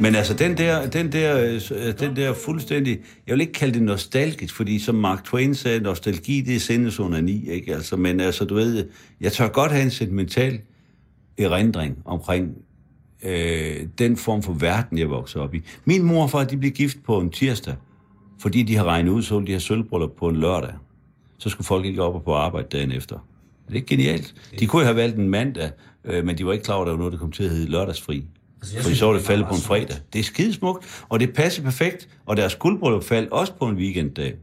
Men 0.00 0.14
altså, 0.14 0.34
den 0.34 0.58
der, 0.58 0.86
den 0.86 1.12
der, 1.12 1.38
øh, 1.40 1.98
den 1.98 2.16
der 2.16 2.34
fuldstændig... 2.34 3.00
Jeg 3.26 3.32
vil 3.32 3.40
ikke 3.40 3.52
kalde 3.52 3.74
det 3.74 3.82
nostalgisk, 3.82 4.54
fordi 4.54 4.78
som 4.78 4.94
Mark 4.94 5.24
Twain 5.24 5.54
sagde, 5.54 5.80
nostalgi, 5.80 6.40
det 6.40 6.56
er 6.56 6.60
sendes 6.60 7.00
under 7.00 7.20
ni, 7.20 7.50
ikke? 7.50 7.74
Altså, 7.74 7.96
men 7.96 8.20
altså, 8.20 8.44
du 8.44 8.54
ved, 8.54 8.86
jeg 9.20 9.32
tør 9.32 9.48
godt 9.48 9.72
have 9.72 9.84
en 9.84 9.90
sentimental 9.90 10.60
erindring 11.38 11.98
omkring 12.04 12.56
øh, 13.24 13.86
den 13.98 14.16
form 14.16 14.42
for 14.42 14.52
verden, 14.52 14.98
jeg 14.98 15.10
voksede 15.10 15.44
op 15.44 15.54
i. 15.54 15.62
Min 15.84 16.02
mor 16.02 16.22
og 16.22 16.30
far, 16.30 16.44
de 16.44 16.56
blev 16.56 16.70
gift 16.70 16.96
på 17.04 17.20
en 17.20 17.30
tirsdag, 17.30 17.74
fordi 18.38 18.62
de 18.62 18.76
har 18.76 18.84
regnet 18.84 19.10
ud, 19.10 19.22
så 19.22 19.40
de 19.40 19.52
have 19.52 19.60
sølvbryllup 19.60 20.12
på 20.18 20.28
en 20.28 20.36
lørdag. 20.36 20.74
Så 21.38 21.48
skulle 21.48 21.66
folk 21.66 21.84
ikke 21.84 22.02
op 22.02 22.14
og 22.14 22.22
på 22.22 22.34
arbejde 22.34 22.68
dagen 22.72 22.92
efter. 22.92 23.16
Det 23.66 23.72
er 23.72 23.76
ikke 23.76 23.86
genialt. 23.86 24.34
De 24.60 24.66
kunne 24.66 24.84
have 24.84 24.96
valgt 24.96 25.16
en 25.16 25.28
mandag, 25.28 25.70
øh, 26.04 26.24
men 26.24 26.38
de 26.38 26.46
var 26.46 26.52
ikke 26.52 26.64
klar 26.64 26.74
over, 26.74 26.84
at 26.84 26.86
der 26.86 26.92
var 26.92 26.98
noget, 26.98 27.12
der 27.12 27.18
kom 27.18 27.32
til 27.32 27.44
at 27.44 27.50
hedde 27.50 27.70
lørdagsfri. 27.70 28.24
Altså, 28.60 28.82
Fordi 28.82 28.94
så 28.94 29.06
var 29.06 29.12
det 29.12 29.20
det 29.20 29.26
faldet 29.26 29.46
på 29.48 29.54
en 29.54 29.60
fredag. 29.60 29.96
Det 30.12 30.18
er 30.18 30.22
skidesmukt, 30.22 31.04
og 31.08 31.20
det 31.20 31.34
passer 31.34 31.62
perfekt, 31.62 32.08
og 32.26 32.36
deres 32.36 32.54
guldbryllup 32.54 33.04
faldt 33.04 33.30
også 33.30 33.52
på 33.52 33.66
en 33.66 33.76
weekenddag. 33.76 34.34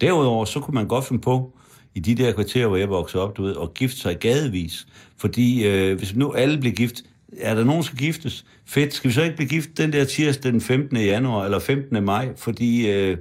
Derudover, 0.00 0.44
så 0.44 0.60
kunne 0.60 0.74
man 0.74 0.88
godt 0.88 1.04
finde 1.04 1.22
på, 1.22 1.56
i 1.94 2.00
de 2.00 2.14
der 2.14 2.32
kvarterer, 2.32 2.66
hvor 2.66 2.76
jeg 2.76 2.88
voksede 2.88 3.22
op, 3.22 3.36
du 3.36 3.42
ved, 3.42 3.52
og 3.52 3.74
gifte 3.74 4.00
sig 4.00 4.18
gadevis. 4.18 4.86
Fordi 5.16 5.66
øh, 5.66 5.98
hvis 5.98 6.14
nu 6.14 6.32
alle 6.32 6.58
bliver 6.58 6.74
gift, 6.74 7.02
er 7.40 7.54
der 7.54 7.64
nogen, 7.64 7.78
der 7.78 7.86
skal 7.86 7.98
giftes? 7.98 8.44
Fedt, 8.66 8.94
skal 8.94 9.08
vi 9.08 9.14
så 9.14 9.22
ikke 9.22 9.36
blive 9.36 9.48
gift 9.48 9.78
den 9.78 9.92
der 9.92 10.04
tirsdag 10.04 10.52
den 10.52 10.60
15. 10.60 10.96
januar, 10.96 11.44
eller 11.44 11.58
15. 11.58 12.04
maj? 12.04 12.28
Fordi 12.36 12.90
øh, 12.90 13.16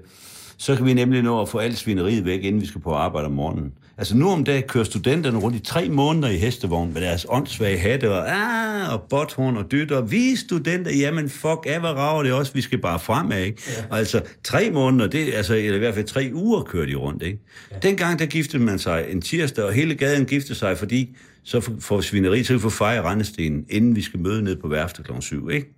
så 0.58 0.76
kan 0.76 0.86
vi 0.86 0.94
nemlig 0.94 1.22
nå 1.24 1.42
at 1.42 1.50
få 1.50 1.58
alt 1.58 1.78
svineriet 1.78 2.26
væk, 2.26 2.44
inden 2.44 2.62
vi 2.62 2.66
skal 2.66 2.82
på 2.82 2.94
arbejde 2.94 3.26
om 3.26 3.32
morgenen. 3.32 3.74
Altså 4.02 4.18
nu 4.18 4.30
om 4.30 4.44
dagen 4.44 4.64
kører 4.64 4.84
studenterne 4.84 5.38
rundt 5.38 5.58
i 5.58 5.60
tre 5.60 5.90
måneder 5.90 6.30
i 6.30 6.38
hestevogn 6.38 6.94
med 6.94 7.02
deres 7.02 7.26
åndssvage 7.30 7.78
hatte 7.78 8.12
og, 8.12 8.32
ah, 8.32 8.94
og 8.94 9.02
botthorn 9.10 9.58
og 9.58 9.72
dytter. 9.72 10.02
Vi 10.02 10.32
er 10.32 10.38
studenter, 10.38 10.92
jamen 10.92 11.30
fuck 11.30 11.66
af, 11.68 11.80
hvad 11.80 11.90
rager 11.90 12.24
det 12.24 12.34
også, 12.34 12.54
vi 12.54 12.62
skal 12.62 12.78
bare 12.78 13.00
fremad, 13.00 13.44
ikke? 13.44 13.62
Ja. 13.92 13.98
Altså 13.98 14.22
tre 14.44 14.70
måneder, 14.72 15.10
det, 15.10 15.34
altså, 15.34 15.56
eller 15.56 15.76
i 15.76 15.80
hvert 15.80 15.94
fald 15.94 16.06
tre 16.06 16.32
uger 16.34 16.62
kører 16.62 16.86
de 16.86 16.96
rundt, 16.96 17.24
ikke? 17.24 17.40
Ja. 17.72 17.76
Dengang 17.78 18.20
der 18.20 18.26
giftede 18.26 18.64
man 18.64 18.80
sig 18.80 19.06
en 19.10 19.22
tirsdag, 19.22 19.66
og 19.66 19.74
hele 19.74 19.96
gaden 19.96 20.26
giftede 20.26 20.56
sig, 20.56 20.78
fordi 20.78 21.16
så 21.44 21.72
får 21.80 22.02
svineri 22.02 22.44
til 22.44 22.54
at 22.54 22.62
få 22.62 22.70
fejre 22.70 23.02
rendestenen, 23.02 23.66
inden 23.70 23.96
vi 23.96 24.02
skal 24.02 24.20
møde 24.20 24.42
ned 24.42 24.56
på 24.56 24.68
værftet 24.68 25.06
kl. 25.06 25.12
7, 25.20 25.50
ikke? 25.50 25.74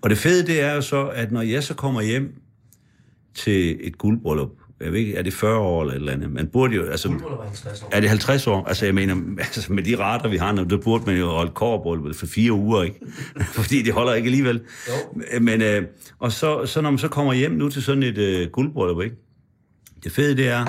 Og 0.00 0.10
det 0.10 0.18
fede, 0.18 0.46
det 0.46 0.60
er 0.60 0.74
jo 0.74 0.80
så, 0.80 1.06
at 1.06 1.32
når 1.32 1.42
jeg 1.42 1.64
så 1.64 1.74
kommer 1.74 2.02
hjem 2.02 2.34
til 3.34 3.76
et 3.80 3.98
guldbryllup, 3.98 4.50
jeg 4.80 4.92
ved 4.92 5.00
ikke, 5.00 5.16
er 5.16 5.22
det 5.22 5.32
40 5.32 5.58
år 5.58 5.80
eller 5.82 5.92
et 5.92 5.96
eller 5.96 6.12
andet? 6.12 6.32
Man 6.32 6.46
burde 6.46 6.74
jo, 6.74 6.84
altså... 6.84 7.08
Guldbryllup 7.08 7.38
er 7.38 7.44
50 7.44 7.82
år. 7.82 7.88
Er 7.92 8.00
det 8.00 8.08
50 8.08 8.46
år? 8.46 8.64
Altså, 8.64 8.84
jeg 8.84 8.94
mener, 8.94 9.16
altså, 9.38 9.72
med 9.72 9.82
de 9.82 9.98
rater, 9.98 10.28
vi 10.28 10.36
har 10.36 10.52
nu, 10.52 10.64
der 10.64 10.76
burde 10.76 11.04
man 11.06 11.18
jo 11.18 11.26
holde 11.26 11.50
kårbryllup 11.50 12.14
for 12.14 12.26
fire 12.26 12.52
uger, 12.52 12.82
ikke? 12.82 13.00
Fordi 13.56 13.82
det 13.82 13.92
holder 13.92 14.14
ikke 14.14 14.26
alligevel. 14.26 14.60
Jo. 14.88 15.40
Men, 15.40 15.62
øh, 15.62 15.82
og 16.18 16.32
så, 16.32 16.66
så 16.66 16.80
når 16.80 16.90
man 16.90 16.98
så 16.98 17.08
kommer 17.08 17.32
hjem 17.32 17.52
nu 17.52 17.68
til 17.68 17.82
sådan 17.82 18.02
et 18.02 18.18
øh, 18.18 18.48
guldbryllup, 18.50 19.02
ikke? 19.02 19.16
Det 20.04 20.12
fede, 20.12 20.36
det 20.36 20.48
er, 20.48 20.64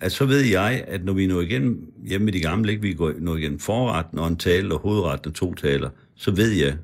at 0.00 0.12
så 0.12 0.24
ved 0.24 0.40
jeg, 0.40 0.84
at 0.88 1.04
når 1.04 1.12
vi 1.12 1.26
når 1.26 1.40
igennem 1.40 1.92
hjemme 2.06 2.24
med 2.24 2.32
de 2.32 2.40
gamle, 2.40 2.70
ikke? 2.70 2.82
vi 2.82 2.92
går 2.92 3.12
når 3.18 3.36
igennem 3.36 3.58
forretten 3.58 4.18
og 4.18 4.28
en 4.28 4.36
tale 4.36 4.74
og 4.74 4.80
hovedretten 4.80 5.28
og 5.28 5.34
to 5.34 5.54
taler, 5.54 5.90
så 6.16 6.30
ved 6.30 6.50
jeg, 6.50 6.76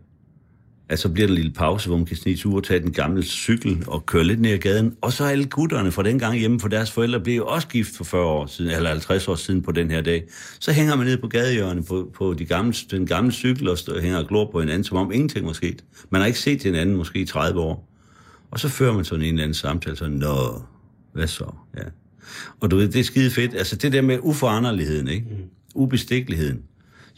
at 0.90 0.98
så 0.98 1.08
bliver 1.08 1.26
der 1.26 1.32
en 1.32 1.36
lille 1.36 1.52
pause, 1.52 1.88
hvor 1.88 1.96
man 1.96 2.06
kan 2.06 2.16
snige 2.16 2.48
ud 2.48 2.54
og 2.54 2.64
tage 2.64 2.80
den 2.80 2.92
gamle 2.92 3.22
cykel 3.22 3.84
og 3.86 4.06
køre 4.06 4.24
lidt 4.24 4.40
ned 4.40 4.50
ad 4.50 4.58
gaden. 4.58 4.96
Og 5.00 5.12
så 5.12 5.24
er 5.24 5.28
alle 5.28 5.44
gutterne 5.44 5.92
fra 5.92 6.02
den 6.02 6.18
gang 6.18 6.38
hjemme, 6.38 6.60
for 6.60 6.68
deres 6.68 6.90
forældre 6.90 7.20
blev 7.20 7.36
jo 7.36 7.46
også 7.46 7.68
gift 7.68 7.96
for 7.96 8.04
40 8.04 8.24
år 8.24 8.46
siden, 8.46 8.70
eller 8.70 8.90
50 8.90 9.28
år 9.28 9.34
siden 9.34 9.62
på 9.62 9.72
den 9.72 9.90
her 9.90 10.00
dag. 10.00 10.24
Så 10.60 10.72
hænger 10.72 10.96
man 10.96 11.06
ned 11.06 11.18
på 11.18 11.28
gadehjørnet 11.28 11.86
på, 11.86 12.10
på 12.14 12.34
de 12.34 12.44
gamle, 12.44 12.74
den 12.90 13.06
gamle 13.06 13.32
cykel 13.32 13.68
og 13.68 13.78
stå, 13.78 14.00
hænger 14.00 14.18
og 14.18 14.28
glor 14.28 14.50
på 14.52 14.60
hinanden, 14.60 14.84
som 14.84 14.96
om 14.96 15.12
ingenting 15.12 15.46
var 15.46 15.52
sket. 15.52 15.84
Man 16.10 16.20
har 16.20 16.26
ikke 16.26 16.38
set 16.38 16.62
hinanden 16.62 16.96
måske 16.96 17.18
i 17.18 17.26
30 17.26 17.60
år. 17.60 17.88
Og 18.50 18.60
så 18.60 18.68
fører 18.68 18.92
man 18.92 19.04
sådan 19.04 19.24
en 19.24 19.28
eller 19.28 19.42
anden 19.42 19.54
samtale, 19.54 19.96
sådan, 19.96 20.16
nå, 20.16 20.62
hvad 21.12 21.26
så? 21.26 21.54
Ja. 21.76 21.82
Og 22.60 22.70
du 22.70 22.76
ved, 22.76 22.88
det 22.88 23.00
er 23.00 23.04
skide 23.04 23.30
fedt. 23.30 23.54
Altså 23.54 23.76
det 23.76 23.92
der 23.92 24.02
med 24.02 24.18
uforanderligheden, 24.22 25.08
ikke? 25.08 25.26
Mm. 25.30 25.36
Ubestikkeligheden, 25.74 26.62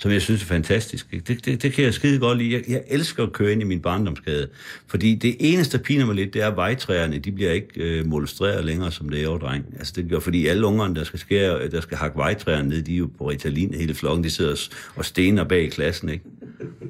som 0.02 0.10
jeg 0.10 0.22
synes 0.22 0.42
er 0.42 0.46
fantastisk. 0.46 1.10
Det, 1.10 1.44
det, 1.44 1.62
det 1.62 1.72
kan 1.72 1.84
jeg 1.84 1.94
skide 1.94 2.18
godt 2.18 2.38
lide. 2.38 2.52
Jeg, 2.52 2.62
jeg 2.68 2.82
elsker 2.86 3.22
at 3.22 3.32
køre 3.32 3.52
ind 3.52 3.60
i 3.62 3.64
min 3.64 3.80
barndomsgade. 3.80 4.48
Fordi 4.86 5.14
det 5.14 5.36
eneste, 5.40 5.78
der 5.78 5.84
piner 5.84 6.06
mig 6.06 6.14
lidt, 6.14 6.34
det 6.34 6.42
er, 6.42 6.48
at 6.48 6.56
vejtræerne, 6.56 7.18
de 7.18 7.32
bliver 7.32 7.52
ikke 7.52 7.68
øh, 7.76 8.06
molestreret 8.06 8.64
længere, 8.64 8.92
som 8.92 9.08
det 9.08 9.22
er 9.22 9.28
dreng. 9.28 9.64
Altså 9.78 9.92
det 9.96 10.10
gør, 10.10 10.18
fordi 10.18 10.46
alle 10.46 10.66
ungerne, 10.66 10.94
der 10.94 11.04
skal, 11.04 11.18
skære, 11.18 11.60
øh, 11.60 11.70
der 11.70 11.80
skal 11.80 11.96
hakke 11.96 12.18
vejtræerne 12.18 12.68
ned, 12.68 12.82
de 12.82 12.94
er 12.94 12.98
jo 12.98 13.10
på 13.18 13.30
Ritalin 13.30 13.74
hele 13.74 13.94
flokken. 13.94 14.24
De 14.24 14.30
sidder 14.30 14.50
og, 14.50 14.58
og 14.96 15.04
stener 15.04 15.44
bag 15.44 15.62
i 15.62 15.68
klassen, 15.68 16.08
ikke? 16.08 16.24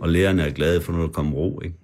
Og 0.01 0.09
lærerne 0.09 0.43
er 0.43 0.51
glade 0.51 0.81
for, 0.81 0.93
når 0.93 1.01
der 1.01 1.09
kommer 1.09 1.33
ro, 1.33 1.61
ikke? 1.65 1.77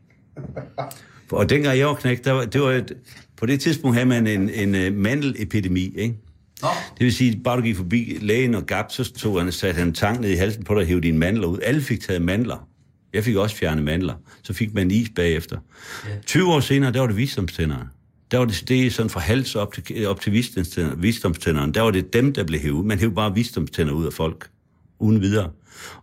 Og 1.30 1.50
dengang 1.50 1.78
jeg 1.78 1.86
var 1.86 1.94
knægt, 1.94 2.24
der 2.24 2.32
var, 2.32 2.44
det 2.44 2.60
var 2.60 2.72
et, 2.72 2.96
på 3.36 3.46
det 3.46 3.60
tidspunkt 3.60 3.96
havde 3.96 4.08
man 4.08 4.26
en, 4.26 4.50
en, 4.50 4.74
en 4.74 4.96
mandelepidemi, 4.96 5.94
ikke? 5.96 6.14
Nå, 6.62 6.68
Det 6.99 7.05
vil 7.05 7.14
sige, 7.14 7.40
bare 7.44 7.57
du 7.57 7.62
gik 7.62 7.77
forbi 7.77 8.18
lægen 8.21 8.55
og 8.55 8.66
gab, 8.66 8.85
så 8.90 9.12
tog 9.12 9.42
han, 9.42 9.53
satte 9.53 9.79
han 9.79 9.92
tang 9.92 10.21
ned 10.21 10.31
i 10.31 10.35
halsen 10.35 10.64
på 10.64 10.75
dig 10.75 10.81
og 10.81 10.87
hævde 10.87 11.03
dine 11.03 11.18
mandler 11.18 11.47
ud. 11.47 11.59
Alle 11.62 11.81
fik 11.81 12.01
taget 12.01 12.23
mandler. 12.23 12.68
Jeg 13.12 13.25
fik 13.25 13.37
også 13.37 13.57
fjernet 13.57 13.85
mandler. 13.85 14.14
Så 14.42 14.53
fik 14.53 14.75
man 14.75 14.90
is 14.90 15.09
bagefter. 15.16 15.59
Ja. 16.09 16.11
20 16.27 16.53
år 16.53 16.61
senere, 16.61 16.92
der 16.92 17.01
var 17.01 17.07
det 17.07 17.16
visdomstænderne. 17.16 17.88
Der 18.31 18.38
var 18.38 18.44
det, 18.44 18.64
det 18.68 18.92
sådan 18.92 19.11
fra 19.11 19.21
hals 19.21 19.55
op 19.55 19.73
til, 19.73 20.07
op 20.07 20.21
til 20.21 20.33
visdomstænderne, 20.33 21.03
visdomstænderne. 21.03 21.73
Der 21.73 21.81
var 21.81 21.90
det 21.90 22.12
dem, 22.12 22.33
der 22.33 22.44
blev 22.44 22.61
hævet. 22.61 22.87
Man 22.87 22.99
hævde 22.99 23.14
bare 23.14 23.35
visdomstænder 23.35 23.92
ud 23.92 24.07
af 24.07 24.12
folk. 24.12 24.51
Uden 24.99 25.21
videre. 25.21 25.51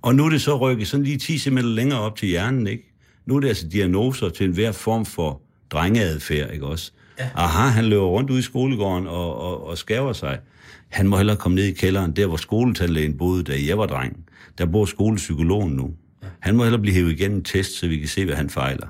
Og 0.02 0.16
nu 0.16 0.26
er 0.26 0.30
det 0.30 0.42
så 0.42 0.58
rykket 0.58 0.88
sådan 0.88 1.04
lige 1.04 1.18
10 1.18 1.38
cm 1.38 1.58
længere 1.58 2.00
op 2.00 2.16
til 2.16 2.28
hjernen, 2.28 2.68
ikke? 2.68 2.94
Nu 3.26 3.36
er 3.36 3.40
det 3.40 3.48
altså 3.48 3.68
diagnoser 3.68 4.30
til 4.30 4.46
enhver 4.46 4.72
form 4.72 5.06
for 5.06 5.42
drengeadfærd, 5.72 6.54
ikke 6.54 6.66
også? 6.66 6.92
Ja. 7.20 7.30
Aha, 7.36 7.68
han 7.68 7.86
løber 7.86 8.06
rundt 8.06 8.30
ude 8.30 8.40
i 8.40 8.42
skolegården 8.42 9.08
og, 9.08 9.42
og, 9.42 9.68
og 9.68 9.78
skæver 9.78 10.14
sig. 10.14 10.40
Han 10.90 11.08
må 11.08 11.18
hellere 11.18 11.38
komme 11.38 11.56
ned 11.56 11.64
i 11.64 11.72
kælderen, 11.72 12.12
der 12.12 12.26
hvor 12.26 12.38
skoletandlægen 12.38 13.18
boede, 13.18 13.44
da 13.44 13.54
jeg 13.68 13.78
var 13.78 13.86
dreng. 13.86 14.26
Der 14.58 14.66
bor 14.66 14.86
skolepsykologen 14.86 15.74
nu. 15.74 15.94
Han 16.40 16.56
må 16.56 16.64
hellere 16.64 16.82
blive 16.82 16.96
hævet 16.96 17.12
igennem 17.12 17.38
en 17.38 17.44
test, 17.44 17.80
så 17.80 17.88
vi 17.88 17.98
kan 17.98 18.08
se, 18.08 18.26
hvad 18.26 18.36
han 18.36 18.50
fejler. 18.50 18.88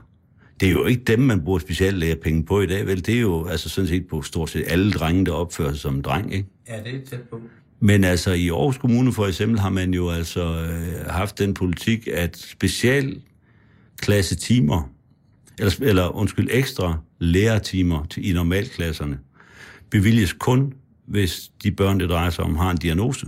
Det 0.60 0.68
er 0.68 0.72
jo 0.72 0.86
ikke 0.86 1.04
dem, 1.04 1.20
man 1.20 1.42
bruger 1.44 1.60
specielt 1.60 1.98
lære 1.98 2.16
penge 2.16 2.44
på 2.46 2.62
i 2.62 2.66
dag, 2.66 2.88
vel? 2.88 3.06
Det 3.06 3.16
er 3.16 3.20
jo 3.20 3.48
altså 3.48 3.70
sådan 3.70 3.88
set 3.88 4.08
på 4.08 4.22
stort 4.22 4.50
set 4.50 4.64
alle 4.68 4.92
drenge, 4.92 5.26
der 5.26 5.32
opfører 5.32 5.72
sig 5.72 5.80
som 5.80 5.96
en 5.96 6.02
dreng, 6.02 6.34
ikke? 6.34 6.48
ja, 6.70 6.78
det 6.84 6.96
er 6.96 7.06
tæt 7.10 7.22
på. 7.22 7.40
Men 7.80 8.04
altså 8.04 8.32
i 8.32 8.50
Aarhus 8.50 8.78
Kommune 8.78 9.14
for 9.14 9.28
eksempel 9.28 9.60
har 9.60 9.70
man 9.70 9.94
jo 9.94 10.10
altså 10.10 10.42
øh, 10.42 11.06
haft 11.10 11.40
den 11.40 11.54
politik, 11.54 12.08
at 12.14 12.38
specialklasse 12.38 14.36
timer, 14.40 14.90
eller, 15.60 15.74
eller 15.82 16.16
undskyld, 16.16 16.48
ekstra 16.52 16.98
lærertimer 17.20 18.06
til, 18.06 18.30
i 18.30 18.34
normalklasserne, 18.34 19.20
bevilges 19.90 20.34
kun, 20.34 20.74
hvis 21.08 21.52
de 21.64 21.72
børn, 21.72 22.00
det 22.00 22.10
drejer 22.10 22.30
sig 22.30 22.44
om, 22.44 22.56
har 22.56 22.72
en 22.72 22.78
diagnose. 22.78 23.28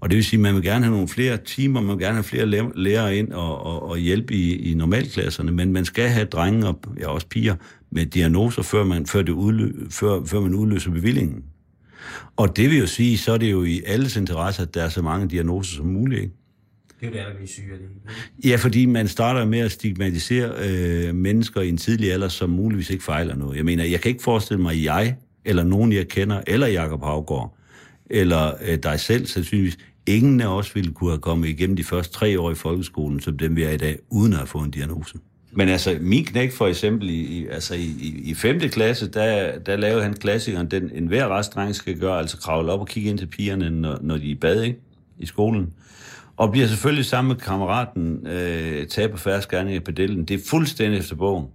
Og 0.00 0.10
det 0.10 0.16
vil 0.16 0.24
sige, 0.24 0.38
at 0.38 0.42
man 0.42 0.54
vil 0.54 0.62
gerne 0.62 0.84
have 0.84 0.94
nogle 0.94 1.08
flere 1.08 1.36
timer, 1.36 1.80
man 1.80 1.96
vil 1.96 2.04
gerne 2.04 2.14
have 2.14 2.24
flere 2.24 2.70
lærere 2.76 3.16
ind 3.16 3.32
og, 3.32 3.62
og, 3.62 3.82
og 3.82 3.98
hjælpe 3.98 4.34
i, 4.34 4.70
i 4.70 4.74
normalklasserne, 4.74 5.52
men 5.52 5.72
man 5.72 5.84
skal 5.84 6.08
have 6.08 6.26
drenge 6.26 6.66
og 6.66 6.80
ja, 7.00 7.08
også 7.08 7.26
piger 7.26 7.54
med 7.90 8.06
diagnoser, 8.06 8.62
før 8.62 8.84
man, 8.84 9.06
før 9.06 9.22
det 9.22 9.32
udlø, 9.32 9.72
før, 9.90 10.24
før 10.24 10.40
man 10.40 10.54
udløser 10.54 10.90
bevillingen. 10.90 11.44
Og 12.36 12.56
det 12.56 12.70
vil 12.70 12.78
jo 12.78 12.86
sige, 12.86 13.18
så 13.18 13.32
er 13.32 13.38
det 13.38 13.50
jo 13.50 13.64
i 13.64 13.82
alles 13.86 14.16
interesse, 14.16 14.62
at 14.62 14.74
der 14.74 14.82
er 14.82 14.88
så 14.88 15.02
mange 15.02 15.28
diagnoser 15.28 15.76
som 15.76 15.86
muligt. 15.86 16.22
Ikke? 16.22 16.34
Det 17.00 17.06
er 17.06 17.10
jo 17.10 17.12
det 17.12 17.18
allermest 17.18 17.52
syge 17.52 17.72
af 17.72 17.78
det. 17.78 17.88
Ja, 18.50 18.56
fordi 18.56 18.86
man 18.86 19.08
starter 19.08 19.44
med 19.44 19.58
at 19.58 19.72
stigmatisere 19.72 20.52
øh, 20.68 21.14
mennesker 21.14 21.60
i 21.60 21.68
en 21.68 21.76
tidlig 21.76 22.12
alder, 22.12 22.28
som 22.28 22.50
muligvis 22.50 22.90
ikke 22.90 23.04
fejler 23.04 23.36
noget. 23.36 23.56
Jeg 23.56 23.64
mener, 23.64 23.84
jeg 23.84 24.00
kan 24.00 24.08
ikke 24.08 24.22
forestille 24.22 24.62
mig, 24.62 24.72
at 24.72 24.82
jeg, 24.82 25.16
eller 25.44 25.62
nogen 25.62 25.92
jeg 25.92 26.08
kender, 26.08 26.40
eller 26.46 26.66
Jakob 26.66 27.02
Havgård, 27.02 27.56
eller 28.10 28.52
øh, 28.68 28.78
dig 28.82 29.00
selv 29.00 29.26
sandsynligvis, 29.26 29.78
ingen 30.06 30.40
af 30.40 30.46
os 30.46 30.74
ville 30.74 30.92
kunne 30.92 31.10
have 31.10 31.20
kommet 31.20 31.48
igennem 31.48 31.76
de 31.76 31.84
første 31.84 32.12
tre 32.12 32.40
år 32.40 32.50
i 32.50 32.54
folkeskolen, 32.54 33.20
som 33.20 33.38
dem 33.38 33.56
vi 33.56 33.62
er 33.62 33.70
i 33.70 33.76
dag, 33.76 33.98
uden 34.10 34.32
at 34.32 34.38
have 34.38 34.46
fået 34.46 34.64
en 34.64 34.70
diagnose. 34.70 35.18
Men 35.52 35.68
altså, 35.68 35.98
min 36.00 36.24
knæk 36.24 36.52
for 36.52 36.66
eksempel, 36.66 37.10
i, 37.10 37.14
i, 37.14 37.46
altså 37.46 37.74
i, 37.74 37.94
i, 38.00 38.22
i 38.24 38.34
5. 38.34 38.60
klasse, 38.60 39.10
der, 39.10 39.58
der 39.58 39.76
lavede 39.76 40.02
han 40.02 40.14
klassikeren, 40.14 40.70
den 40.70 40.90
en 40.94 41.06
hver 41.06 41.38
restdreng 41.38 41.74
skal 41.74 41.98
gøre, 41.98 42.18
altså 42.18 42.36
kravle 42.36 42.72
op 42.72 42.80
og 42.80 42.88
kigge 42.88 43.10
ind 43.10 43.18
til 43.18 43.26
pigerne, 43.26 43.70
når, 43.70 43.98
når 44.00 44.16
de 44.16 44.26
er 44.26 44.30
i 44.30 44.34
bad, 44.34 44.62
ikke? 44.62 44.78
I 45.18 45.26
skolen. 45.26 45.72
Og 46.40 46.50
bliver 46.50 46.66
selvfølgelig 46.66 47.04
sammen 47.04 47.28
med 47.28 47.36
kammeraten 47.36 48.26
øh, 48.26 48.86
taget 48.86 49.10
på 49.10 49.40
skærning 49.40 49.76
i 49.76 49.80
pedellen. 49.80 50.24
Det 50.24 50.34
er 50.34 50.44
fuldstændig 50.50 50.98
efter 50.98 51.16
bogen. 51.16 51.46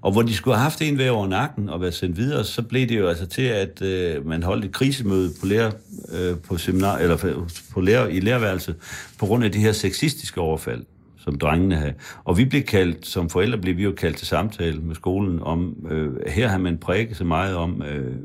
Og 0.00 0.12
hvor 0.12 0.22
de 0.22 0.34
skulle 0.34 0.56
have 0.56 0.62
haft 0.62 0.82
en 0.82 0.98
væv 0.98 1.12
over 1.12 1.28
nakken 1.28 1.68
og 1.68 1.80
været 1.80 1.94
sendt 1.94 2.16
videre, 2.16 2.44
så 2.44 2.62
blev 2.62 2.88
det 2.88 2.98
jo 2.98 3.08
altså 3.08 3.26
til, 3.26 3.42
at 3.42 3.82
øh, 3.82 4.26
man 4.26 4.42
holdt 4.42 4.64
et 4.64 4.72
krisemøde 4.72 5.30
på 5.40 5.46
lærer, 5.46 5.70
øh, 6.12 6.38
på 6.48 6.56
seminar, 6.56 6.98
eller 6.98 7.40
på 7.74 7.80
lærer, 7.80 8.06
i 8.06 8.20
lærerværelset, 8.20 8.76
på 9.18 9.26
grund 9.26 9.44
af 9.44 9.52
de 9.52 9.58
her 9.58 9.72
sexistiske 9.72 10.40
overfald, 10.40 10.84
som 11.18 11.38
drengene 11.38 11.74
havde. 11.74 11.94
Og 12.24 12.38
vi 12.38 12.44
blev 12.44 12.62
kaldt, 12.62 13.06
som 13.06 13.30
forældre 13.30 13.58
blev 13.58 13.76
vi 13.76 13.82
jo 13.82 13.92
kaldt 13.92 14.16
til 14.16 14.26
samtale 14.26 14.80
med 14.80 14.94
skolen 14.94 15.42
om, 15.42 15.86
øh, 15.90 16.12
her 16.26 16.48
har 16.48 16.58
man 16.58 16.78
prækket 16.78 17.16
så 17.16 17.24
meget 17.24 17.56
om 17.56 17.82
øh, 17.82 18.16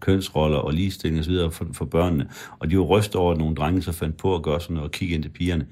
kønsroller 0.00 0.58
og 0.58 0.72
ligestilling 0.72 1.20
osv. 1.20 1.50
For, 1.50 1.66
for 1.72 1.84
børnene. 1.84 2.28
Og 2.58 2.70
de 2.70 2.78
var 2.78 2.84
rystet 2.84 3.16
over, 3.16 3.32
at 3.32 3.38
nogle 3.38 3.54
drenge 3.54 3.82
så 3.82 3.92
fandt 3.92 4.16
på 4.16 4.34
at 4.34 4.42
gøre 4.42 4.60
sådan 4.60 4.74
noget 4.74 4.88
og 4.88 4.92
kigge 4.92 5.14
ind 5.14 5.22
til 5.22 5.30
pigerne. 5.30 5.66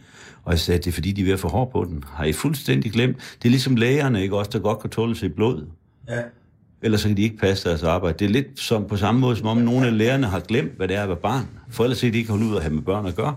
Og 0.45 0.53
jeg 0.53 0.59
sagde, 0.59 0.79
det 0.79 0.87
er 0.87 0.93
fordi, 0.93 1.13
de 1.13 1.21
er 1.21 1.25
ved 1.25 1.33
at 1.33 1.41
få 1.41 1.49
hår 1.49 1.71
på 1.73 1.85
den. 1.85 2.05
Har 2.07 2.25
I 2.25 2.33
fuldstændig 2.33 2.93
glemt? 2.93 3.17
Det 3.17 3.49
er 3.49 3.51
ligesom 3.51 3.77
lægerne, 3.77 4.23
ikke 4.23 4.37
også, 4.37 4.51
der 4.51 4.59
godt 4.59 4.79
kan 4.79 4.91
tåle 4.91 5.17
sig 5.17 5.35
blod. 5.35 5.67
Ja. 6.09 6.21
Ellers 6.83 7.01
så 7.01 7.09
kan 7.09 7.17
de 7.17 7.23
ikke 7.23 7.37
passe 7.37 7.69
deres 7.69 7.83
arbejde. 7.83 8.19
Det 8.19 8.25
er 8.25 8.29
lidt 8.29 8.61
som, 8.61 8.87
på 8.87 8.97
samme 8.97 9.21
måde, 9.21 9.37
som 9.37 9.47
om 9.47 9.57
nogle 9.57 9.87
af 9.87 9.99
lærerne 9.99 10.27
har 10.27 10.41
glemt, 10.41 10.73
hvad 10.77 10.89
det 10.89 10.97
er 10.97 11.03
at 11.03 11.09
være 11.09 11.17
barn. 11.17 11.49
For 11.71 11.85
ellers 11.85 12.05
er 12.05 12.11
de 12.11 12.19
ikke 12.19 12.31
holde 12.31 12.47
ud 12.47 12.57
at 12.57 12.63
have 12.63 12.75
med 12.75 12.83
børn 12.83 13.07
at 13.07 13.15
gøre. 13.15 13.37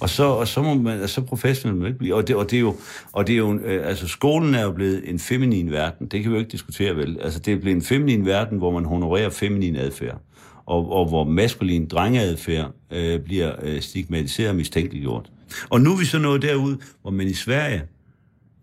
Og 0.00 0.08
så, 0.10 0.24
og 0.24 0.48
så 0.48 0.62
må 0.62 0.74
man, 0.74 1.08
så 1.08 1.20
professionel 1.20 1.76
man 1.76 1.86
ikke 1.86 1.98
blive. 1.98 2.14
Og 2.14 2.28
det, 2.28 2.36
og 2.36 2.50
det 2.50 2.56
er 2.56 2.60
jo, 2.60 2.76
og 3.12 3.26
det 3.26 3.32
er 3.32 3.36
jo 3.36 3.58
øh, 3.58 3.88
altså 3.88 4.08
skolen 4.08 4.54
er 4.54 4.62
jo 4.62 4.72
blevet 4.72 5.10
en 5.10 5.18
feminin 5.18 5.70
verden. 5.70 6.06
Det 6.06 6.22
kan 6.22 6.30
vi 6.30 6.34
jo 6.36 6.38
ikke 6.40 6.52
diskutere 6.52 6.96
vel. 6.96 7.18
Altså 7.20 7.38
det 7.38 7.52
er 7.52 7.58
blevet 7.58 7.76
en 7.76 7.82
feminin 7.82 8.26
verden, 8.26 8.58
hvor 8.58 8.70
man 8.70 8.84
honorerer 8.84 9.30
feminin 9.30 9.76
adfærd. 9.76 10.20
Og, 10.66 10.92
og 10.92 11.08
hvor 11.08 11.24
maskulin 11.24 11.86
drengeadfærd 11.86 12.74
øh, 12.90 13.20
bliver 13.20 13.52
øh, 13.62 13.80
stigmatiseret 13.80 14.50
og 14.50 14.56
mistænkeliggjort. 14.56 15.30
Og 15.70 15.80
nu 15.80 15.92
er 15.92 15.98
vi 15.98 16.04
så 16.04 16.18
nået 16.18 16.42
derud, 16.42 16.76
hvor 17.02 17.10
man 17.10 17.26
i 17.26 17.34
Sverige 17.34 17.82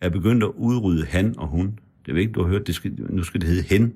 er 0.01 0.09
begyndt 0.09 0.43
at 0.43 0.51
udrydde 0.55 1.05
han 1.05 1.35
og 1.37 1.47
hun. 1.47 1.79
Det 2.05 2.13
ved 2.13 2.21
ikke, 2.21 2.33
du 2.33 2.41
har 2.41 2.49
hørt, 2.49 2.67
det 2.67 2.75
skal, 2.75 2.91
nu 3.09 3.23
skal 3.23 3.41
det 3.41 3.49
hedde 3.49 3.63
hen. 3.63 3.93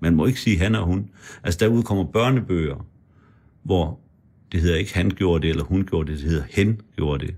Man 0.00 0.14
må 0.14 0.26
ikke 0.26 0.40
sige 0.40 0.58
han 0.58 0.74
og 0.74 0.84
hun. 0.84 1.10
Altså 1.42 1.58
der 1.58 1.68
udkommer 1.68 2.04
børnebøger, 2.04 2.86
hvor 3.62 4.00
det 4.54 4.62
hedder 4.62 4.76
ikke 4.76 4.94
han 4.94 5.10
gjorde 5.10 5.42
det, 5.42 5.50
eller 5.50 5.64
hun 5.64 5.86
gjorde 5.90 6.12
det, 6.12 6.20
det 6.20 6.28
hedder 6.30 6.44
hen 6.50 6.80
gjorde 6.96 7.26
det. 7.26 7.34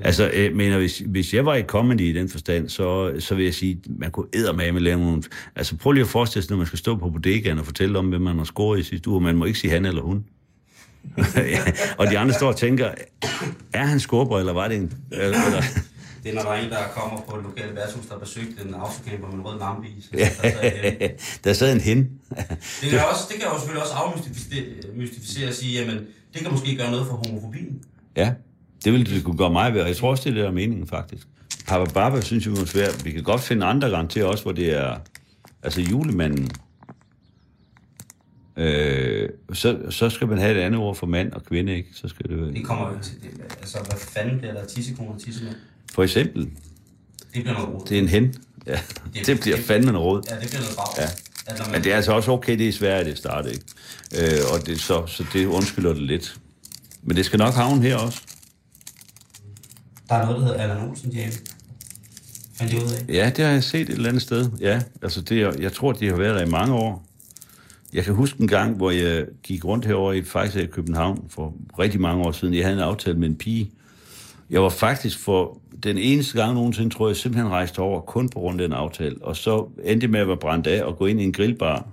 Altså, 0.00 0.30
øh, 0.34 0.56
men 0.56 0.72
hvis, 0.78 1.02
hvis 1.06 1.34
jeg 1.34 1.46
var 1.46 1.54
i 1.54 1.62
comedy 1.62 2.00
i 2.00 2.12
den 2.12 2.28
forstand, 2.28 2.68
så, 2.68 3.12
så 3.18 3.34
vil 3.34 3.44
jeg 3.44 3.54
sige, 3.54 3.80
man 3.98 4.10
kunne 4.10 4.26
eddermame 4.34 4.80
lave 4.80 4.98
nogle... 5.00 5.22
Altså, 5.56 5.76
prøv 5.76 5.92
lige 5.92 6.02
at 6.04 6.08
forestille 6.08 6.42
sig, 6.42 6.50
når 6.50 6.56
man 6.56 6.66
skal 6.66 6.78
stå 6.78 6.96
på 6.96 7.10
bodegaen 7.10 7.58
og 7.58 7.66
fortælle 7.66 7.98
om, 7.98 8.08
hvem 8.08 8.20
man 8.20 8.36
har 8.38 8.44
scoret 8.44 8.80
i 8.80 8.82
sidste 8.82 9.10
uge, 9.10 9.20
man 9.20 9.36
må 9.36 9.44
ikke 9.44 9.58
sige 9.58 9.70
han 9.70 9.84
eller 9.84 10.02
hun. 10.02 10.24
ja, 11.36 11.60
og 11.98 12.06
de 12.06 12.18
andre 12.18 12.34
står 12.34 12.48
og 12.48 12.56
tænker, 12.56 12.90
er 13.72 13.84
han 13.84 14.00
skorber, 14.00 14.38
eller 14.38 14.52
var 14.52 14.68
det 14.68 14.76
en... 14.76 14.92
Eller, 15.12 15.38
Det 16.24 16.30
er, 16.30 16.34
når 16.34 16.42
der 16.42 16.50
er 16.50 16.64
en, 16.64 16.70
der 16.70 16.76
kommer 16.96 17.20
på 17.28 17.36
et 17.36 17.42
lokalt 17.44 17.76
værtshus, 17.76 18.06
der 18.06 18.12
har 18.12 18.18
besøgt 18.20 18.48
en 18.66 18.74
autocamper 18.74 19.26
med 19.28 19.34
en 19.34 19.40
rød 19.46 19.58
lampe 19.58 19.88
i. 19.88 20.00
Så 20.02 20.08
der 20.12 20.28
sad 20.52 21.00
en- 21.00 21.10
der 21.44 21.52
sad 21.52 21.72
en 21.74 21.80
hen. 21.80 21.98
Det 22.80 22.90
kan, 22.90 22.98
også, 23.10 23.22
det 23.28 23.36
kan 23.40 23.46
jo 23.52 23.58
selvfølgelig 23.58 23.82
også 23.82 23.94
afmystificere 23.94 25.48
og 25.48 25.54
sige, 25.54 25.80
jamen, 25.80 25.98
det 26.34 26.42
kan 26.42 26.50
måske 26.52 26.76
gøre 26.76 26.90
noget 26.90 27.06
for 27.06 27.14
homofobien. 27.26 27.82
Ja, 28.16 28.32
det 28.84 28.92
ville 28.92 29.14
det 29.14 29.24
kunne 29.24 29.38
gøre 29.38 29.52
mig 29.52 29.74
ved, 29.74 29.80
og 29.80 29.88
jeg 29.88 29.96
tror 29.96 30.10
også, 30.10 30.22
det 30.24 30.30
er 30.30 30.34
det, 30.34 30.42
der 30.42 30.48
er 30.48 30.54
meningen, 30.54 30.86
faktisk. 30.86 31.26
Papa 31.66 31.92
Baba 31.92 32.20
synes 32.20 32.46
jeg, 32.46 32.54
det 32.54 32.62
er 32.62 32.66
svært. 32.66 33.04
Vi 33.04 33.10
kan 33.10 33.22
godt 33.22 33.40
finde 33.40 33.66
andre 33.66 33.90
garantier 33.90 34.24
også, 34.24 34.42
hvor 34.42 34.52
det 34.52 34.76
er... 34.78 34.96
Altså 35.62 35.80
julemanden. 35.80 36.50
Øh, 38.56 39.28
så, 39.52 39.78
så 39.90 40.10
skal 40.10 40.28
man 40.28 40.38
have 40.38 40.58
et 40.58 40.60
andet 40.60 40.80
ord 40.80 40.96
for 40.96 41.06
mand 41.06 41.32
og 41.32 41.44
kvinde, 41.44 41.76
ikke? 41.76 41.88
Så 41.94 42.08
skal 42.08 42.28
det. 42.30 42.54
Det 42.54 42.64
kommer 42.64 42.88
jo 42.92 42.98
til 43.02 43.14
det. 43.22 43.30
Altså, 43.60 43.78
hvad 43.78 43.98
fanden 43.98 44.38
bliver 44.38 44.52
der 44.54 44.64
tissekone 44.66 45.10
og 45.10 45.20
tissemænd? 45.20 45.54
For 45.92 46.02
eksempel, 46.02 46.42
Det 46.42 46.50
bliver 47.42 47.52
noget 47.52 47.68
råd. 47.68 47.86
det 47.88 47.98
er 47.98 48.02
en 48.02 48.08
hen. 48.08 48.34
Ja, 48.66 48.80
det 49.26 49.40
bliver 49.40 49.56
fandme 49.56 49.90
en 49.90 49.96
råd. 49.98 50.22
Ja, 50.30 50.34
det 50.40 50.48
bliver 50.48 50.60
noget 50.60 50.76
brag. 50.76 50.86
Ja. 50.98 51.08
Men 51.72 51.84
det 51.84 51.92
er 51.92 51.96
altså 51.96 52.12
også 52.12 52.30
okay, 52.30 52.58
det 52.58 52.68
er 52.68 52.72
svært, 52.72 53.06
det 53.06 53.18
startede, 53.18 53.54
ikke? 53.54 53.64
Øh, 54.36 54.40
og 54.52 54.66
det, 54.66 54.80
så, 54.80 55.06
så 55.06 55.24
det 55.32 55.46
undskylder 55.46 55.92
det 55.92 56.02
lidt. 56.02 56.36
Men 57.02 57.16
det 57.16 57.24
skal 57.24 57.38
nok 57.38 57.54
havne 57.54 57.82
her 57.82 57.96
også. 57.96 58.20
Der 60.08 60.14
er 60.14 60.24
noget, 60.26 60.40
der 60.40 60.46
hedder 60.46 60.60
Allan 60.62 60.88
Olsen 60.88 61.10
Jam. 61.12 61.30
Fandt 62.54 62.72
det 62.72 62.82
ud 62.82 62.88
af? 62.92 63.14
Ja, 63.14 63.30
det 63.36 63.44
har 63.44 63.52
jeg 63.52 63.64
set 63.64 63.80
et 63.80 63.88
eller 63.88 64.08
andet 64.08 64.22
sted. 64.22 64.50
Ja, 64.60 64.80
altså 65.02 65.20
det, 65.20 65.42
er- 65.42 65.52
jeg 65.60 65.72
tror, 65.72 65.92
de 65.92 66.08
har 66.08 66.16
været 66.16 66.34
der 66.34 66.46
i 66.46 66.48
mange 66.50 66.74
år. 66.74 67.04
Jeg 67.92 68.04
kan 68.04 68.14
huske 68.14 68.40
en 68.40 68.48
gang, 68.48 68.76
hvor 68.76 68.90
jeg 68.90 69.24
gik 69.42 69.64
rundt 69.64 69.84
herover 69.86 70.12
i 70.12 70.22
faktisk 70.22 70.56
i 70.56 70.66
København 70.66 71.24
for 71.30 71.54
rigtig 71.78 72.00
mange 72.00 72.24
år 72.24 72.32
siden. 72.32 72.54
Jeg 72.54 72.64
havde 72.64 72.76
en 72.76 72.82
aftale 72.82 73.18
med 73.18 73.28
en 73.28 73.36
pige. 73.36 73.70
Jeg 74.50 74.62
var 74.62 74.68
faktisk 74.68 75.18
for 75.18 75.60
den 75.82 75.98
eneste 75.98 76.40
gang 76.40 76.54
nogensinde, 76.54 76.94
tror 76.94 77.08
jeg, 77.08 77.16
simpelthen 77.16 77.50
rejste 77.50 77.78
over 77.78 78.00
kun 78.00 78.28
på 78.28 78.38
grund 78.38 78.60
af 78.60 78.68
den 78.68 78.76
aftale. 78.76 79.16
Og 79.20 79.36
så 79.36 79.68
endte 79.84 80.04
jeg 80.04 80.10
med 80.10 80.20
at 80.20 80.28
være 80.28 80.36
brændt 80.36 80.66
af 80.66 80.84
og 80.84 80.98
gå 80.98 81.06
ind 81.06 81.20
i 81.20 81.24
en 81.24 81.32
grillbar. 81.32 81.88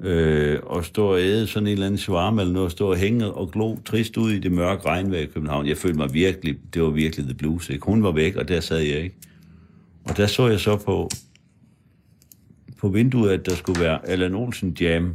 Øh, 0.00 0.58
og 0.62 0.84
stå 0.84 1.06
og 1.06 1.20
æde 1.20 1.46
sådan 1.46 1.66
en 1.66 1.72
eller 1.72 1.86
anden 1.86 1.98
shawarma 1.98 2.42
eller 2.42 2.54
noget, 2.54 2.64
og 2.64 2.70
stå 2.70 2.90
og 2.90 2.96
hænge 2.96 3.32
og 3.32 3.50
glo 3.50 3.76
trist 3.84 4.16
ud 4.16 4.30
i 4.30 4.38
det 4.38 4.52
mørke 4.52 4.86
regnvejr 4.86 5.20
i 5.20 5.26
København. 5.26 5.66
Jeg 5.66 5.76
følte 5.76 5.98
mig 5.98 6.14
virkelig, 6.14 6.56
det 6.74 6.82
var 6.82 6.90
virkelig 6.90 7.26
the 7.26 7.34
blues, 7.34 7.70
ikke? 7.70 7.86
Hun 7.86 8.02
var 8.02 8.12
væk, 8.12 8.36
og 8.36 8.48
der 8.48 8.60
sad 8.60 8.78
jeg 8.78 8.98
ikke. 8.98 9.16
Og 10.04 10.16
der 10.16 10.26
så 10.26 10.48
jeg 10.48 10.60
så 10.60 10.76
på, 10.76 11.10
på 12.78 12.88
vinduet, 12.88 13.30
at 13.30 13.46
der 13.46 13.54
skulle 13.54 13.80
være 13.80 14.08
Allan 14.08 14.34
Olsen 14.34 14.76
Jam 14.80 15.14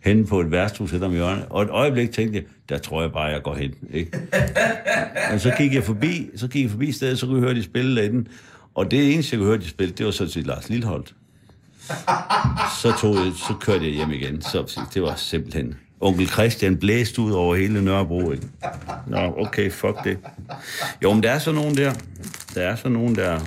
hen 0.00 0.26
på 0.26 0.40
et 0.40 0.50
værtshus 0.50 0.90
hen 0.90 1.02
om 1.02 1.12
hjørnet. 1.12 1.46
Og 1.50 1.62
et 1.62 1.70
øjeblik 1.70 2.10
tænkte 2.10 2.38
jeg, 2.38 2.44
der 2.68 2.78
tror 2.78 3.02
jeg 3.02 3.12
bare, 3.12 3.24
jeg 3.24 3.42
går 3.42 3.54
hen. 3.54 3.74
Ikke? 3.92 4.18
Og 5.32 5.40
så 5.40 5.54
gik 5.58 5.74
jeg 5.74 5.84
forbi, 5.84 6.30
så 6.36 6.48
gik 6.48 6.62
jeg 6.62 6.70
forbi 6.70 6.92
stedet, 6.92 7.18
så 7.18 7.26
kunne 7.26 7.38
jeg 7.38 7.44
høre 7.44 7.54
de 7.54 7.62
spille 7.62 7.96
derinde. 7.96 8.30
Og 8.74 8.90
det 8.90 9.12
eneste, 9.12 9.34
jeg 9.34 9.38
kunne 9.38 9.48
høre 9.48 9.58
de 9.58 9.68
spille, 9.68 9.94
det 9.94 10.06
var 10.06 10.12
så 10.12 10.28
til 10.28 10.46
Lars 10.46 10.68
Lilleholdt. 10.68 11.14
Så, 12.82 12.94
tog 13.00 13.14
jeg, 13.14 13.32
så 13.36 13.54
kørte 13.60 13.84
jeg 13.84 13.92
hjem 13.92 14.10
igen. 14.10 14.42
Så 14.42 14.80
det 14.94 15.02
var 15.02 15.14
simpelthen... 15.14 15.74
Onkel 16.02 16.28
Christian 16.28 16.76
blæste 16.76 17.22
ud 17.22 17.32
over 17.32 17.56
hele 17.56 17.84
Nørrebro, 17.84 18.32
ikke? 18.32 18.46
Nå, 19.06 19.18
okay, 19.18 19.70
fuck 19.70 20.04
det. 20.04 20.18
Jo, 21.02 21.12
men 21.12 21.22
der 21.22 21.30
er 21.30 21.38
så 21.38 21.52
nogen 21.52 21.76
der. 21.76 21.94
Der 22.54 22.62
er 22.62 22.76
så 22.76 22.88
nogen 22.88 23.14
der... 23.14 23.40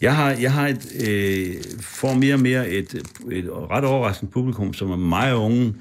Jeg 0.00 0.16
har, 0.16 0.30
jeg 0.30 0.52
har 0.52 0.68
et, 0.68 1.08
øh, 1.08 1.54
får 1.80 2.14
mere 2.14 2.34
og 2.34 2.40
mere 2.40 2.68
et, 2.68 2.94
et 3.32 3.48
ret 3.50 3.84
overraskende 3.84 4.32
publikum, 4.32 4.74
som 4.74 4.90
er 4.90 4.96
meget 4.96 5.34
unge. 5.34 5.74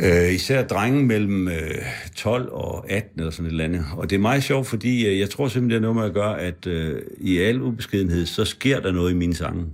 Øh, 0.00 0.34
især 0.34 0.66
drenge 0.66 1.04
mellem 1.04 1.48
øh, 1.48 1.74
12 2.16 2.48
og 2.52 2.90
18 2.90 3.20
eller 3.20 3.30
sådan 3.30 3.46
et 3.46 3.50
eller 3.50 3.64
andet. 3.64 3.84
Og 3.96 4.10
det 4.10 4.16
er 4.16 4.20
meget 4.20 4.42
sjovt, 4.42 4.66
fordi 4.66 5.06
øh, 5.06 5.18
jeg 5.18 5.30
tror 5.30 5.48
simpelthen, 5.48 5.70
det 5.70 5.88
er 5.88 5.92
noget 5.92 5.96
med 5.96 6.04
at 6.04 6.14
gøre, 6.14 6.40
at 6.40 6.66
øh, 6.66 7.02
i 7.20 7.38
al 7.38 7.62
ubeskedenhed, 7.62 8.26
så 8.26 8.44
sker 8.44 8.80
der 8.80 8.92
noget 8.92 9.10
i 9.10 9.14
mine 9.14 9.34
sange. 9.34 9.64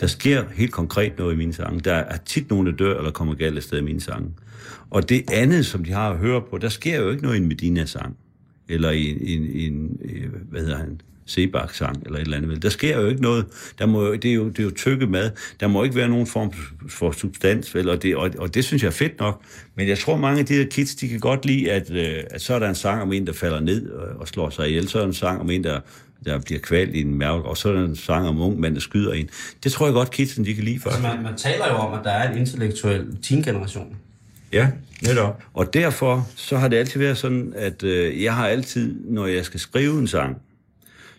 Der 0.00 0.06
sker 0.06 0.44
helt 0.54 0.72
konkret 0.72 1.18
noget 1.18 1.34
i 1.34 1.36
mine 1.36 1.52
sange. 1.52 1.80
Der 1.80 1.94
er 1.94 2.16
tit 2.16 2.50
nogen, 2.50 2.66
der 2.66 2.72
dør 2.72 2.98
eller 2.98 3.10
kommer 3.10 3.34
galt 3.34 3.56
af 3.56 3.62
sted 3.62 3.78
i 3.78 3.82
mine 3.82 4.00
sange. 4.00 4.30
Og 4.90 5.08
det 5.08 5.30
andet, 5.30 5.66
som 5.66 5.84
de 5.84 5.92
har 5.92 6.10
at 6.10 6.18
høre 6.18 6.42
på, 6.50 6.58
der 6.58 6.68
sker 6.68 7.00
jo 7.00 7.10
ikke 7.10 7.22
noget 7.22 7.36
i 7.36 7.40
en 7.40 7.48
Medina-sang. 7.48 8.16
Eller 8.68 8.90
i 8.90 9.10
en, 9.10 9.42
en, 9.42 9.72
en 9.72 9.98
øh, 10.04 10.32
hvad 10.50 10.60
hedder 10.60 10.76
han, 10.76 11.00
Sebak-sang, 11.28 12.02
eller 12.06 12.18
et 12.18 12.22
eller 12.24 12.36
andet. 12.36 12.50
vel. 12.50 12.62
Der 12.62 12.68
sker 12.68 13.00
jo 13.00 13.06
ikke 13.08 13.22
noget. 13.22 13.44
Der 13.78 13.86
må, 13.86 14.04
jo- 14.06 14.14
det, 14.14 14.30
er 14.30 14.34
jo, 14.34 14.48
det 14.48 14.58
er 14.58 14.62
jo 14.64 14.70
tykke 14.76 15.06
mad. 15.06 15.30
Der 15.60 15.66
må 15.68 15.84
ikke 15.84 15.96
være 15.96 16.08
nogen 16.08 16.26
form 16.26 16.52
for 16.88 17.12
substans, 17.12 17.74
vel? 17.74 17.88
Og, 17.88 18.02
det, 18.02 18.16
og, 18.16 18.30
og 18.38 18.54
det 18.54 18.64
synes 18.64 18.82
jeg 18.82 18.88
er 18.88 18.92
fedt 18.92 19.20
nok. 19.20 19.42
Men 19.74 19.88
jeg 19.88 19.98
tror, 19.98 20.16
mange 20.16 20.40
af 20.40 20.46
de 20.46 20.54
her 20.54 20.64
kids, 20.66 20.94
de 20.94 21.08
kan 21.08 21.20
godt 21.20 21.44
lide, 21.46 21.70
at, 21.72 21.90
øh, 21.90 22.14
at 22.30 22.40
så 22.42 22.54
er 22.54 22.58
der 22.58 22.68
en 22.68 22.74
sang 22.74 23.02
om 23.02 23.12
en, 23.12 23.26
der 23.26 23.32
falder 23.32 23.60
ned 23.60 23.90
og, 23.90 24.28
slår 24.28 24.50
sig 24.50 24.68
ihjel. 24.68 24.88
Så 24.88 24.98
er 24.98 25.02
der 25.02 25.08
en 25.08 25.14
sang 25.14 25.40
om 25.40 25.50
en, 25.50 25.64
der, 25.64 25.80
der 26.24 26.38
bliver 26.40 26.60
kvalt 26.60 26.94
i 26.94 27.00
en 27.00 27.14
mærke, 27.14 27.42
og 27.44 27.56
så 27.56 27.68
er 27.68 27.72
der 27.72 27.84
en 27.84 27.96
sang 27.96 28.28
om 28.28 28.36
en 28.36 28.42
ung 28.42 28.60
mand, 28.60 28.74
der 28.74 28.80
skyder 28.80 29.12
en. 29.12 29.28
Det 29.64 29.72
tror 29.72 29.86
jeg 29.86 29.92
godt, 29.92 30.10
kidsen 30.10 30.44
de 30.44 30.54
kan 30.54 30.64
lide, 30.64 30.74
Altså, 30.74 30.90
faktisk. 30.90 31.14
man, 31.14 31.22
man 31.22 31.36
taler 31.36 31.66
jo 31.68 31.74
om, 31.74 31.92
at 31.98 32.04
der 32.04 32.10
er 32.10 32.32
en 32.32 32.38
intellektuel 32.38 33.06
teen-generation. 33.22 33.96
Ja, 34.52 34.68
netop. 35.02 35.42
Og 35.54 35.74
derfor 35.74 36.28
så 36.36 36.56
har 36.56 36.68
det 36.68 36.76
altid 36.76 37.00
været 37.00 37.18
sådan, 37.18 37.52
at 37.56 37.82
øh, 37.82 38.22
jeg 38.22 38.34
har 38.34 38.46
altid, 38.48 38.94
når 39.04 39.26
jeg 39.26 39.44
skal 39.44 39.60
skrive 39.60 39.98
en 39.98 40.06
sang, 40.06 40.36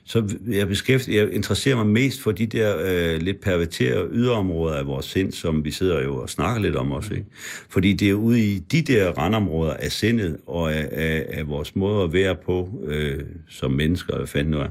så 0.06 0.36
jeg, 0.48 0.68
beskæftiger, 0.68 1.24
jeg 1.24 1.34
interesserer 1.34 1.76
mig 1.76 1.88
mest 1.88 2.22
for 2.22 2.32
de 2.32 2.46
der 2.46 2.78
øh, 2.86 3.22
lidt 3.22 3.42
perverterede 3.42 4.10
yderområder 4.12 4.76
af 4.76 4.88
vores 4.88 5.06
sind, 5.06 5.32
som 5.32 5.66
vi 5.66 5.72
sidder 5.72 6.04
jo 6.04 6.16
og 6.16 6.30
snakker 6.30 6.62
lidt 6.62 6.76
om 6.76 6.92
også. 6.92 7.14
Ikke? 7.14 7.26
Fordi 7.70 7.94
det 7.94 8.10
er 8.10 8.14
ude 8.14 8.40
i 8.40 8.60
de 8.60 8.82
der 8.82 9.12
randområder 9.12 9.74
af 9.74 9.92
sindet 9.92 10.38
og 10.48 10.74
af, 10.74 10.90
af, 10.92 11.26
af 11.30 11.48
vores 11.48 11.76
måde 11.76 12.04
at 12.04 12.14
være 12.14 12.36
på 12.36 12.70
øh, 12.86 13.20
som 13.50 13.72
mennesker, 13.72 14.18
hvad 14.18 14.28
fanden 14.28 14.52
nu 14.52 14.60
er, 14.60 14.68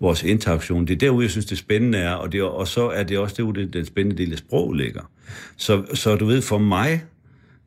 vores 0.00 0.22
interaktion. 0.22 0.86
Det 0.86 0.94
er 0.94 0.98
derude, 0.98 1.24
jeg 1.24 1.30
synes, 1.30 1.46
det 1.46 1.58
spændende 1.58 1.98
er, 1.98 2.12
og, 2.12 2.32
det, 2.32 2.42
og 2.42 2.68
så 2.68 2.88
er 2.88 3.02
det 3.02 3.18
også 3.18 3.34
derude, 3.38 3.66
den 3.66 3.84
spændende 3.84 4.22
del 4.22 4.32
af 4.32 4.38
sprog 4.38 4.72
ligger. 4.72 5.10
Så, 5.56 5.84
så 5.94 6.16
du 6.16 6.26
ved, 6.26 6.42
for 6.42 6.58
mig, 6.58 7.04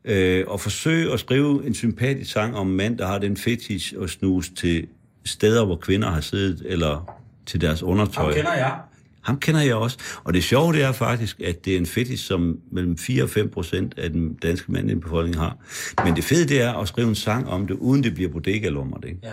øh, 0.04 0.44
at 0.52 0.60
forsøge 0.60 1.12
at 1.12 1.20
skrive 1.20 1.66
en 1.66 1.74
sympatisk 1.74 2.32
sang 2.32 2.56
om 2.56 2.70
en 2.70 2.76
mand, 2.76 2.98
der 2.98 3.06
har 3.06 3.18
den 3.18 3.36
fetish 3.36 3.94
at 4.02 4.10
snuse 4.10 4.54
til 4.54 4.86
steder, 5.28 5.64
hvor 5.64 5.76
kvinder 5.76 6.10
har 6.10 6.20
siddet, 6.20 6.62
eller 6.66 7.18
til 7.46 7.60
deres 7.60 7.82
undertøj. 7.82 8.32
jeg. 8.54 8.74
Ham 9.20 9.38
kender 9.38 9.60
jeg 9.60 9.74
også. 9.74 9.98
Og 10.24 10.34
det 10.34 10.44
sjove 10.44 10.72
det 10.72 10.82
er 10.82 10.92
faktisk, 10.92 11.40
at 11.40 11.64
det 11.64 11.72
er 11.72 11.78
en 11.78 11.86
fetish, 11.86 12.24
som 12.24 12.58
mellem 12.72 12.98
4 12.98 13.22
og 13.22 13.30
5 13.30 13.50
procent 13.50 13.98
af 13.98 14.10
den 14.10 14.34
danske 14.34 14.72
mandlige 14.72 15.00
befolkning 15.00 15.36
har. 15.36 15.56
Men 16.04 16.16
det 16.16 16.24
fede 16.24 16.48
det 16.48 16.62
er 16.62 16.72
at 16.72 16.88
skrive 16.88 17.08
en 17.08 17.14
sang 17.14 17.48
om 17.48 17.66
det, 17.66 17.74
uden 17.74 18.02
det 18.02 18.14
bliver 18.14 18.30
bodega-lummer. 18.30 18.96
Ikke? 19.06 19.18
Ja. 19.22 19.32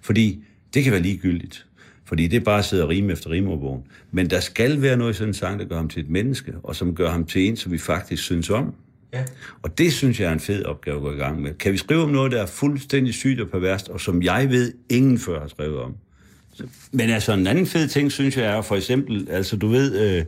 Fordi 0.00 0.44
det 0.74 0.84
kan 0.84 0.92
være 0.92 1.02
ligegyldigt. 1.02 1.66
Fordi 2.04 2.26
det 2.26 2.36
er 2.36 2.40
bare 2.40 2.58
at 2.58 2.64
sidde 2.64 2.82
og 2.82 2.88
rime 2.88 3.12
efter 3.12 3.30
rimordbogen. 3.30 3.82
Men 4.10 4.30
der 4.30 4.40
skal 4.40 4.82
være 4.82 4.96
noget 4.96 5.12
i 5.12 5.16
sådan 5.16 5.28
en 5.28 5.34
sang, 5.34 5.58
der 5.58 5.64
gør 5.64 5.76
ham 5.76 5.88
til 5.88 6.02
et 6.02 6.10
menneske, 6.10 6.54
og 6.62 6.76
som 6.76 6.94
gør 6.94 7.10
ham 7.10 7.24
til 7.24 7.48
en, 7.48 7.56
som 7.56 7.72
vi 7.72 7.78
faktisk 7.78 8.22
synes 8.22 8.50
om. 8.50 8.74
Ja. 9.12 9.24
Og 9.62 9.78
det 9.78 9.92
synes 9.92 10.20
jeg 10.20 10.28
er 10.28 10.32
en 10.32 10.40
fed 10.40 10.64
opgave 10.64 10.96
at 10.96 11.02
gå 11.02 11.12
i 11.12 11.16
gang 11.16 11.42
med. 11.42 11.54
Kan 11.54 11.72
vi 11.72 11.76
skrive 11.76 12.02
om 12.02 12.10
noget, 12.10 12.32
der 12.32 12.42
er 12.42 12.46
fuldstændig 12.46 13.14
sygt 13.14 13.40
og 13.40 13.48
perverst, 13.48 13.88
og 13.88 14.00
som 14.00 14.22
jeg 14.22 14.50
ved, 14.50 14.72
ingen 14.90 15.18
før 15.18 15.40
har 15.40 15.48
skrevet 15.48 15.78
om? 15.78 15.94
Så- 16.54 16.64
Men 16.92 17.10
altså, 17.10 17.32
en 17.32 17.46
anden 17.46 17.66
fed 17.66 17.88
ting, 17.88 18.12
synes 18.12 18.36
jeg, 18.36 18.44
er 18.56 18.62
for 18.62 18.76
eksempel, 18.76 19.26
altså 19.30 19.56
du 19.56 19.68
ved, 19.68 20.16
øh, 20.18 20.24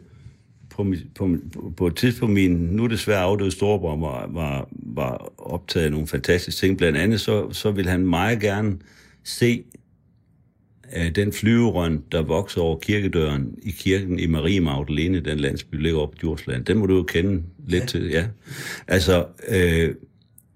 på, 0.71 0.87
på, 1.15 1.37
på 1.77 1.87
et 1.87 1.97
tidspunkt, 1.97 2.35
min 2.35 2.51
nu 2.51 2.87
desværre 2.87 3.21
afdøde 3.23 3.51
storebror 3.51 3.97
var, 3.97 4.27
var, 4.33 4.69
var 4.73 5.33
optaget 5.39 5.85
af 5.87 5.91
nogle 5.93 6.07
fantastiske 6.07 6.59
ting. 6.61 6.79
Blandt 6.79 6.99
andet, 6.99 7.21
så, 7.21 7.53
så 7.53 7.71
ville 7.71 7.91
han 7.91 8.07
meget 8.07 8.41
gerne 8.41 8.77
se 9.25 9.63
den 11.15 11.33
flyverøn, 11.33 12.03
der 12.13 12.23
vokser 12.23 12.61
over 12.61 12.79
kirkedøren 12.79 13.55
i 13.63 13.71
kirken 13.71 14.19
i 14.19 14.27
Marie 14.27 14.61
Magdalene, 14.61 15.21
den 15.21 15.39
landsby, 15.39 15.75
ligger 15.75 15.99
oppe 15.99 16.17
på 16.17 16.19
Djursland. 16.21 16.65
Den 16.65 16.79
må 16.79 16.87
du 16.87 16.97
jo 16.97 17.03
kende 17.03 17.43
lidt 17.67 17.83
ja. 17.83 17.87
til, 17.87 18.09
ja. 18.09 18.27
Altså, 18.89 19.27
øh, 19.49 19.95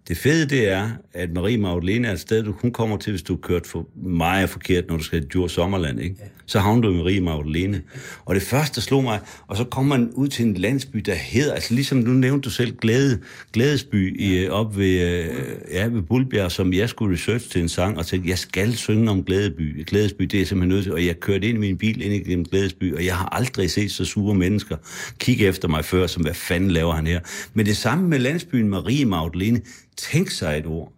det 0.08 0.16
fede 0.16 0.48
det 0.48 0.68
er, 0.68 0.90
at 1.12 1.32
Marie 1.32 1.58
Magdalene 1.58 2.08
er 2.08 2.12
et 2.12 2.20
sted, 2.20 2.42
du 2.42 2.52
kun 2.52 2.72
kommer 2.72 2.96
til, 2.96 3.10
hvis 3.10 3.22
du 3.22 3.32
har 3.32 3.40
kørt 3.40 3.66
for 3.66 3.88
meget 3.96 4.50
forkert, 4.50 4.88
når 4.88 4.96
du 4.96 5.02
skal 5.02 5.20
til 5.20 5.30
Djurs 5.30 5.52
Sommerland, 5.52 6.00
ikke? 6.00 6.16
Så 6.48 6.58
havner 6.58 6.82
du 6.82 6.94
i 6.94 6.96
Marie 6.96 7.20
Magdalene. 7.20 7.82
Og 8.24 8.34
det 8.34 8.42
første, 8.42 8.80
slog 8.80 9.02
mig, 9.02 9.20
og 9.46 9.56
så 9.56 9.64
kommer 9.64 9.96
man 9.96 10.10
ud 10.14 10.28
til 10.28 10.44
en 10.44 10.54
landsby, 10.54 10.98
der 10.98 11.14
hedder, 11.14 11.52
altså 11.54 11.74
ligesom 11.74 11.98
nu 11.98 12.10
nævnte 12.10 12.44
du 12.44 12.50
selv 12.50 12.76
Glæde, 12.76 13.18
Glædesby 13.52 14.20
i, 14.20 14.48
op 14.48 14.76
ved, 14.76 15.00
øh, 15.00 15.26
ja, 15.72 15.86
ved 15.86 16.02
Bulbjerg, 16.02 16.52
som 16.52 16.72
jeg 16.72 16.88
skulle 16.88 17.14
research 17.14 17.50
til 17.50 17.60
en 17.60 17.68
sang, 17.68 17.98
og 17.98 18.06
tænkte, 18.06 18.30
jeg 18.30 18.38
skal 18.38 18.76
synge 18.76 19.10
om 19.10 19.24
Glædeby. 19.24 19.84
Glædesby, 19.86 20.24
det 20.24 20.40
er 20.40 20.46
simpelthen 20.46 20.68
nødt 20.68 20.82
til, 20.82 20.92
og 20.92 21.06
jeg 21.06 21.20
kørte 21.20 21.48
ind 21.48 21.56
i 21.56 21.60
min 21.60 21.78
bil 21.78 22.02
ind 22.02 22.14
igennem 22.14 22.44
Glædesby, 22.44 22.94
og 22.94 23.04
jeg 23.04 23.16
har 23.16 23.28
aldrig 23.28 23.70
set 23.70 23.90
så 23.90 24.04
sure 24.04 24.34
mennesker 24.34 24.76
kigge 25.18 25.46
efter 25.46 25.68
mig 25.68 25.84
før, 25.84 26.06
som 26.06 26.22
hvad 26.22 26.34
fanden 26.34 26.70
laver 26.70 26.92
han 26.92 27.06
her. 27.06 27.20
Men 27.54 27.66
det 27.66 27.76
samme 27.76 28.08
med 28.08 28.18
landsbyen 28.18 28.68
Marie 28.68 29.04
Magdalene. 29.04 29.60
Tænk 29.96 30.30
sig 30.30 30.58
et 30.58 30.66
ord. 30.66 30.92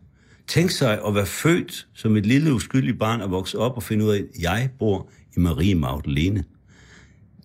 Tænk 0.49 0.71
sig 0.71 1.01
at 1.07 1.15
være 1.15 1.27
født 1.27 1.87
som 1.95 2.17
et 2.17 2.27
lille 2.27 2.55
uskyldigt 2.55 2.99
barn 2.99 3.21
og 3.21 3.31
vokse 3.31 3.59
op 3.59 3.77
og 3.77 3.83
finde 3.83 4.05
ud 4.05 4.11
af, 4.11 4.19
at 4.19 4.43
jeg 4.43 4.71
bor 4.79 5.11
i 5.37 5.41
Marie 5.41 5.75
Magdalene. 5.75 6.45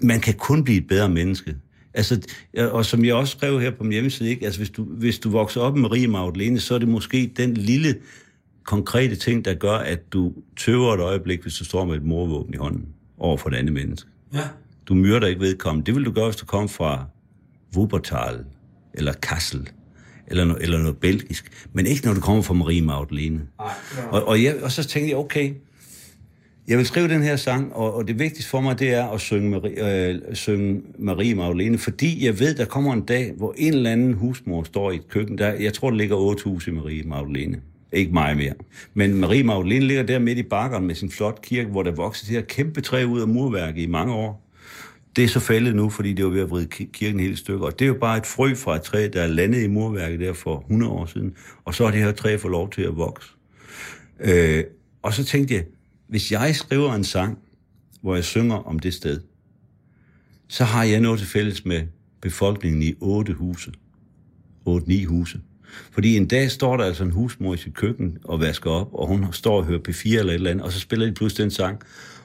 Man 0.01 0.19
kan 0.19 0.33
kun 0.33 0.63
blive 0.63 0.77
et 0.77 0.87
bedre 0.87 1.09
menneske. 1.09 1.55
Altså, 1.93 2.21
og 2.57 2.85
som 2.85 3.05
jeg 3.05 3.15
også 3.15 3.31
skrev 3.37 3.61
her 3.61 3.71
på 3.71 3.83
min 3.83 3.91
hjemmeside, 3.91 4.29
ikke? 4.29 4.45
Altså, 4.45 4.59
hvis, 4.59 4.69
du, 4.69 4.83
hvis 4.83 5.19
du 5.19 5.29
vokser 5.29 5.61
op 5.61 5.77
i 5.77 5.79
Marie 5.79 6.07
Magdalene, 6.07 6.59
så 6.59 6.75
er 6.75 6.79
det 6.79 6.87
måske 6.87 7.31
den 7.37 7.53
lille 7.53 7.95
konkrete 8.63 9.15
ting, 9.15 9.45
der 9.45 9.53
gør, 9.53 9.77
at 9.77 10.13
du 10.13 10.33
tøver 10.57 10.93
et 10.93 10.99
øjeblik, 10.99 11.41
hvis 11.41 11.55
du 11.55 11.65
står 11.65 11.85
med 11.85 11.95
et 11.95 12.03
morvåben 12.03 12.53
i 12.53 12.57
hånden 12.57 12.85
over 13.17 13.37
for 13.37 13.49
et 13.49 13.55
andet 13.55 13.73
menneske. 13.73 14.09
Ja. 14.33 14.47
Du 14.87 14.93
myrder 14.93 15.27
ikke 15.27 15.41
vedkommende. 15.41 15.85
Det 15.85 15.95
vil 15.95 16.05
du 16.05 16.11
gøre, 16.11 16.25
hvis 16.25 16.35
du 16.35 16.45
kommer 16.45 16.67
fra 16.67 17.05
Wuppertal 17.75 18.45
eller 18.93 19.13
Kassel 19.13 19.69
eller, 20.27 20.45
no, 20.45 20.55
eller 20.61 20.77
noget 20.77 20.97
belgisk. 20.97 21.67
Men 21.73 21.85
ikke, 21.85 22.05
når 22.05 22.13
du 22.13 22.21
kommer 22.21 22.41
fra 22.41 22.53
Marie 22.53 22.81
Magdalene. 22.81 23.41
Og, 24.09 24.27
og, 24.27 24.43
jeg, 24.43 24.55
og 24.63 24.71
så 24.71 24.83
tænkte 24.83 25.09
jeg, 25.09 25.17
okay, 25.17 25.53
jeg 26.67 26.77
vil 26.77 26.85
skrive 26.85 27.07
den 27.07 27.23
her 27.23 27.35
sang, 27.35 27.73
og, 27.73 27.95
og 27.95 28.07
det 28.07 28.19
vigtigste 28.19 28.49
for 28.49 28.61
mig, 28.61 28.79
det 28.79 28.93
er 28.93 29.07
at 29.07 29.21
synge 29.21 29.49
Marie, 29.49 30.09
øh, 30.09 30.21
synge 30.33 30.81
Marie 30.99 31.35
Magdalene, 31.35 31.77
fordi 31.77 32.25
jeg 32.25 32.39
ved, 32.39 32.55
der 32.55 32.65
kommer 32.65 32.93
en 32.93 33.01
dag, 33.01 33.33
hvor 33.37 33.53
en 33.57 33.73
eller 33.73 33.91
anden 33.91 34.13
husmor 34.13 34.63
står 34.63 34.91
i 34.91 34.95
et 34.95 35.07
køkken. 35.09 35.37
Der, 35.37 35.53
jeg 35.53 35.73
tror, 35.73 35.89
der 35.89 35.97
ligger 35.97 36.15
otte 36.15 36.43
huse 36.43 36.71
i 36.71 36.73
Marie 36.73 37.03
Magdalene. 37.03 37.61
Ikke 37.93 38.13
mig 38.13 38.37
mere. 38.37 38.53
Men 38.93 39.15
Marie 39.15 39.43
Magdalene 39.43 39.85
ligger 39.85 40.03
der 40.03 40.19
midt 40.19 40.37
i 40.37 40.43
bakkeren 40.43 40.87
med 40.87 40.95
sin 40.95 41.11
flot 41.11 41.41
kirke, 41.41 41.69
hvor 41.69 41.83
der 41.83 41.91
vokser 41.91 42.25
det 42.25 42.35
her 42.35 42.41
kæmpe 42.41 42.81
træ 42.81 43.03
ud 43.03 43.21
af 43.21 43.27
murværket 43.27 43.81
i 43.81 43.87
mange 43.87 44.13
år. 44.13 44.41
Det 45.15 45.23
er 45.23 45.27
så 45.27 45.39
faldet 45.39 45.75
nu, 45.75 45.89
fordi 45.89 46.13
det 46.13 46.25
var 46.25 46.31
ved 46.31 46.41
at 46.41 46.49
vride 46.49 46.67
kirken 46.67 47.19
helt 47.19 47.33
i 47.33 47.35
stykker. 47.35 47.65
Og 47.65 47.79
det 47.79 47.85
er 47.85 47.89
jo 47.89 47.97
bare 48.01 48.17
et 48.17 48.25
frø 48.25 48.55
fra 48.55 48.75
et 48.75 48.81
træ, 48.81 49.09
der 49.13 49.21
er 49.21 49.27
landet 49.27 49.63
i 49.63 49.67
murværket 49.67 50.19
der 50.19 50.33
for 50.33 50.59
100 50.59 50.91
år 50.91 51.05
siden. 51.05 51.33
Og 51.65 51.75
så 51.75 51.83
har 51.83 51.91
det 51.91 51.99
her 51.99 52.11
træ 52.11 52.37
fået 52.37 52.51
lov 52.51 52.69
til 52.69 52.81
at 52.81 52.97
vokse. 52.97 53.29
Øh, 54.19 54.63
og 55.01 55.13
så 55.13 55.25
tænkte 55.25 55.53
jeg, 55.53 55.63
hvis 56.07 56.31
jeg 56.31 56.55
skriver 56.55 56.93
en 56.93 57.03
sang, 57.03 57.37
hvor 58.01 58.15
jeg 58.15 58.23
synger 58.23 58.55
om 58.55 58.79
det 58.79 58.93
sted, 58.93 59.19
så 60.47 60.63
har 60.63 60.83
jeg 60.83 60.99
noget 60.99 61.19
til 61.19 61.27
fælles 61.27 61.65
med 61.65 61.81
befolkningen 62.21 62.81
i 62.81 62.93
otte 62.99 63.33
huse. 63.33 63.71
Otte-ni 64.65 65.03
huse. 65.03 65.39
Fordi 65.91 66.17
en 66.17 66.27
dag 66.27 66.51
står 66.51 66.77
der 66.77 66.83
altså 66.83 67.03
en 67.03 67.11
husmor 67.11 67.53
i 67.53 67.57
sit 67.57 67.73
køkken 67.73 68.17
og 68.23 68.39
vasker 68.39 68.71
op, 68.71 68.93
og 68.93 69.07
hun 69.07 69.25
står 69.31 69.57
og 69.57 69.65
hører 69.65 69.79
P4 69.89 70.17
eller 70.19 70.33
et 70.33 70.33
eller 70.33 70.51
andet, 70.51 70.65
og 70.65 70.71
så 70.71 70.79
spiller 70.79 71.05
de 71.05 71.11
pludselig 71.11 71.43
den 71.43 71.51
sang. 71.51 71.81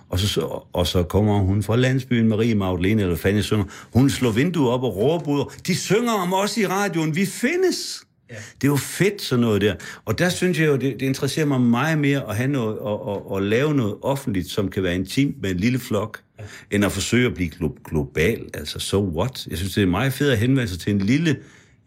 Og 0.08 0.18
så, 0.18 0.40
og 0.72 0.86
så 0.86 1.02
kommer 1.02 1.38
hun 1.38 1.62
fra 1.62 1.76
landsbyen 1.76 2.28
Marie 2.28 2.54
Magdalene, 2.54 3.02
eller 3.02 3.14
hvad 3.14 3.18
fanden 3.18 3.42
synger. 3.42 3.64
Hun 3.92 4.10
slår 4.10 4.30
vinduet 4.30 4.70
op 4.70 4.82
og 4.82 4.96
råber 4.96 5.30
ud. 5.30 5.44
De 5.66 5.76
synger 5.76 6.12
om 6.12 6.32
os 6.32 6.56
i 6.56 6.66
radioen. 6.66 7.16
Vi 7.16 7.26
findes! 7.26 8.04
Ja. 8.30 8.34
Det 8.60 8.66
er 8.66 8.70
jo 8.70 8.76
fedt, 8.76 9.22
sådan 9.22 9.40
noget 9.40 9.60
der. 9.60 9.74
Og 10.04 10.18
der 10.18 10.28
synes 10.28 10.60
jeg 10.60 10.66
jo, 10.66 10.72
det, 10.72 10.82
det 11.00 11.02
interesserer 11.02 11.46
mig 11.46 11.60
meget 11.60 11.98
mere 11.98 12.28
at 12.30 12.36
have 12.36 12.48
noget, 12.48 12.78
og, 12.78 13.06
og, 13.06 13.30
og 13.30 13.42
lave 13.42 13.74
noget 13.74 13.94
offentligt, 14.02 14.50
som 14.50 14.68
kan 14.70 14.82
være 14.82 14.94
intimt 14.94 15.42
med 15.42 15.50
en 15.50 15.56
lille 15.56 15.78
flok, 15.78 16.20
ja. 16.38 16.44
end 16.70 16.84
at 16.84 16.92
forsøge 16.92 17.26
at 17.26 17.34
blive 17.34 17.50
glo- 17.54 17.82
global. 17.90 18.46
Altså, 18.54 18.78
so 18.78 19.08
what? 19.16 19.46
Jeg 19.50 19.58
synes, 19.58 19.74
det 19.74 19.82
er 19.82 19.86
meget 19.86 20.12
fedt 20.12 20.30
at 20.32 20.38
henvende 20.38 20.68
sig 20.68 20.78
til 20.80 20.92
en 20.92 20.98
lille, 20.98 21.36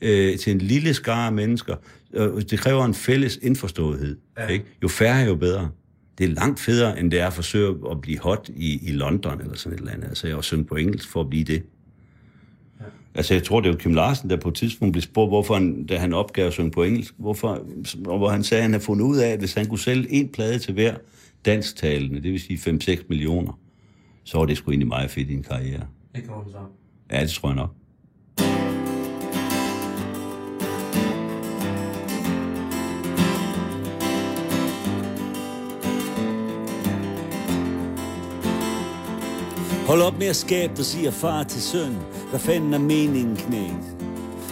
øh, 0.02 0.38
til 0.38 0.52
en 0.52 0.58
lille 0.60 0.94
skare 0.94 1.26
af 1.26 1.34
mennesker. 1.34 1.76
Øh, 2.14 2.42
Det 2.50 2.60
kræver 2.60 2.86
en 2.86 2.94
fælles 2.94 3.40
indforståethed. 3.42 4.18
Ja. 4.38 4.48
Ikke? 4.48 4.66
Jo 4.84 4.88
færre, 4.88 5.26
jo 5.26 5.36
bedre. 5.36 5.70
Det 6.18 6.24
er 6.24 6.28
langt 6.34 6.60
federe, 6.60 7.00
end 7.00 7.12
det 7.12 7.20
er 7.20 7.28
at 7.28 7.34
forsøge 7.34 7.76
at 7.92 8.02
blive 8.02 8.20
hot 8.20 8.50
i, 8.56 8.90
i 8.90 8.92
London 8.92 9.42
eller 9.42 9.56
sådan 9.56 9.74
et 9.74 9.80
eller 9.80 9.92
andet. 9.94 10.08
Altså, 10.08 10.28
jeg 10.28 10.36
har 10.36 10.42
synge 10.42 10.66
på 10.66 10.76
engelsk 10.76 11.10
for 11.10 11.22
at 11.22 11.30
blive 11.30 11.44
det. 11.44 11.64
Altså, 13.16 13.34
jeg 13.34 13.44
tror, 13.44 13.60
det 13.60 13.72
var 13.72 13.78
Kim 13.78 13.94
Larsen, 13.94 14.30
der 14.30 14.38
på 14.38 14.50
et 14.50 14.56
tidspunkt 14.56 14.92
blev 14.92 15.02
spurgt, 15.02 15.30
hvorfor 15.30 15.54
han, 15.54 15.86
da 15.86 15.98
han 15.98 16.14
opgav 16.14 16.48
at 16.48 16.54
synge 16.54 16.72
på 16.72 16.84
engelsk, 16.84 17.14
hvorfor, 17.18 17.66
og 18.06 18.18
hvor 18.18 18.30
han 18.30 18.44
sagde, 18.44 18.60
at 18.60 18.64
han 18.64 18.72
havde 18.72 18.84
fundet 18.84 19.06
ud 19.06 19.18
af, 19.18 19.30
at 19.30 19.40
hvis 19.40 19.54
han 19.54 19.66
kunne 19.66 19.80
sælge 19.80 20.12
en 20.12 20.30
plade 20.30 20.60
til 20.60 20.74
hver 20.74 20.96
dansktalende, 21.46 22.24
det 22.24 22.32
vil 22.32 22.40
sige 22.40 22.72
5-6 22.72 23.06
millioner, 23.10 23.60
så 24.24 24.38
var 24.38 24.46
det 24.46 24.58
sgu 24.58 24.72
egentlig 24.72 24.88
meget 24.88 25.12
fedt 25.12 25.30
i 25.30 25.34
en 25.34 25.44
karriere. 25.44 25.88
Det 26.16 26.28
kommer 26.28 26.52
så. 26.52 26.58
Ja, 27.12 27.22
det 27.22 27.30
tror 27.30 27.50
jeg 27.50 27.56
nok. 27.56 27.70
Hold 39.88 40.02
op 40.02 40.20
med 40.20 40.28
at 40.28 40.36
skabe, 40.36 40.74
der 40.76 40.84
siger 40.84 41.12
far 41.12 41.44
til 41.44 41.62
søn. 41.62 41.96
Hvad 42.34 42.42
fanden 42.42 42.74
er 42.74 42.80
meningen, 42.80 43.36
knægt? 43.36 44.06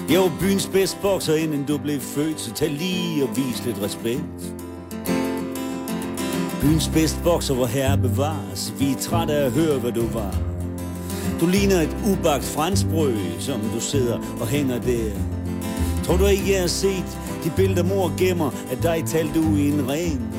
Jeg 0.10 0.20
var 0.20 0.32
byens 0.40 0.68
bedste 0.68 0.98
bokser, 1.02 1.36
inden 1.36 1.66
du 1.66 1.78
blev 1.78 2.00
født, 2.00 2.40
så 2.40 2.54
tag 2.54 2.70
lige 2.70 3.24
og 3.24 3.30
vis 3.36 3.66
lidt 3.66 3.82
respekt. 3.82 4.56
Byens 6.62 6.88
bedste 6.94 7.20
bokser, 7.24 7.54
hvor 7.54 7.66
herre 7.66 7.98
bevares. 7.98 8.74
Vi 8.80 8.92
er 8.92 8.96
trætte 9.00 9.34
af 9.34 9.46
at 9.46 9.52
høre, 9.52 9.80
hvad 9.80 9.92
du 9.92 10.08
var. 10.08 10.36
Du 11.40 11.46
ligner 11.46 11.82
et 11.82 11.98
ubagt 12.12 12.44
franskbrød, 12.44 13.18
som 13.40 13.60
du 13.74 13.80
sidder 13.80 14.20
og 14.42 14.48
hænger 14.48 14.80
der. 14.80 15.12
Tror 16.04 16.18
du 16.18 16.26
ikke, 16.26 16.52
jeg 16.52 16.62
har 16.62 16.68
set 16.68 17.20
de 17.44 17.52
billeder, 17.56 17.84
mor 17.84 18.14
gemmer 18.18 18.52
at 18.72 18.84
dig 18.84 19.04
talte 19.06 19.34
du 19.34 19.56
i 19.56 19.70
en 19.70 19.90
ring? 19.90 20.36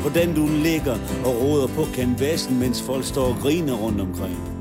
Hvordan 0.00 0.34
du 0.34 0.48
ligger 0.62 0.96
og 1.24 1.42
råder 1.42 1.66
på 1.66 1.86
kanvasen, 1.94 2.58
mens 2.58 2.82
folk 2.82 3.04
står 3.04 3.24
og 3.24 3.36
griner 3.42 3.74
rundt 3.74 4.00
omkring. 4.00 4.51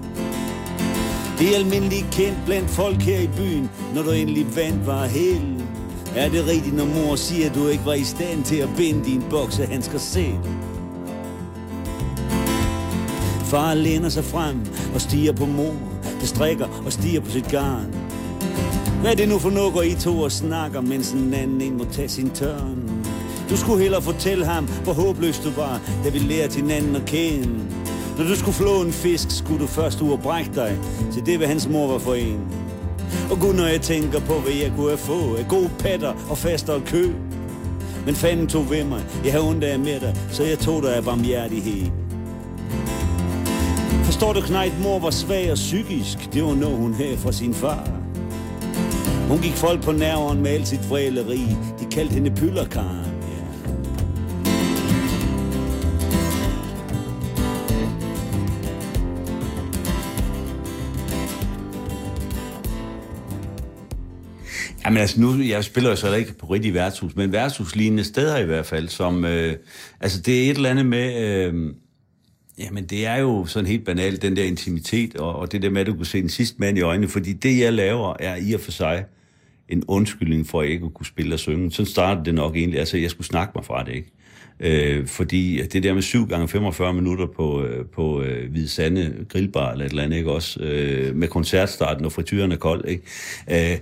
Det 1.42 1.54
er 1.54 1.56
almindeligt 1.56 2.06
kendt 2.12 2.38
blandt 2.46 2.70
folk 2.70 3.02
her 3.02 3.20
i 3.20 3.28
byen, 3.28 3.70
når 3.96 4.02
du 4.04 4.12
endelig 4.12 4.56
vandt 4.56 4.88
var 4.88 5.06
hel. 5.06 5.64
Er 6.16 6.30
det 6.30 6.48
rigtigt, 6.48 6.76
når 6.76 6.86
mor 6.86 7.16
siger, 7.16 7.50
at 7.50 7.56
du 7.56 7.68
ikke 7.68 7.86
var 7.86 7.94
i 7.94 8.04
stand 8.04 8.44
til 8.44 8.56
at 8.56 8.70
binde 8.78 9.06
din 9.06 9.24
boksehandsker 9.30 9.98
selv? 9.98 10.38
Far 13.46 13.74
læner 13.74 14.10
sig 14.10 14.24
frem 14.24 14.62
og 14.94 15.02
stiger 15.02 15.34
på 15.34 15.46
mor, 15.46 15.76
der 16.20 16.26
strikker 16.26 16.68
og 16.86 16.94
stiger 16.94 17.20
på 17.20 17.30
sit 17.30 17.48
garn. 17.48 17.96
Hvad 19.02 19.12
er 19.12 19.16
det 19.16 19.30
nu 19.30 19.40
for 19.40 19.50
noget, 19.50 19.74
går 19.74 19.82
I 19.82 19.96
to 20.00 20.20
og 20.20 20.32
snakker, 20.32 20.82
mens 20.82 21.12
en 21.12 21.34
anden 21.34 21.62
en 21.62 21.78
må 21.78 21.86
tage 21.92 22.10
sin 22.10 22.30
tørn? 22.30 23.06
Du 23.50 23.58
skulle 23.58 23.82
hellere 23.82 24.02
fortælle 24.02 24.46
ham, 24.46 24.68
hvor 24.84 24.94
håbløs 24.94 25.40
du 25.40 25.50
var, 25.50 25.82
da 26.04 26.10
vi 26.10 26.20
lærte 26.20 26.56
hinanden 26.56 26.96
at 26.96 27.06
kende. 27.06 27.81
Når 28.18 28.24
du 28.24 28.36
skulle 28.36 28.56
flå 28.56 28.82
en 28.82 28.92
fisk, 28.92 29.32
skulle 29.32 29.60
du 29.62 29.68
først 29.68 30.02
ud 30.02 30.12
og 30.12 30.20
brække 30.20 30.52
dig, 30.56 30.78
Så 31.12 31.22
det, 31.26 31.38
hvad 31.38 31.48
hans 31.48 31.68
mor 31.68 31.88
var 31.92 32.00
for 32.00 32.14
en. 32.14 32.40
Og 33.32 33.40
gud, 33.40 33.54
når 33.54 33.66
jeg 33.66 33.82
tænker 33.82 34.20
på, 34.20 34.34
hvad 34.34 34.54
jeg 34.54 34.72
kunne 34.76 34.88
have 34.88 34.98
fået 34.98 35.38
af 35.38 35.48
gode 35.48 35.70
patter 35.80 36.14
og 36.30 36.38
faster 36.38 36.74
og 36.74 36.82
kø. 36.86 37.12
Men 38.06 38.16
fanden 38.16 38.48
tog 38.48 38.70
ved 38.70 38.84
mig, 38.84 39.02
jeg 39.24 39.32
havde 39.32 39.48
ondt 39.50 39.64
af 39.64 39.80
med 39.80 40.00
dig, 40.00 40.16
så 40.32 40.44
jeg 40.44 40.60
tog 40.60 40.84
dig 40.84 40.96
af 40.96 41.04
barmhjertighed. 41.04 41.92
Forstår 44.04 44.34
du, 44.34 44.42
Knejt, 44.42 44.74
mor 44.84 45.00
var 45.00 45.10
svag 45.10 45.52
og 45.52 45.56
psykisk, 45.56 46.34
det 46.34 46.44
var 46.44 46.56
noget, 46.56 46.78
hun 46.78 46.94
havde 46.94 47.18
fra 47.18 47.32
sin 47.32 47.54
far. 47.54 47.90
Hun 49.28 49.40
gik 49.40 49.54
folk 49.54 49.84
på 49.84 49.92
nerven 49.92 50.42
med 50.42 50.52
alt 50.52 50.68
sit 50.68 50.90
vræleri, 50.90 51.48
de 51.80 51.86
kaldte 51.92 52.14
hende 52.14 52.32
pyllerkar. 52.32 53.01
Jamen 64.86 64.98
altså 64.98 65.22
nu, 65.22 65.42
jeg 65.42 65.64
spiller 65.64 65.90
jo 65.90 65.96
så 65.96 66.14
ikke 66.14 66.34
på 66.34 66.46
rigtig 66.46 66.74
værtshus, 66.74 67.16
men 67.16 67.32
værtshuslignende 67.32 68.04
steder 68.04 68.38
i 68.38 68.46
hvert 68.46 68.66
fald, 68.66 68.88
som, 68.90 69.26
øh, 69.26 69.56
altså 70.00 70.22
det 70.22 70.46
er 70.46 70.52
et 70.52 70.56
eller 70.56 70.70
andet 70.70 70.86
med, 70.86 71.24
øh, 71.24 71.74
jamen 72.60 72.86
det 72.86 73.06
er 73.06 73.16
jo 73.16 73.46
sådan 73.46 73.68
helt 73.68 73.86
banalt, 73.86 74.22
den 74.22 74.36
der 74.36 74.44
intimitet, 74.44 75.16
og, 75.16 75.36
og 75.36 75.52
det 75.52 75.62
der 75.62 75.70
med, 75.70 75.82
at 75.82 75.88
du 75.88 75.94
kunne 75.94 76.06
se 76.06 76.22
den 76.22 76.30
sidste 76.30 76.56
mand 76.60 76.78
i 76.78 76.82
øjnene, 76.82 77.08
fordi 77.08 77.34
det 77.34 77.60
jeg 77.60 77.74
laver 77.74 78.16
er 78.20 78.36
i 78.36 78.54
og 78.54 78.60
for 78.60 78.72
sig 78.72 79.06
en 79.70 79.84
undskyldning 79.88 80.48
for, 80.48 80.62
at 80.62 80.66
jeg 80.66 80.74
ikke 80.74 80.90
kunne 80.90 81.06
spille 81.06 81.36
og 81.36 81.40
synge. 81.40 81.72
Sådan 81.72 81.86
startede 81.86 82.26
det 82.26 82.34
nok 82.34 82.56
egentlig, 82.56 82.80
altså 82.80 82.98
jeg 82.98 83.12
skulle 83.12 83.28
snakke 83.28 83.52
mig 83.56 83.66
fra 83.66 83.84
det, 83.84 83.96
ikke? 83.96 84.12
Øh, 84.60 85.08
fordi 85.08 85.62
det 85.74 85.84
der 85.84 85.94
med 85.94 86.02
7 86.02 86.28
gange 86.28 86.48
45 86.48 86.94
minutter 86.94 87.26
på, 87.26 87.64
øh, 87.64 87.86
på 87.86 88.22
øh, 88.22 88.52
Hvide 88.52 88.68
Sande 88.68 89.26
grillbar 89.30 89.72
eller 89.72 89.86
et 89.86 89.90
eller 89.90 90.04
andet, 90.04 90.18
ikke 90.18 90.32
også? 90.32 90.60
Øh, 90.60 91.16
med 91.16 91.28
koncertstarten 91.28 92.06
og 92.06 92.12
frityren 92.12 92.52
er 92.52 92.56
kold, 92.56 92.86
ikke? 92.88 93.04
Øh, 93.72 93.78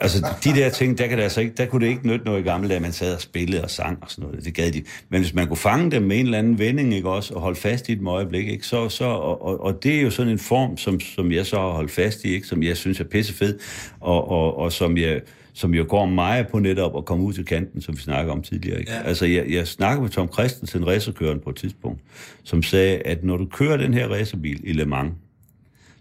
Altså, 0.00 0.26
de 0.44 0.50
der 0.50 0.68
ting, 0.70 0.98
der, 0.98 1.06
kan 1.06 1.18
det 1.18 1.24
altså 1.24 1.40
ikke, 1.40 1.54
der 1.56 1.66
kunne 1.66 1.84
det 1.84 1.90
ikke 1.90 2.06
nytte 2.06 2.24
noget 2.24 2.40
i 2.40 2.42
gamle 2.42 2.68
dage, 2.68 2.80
man 2.80 2.92
sad 2.92 3.14
og 3.14 3.20
spillede 3.20 3.64
og 3.64 3.70
sang 3.70 3.98
og 4.02 4.10
sådan 4.10 4.28
noget. 4.30 4.44
Det 4.44 4.54
gad 4.54 4.72
de. 4.72 4.82
Men 5.08 5.20
hvis 5.20 5.34
man 5.34 5.46
kunne 5.46 5.56
fange 5.56 5.90
dem 5.90 6.02
med 6.02 6.18
en 6.18 6.24
eller 6.24 6.38
anden 6.38 6.58
vending, 6.58 6.94
ikke 6.94 7.10
også, 7.10 7.34
og 7.34 7.40
holde 7.40 7.60
fast 7.60 7.88
i 7.88 7.92
et 7.92 8.00
øjeblik, 8.06 8.48
ikke, 8.48 8.66
så, 8.66 8.88
så 8.88 9.04
og, 9.04 9.44
og, 9.44 9.60
og, 9.60 9.82
det 9.82 9.94
er 9.94 10.00
jo 10.00 10.10
sådan 10.10 10.32
en 10.32 10.38
form, 10.38 10.76
som, 10.76 11.00
som 11.00 11.32
jeg 11.32 11.46
så 11.46 11.56
har 11.56 11.68
holdt 11.68 11.90
fast 11.90 12.24
i, 12.24 12.34
ikke, 12.34 12.46
som 12.46 12.62
jeg 12.62 12.76
synes 12.76 13.00
er 13.00 13.04
pissefed, 13.04 13.58
og, 14.00 14.30
og, 14.30 14.58
og 14.58 14.72
som 14.72 14.96
jeg 14.96 15.20
som 15.58 15.74
jo 15.74 15.84
går 15.88 16.06
meget 16.06 16.48
på 16.48 16.58
netop 16.58 16.96
at 16.96 17.04
komme 17.04 17.24
ud 17.24 17.32
til 17.32 17.44
kanten, 17.44 17.80
som 17.80 17.96
vi 17.96 18.00
snakker 18.00 18.32
om 18.32 18.42
tidligere. 18.42 18.78
Ikke? 18.80 18.92
Ja. 18.92 19.02
Altså, 19.02 19.26
jeg, 19.26 19.50
jeg 19.50 19.68
snakkede 19.68 20.02
med 20.02 20.10
Tom 20.10 20.32
Christensen, 20.32 20.86
racerkøren 20.86 21.40
på 21.40 21.50
et 21.50 21.56
tidspunkt, 21.56 22.00
som 22.42 22.62
sagde, 22.62 22.96
at 22.98 23.24
når 23.24 23.36
du 23.36 23.46
kører 23.46 23.76
den 23.76 23.94
her 23.94 24.08
racerbil 24.08 24.60
i 24.64 24.72
Le 24.72 24.84
Mans, 24.84 25.12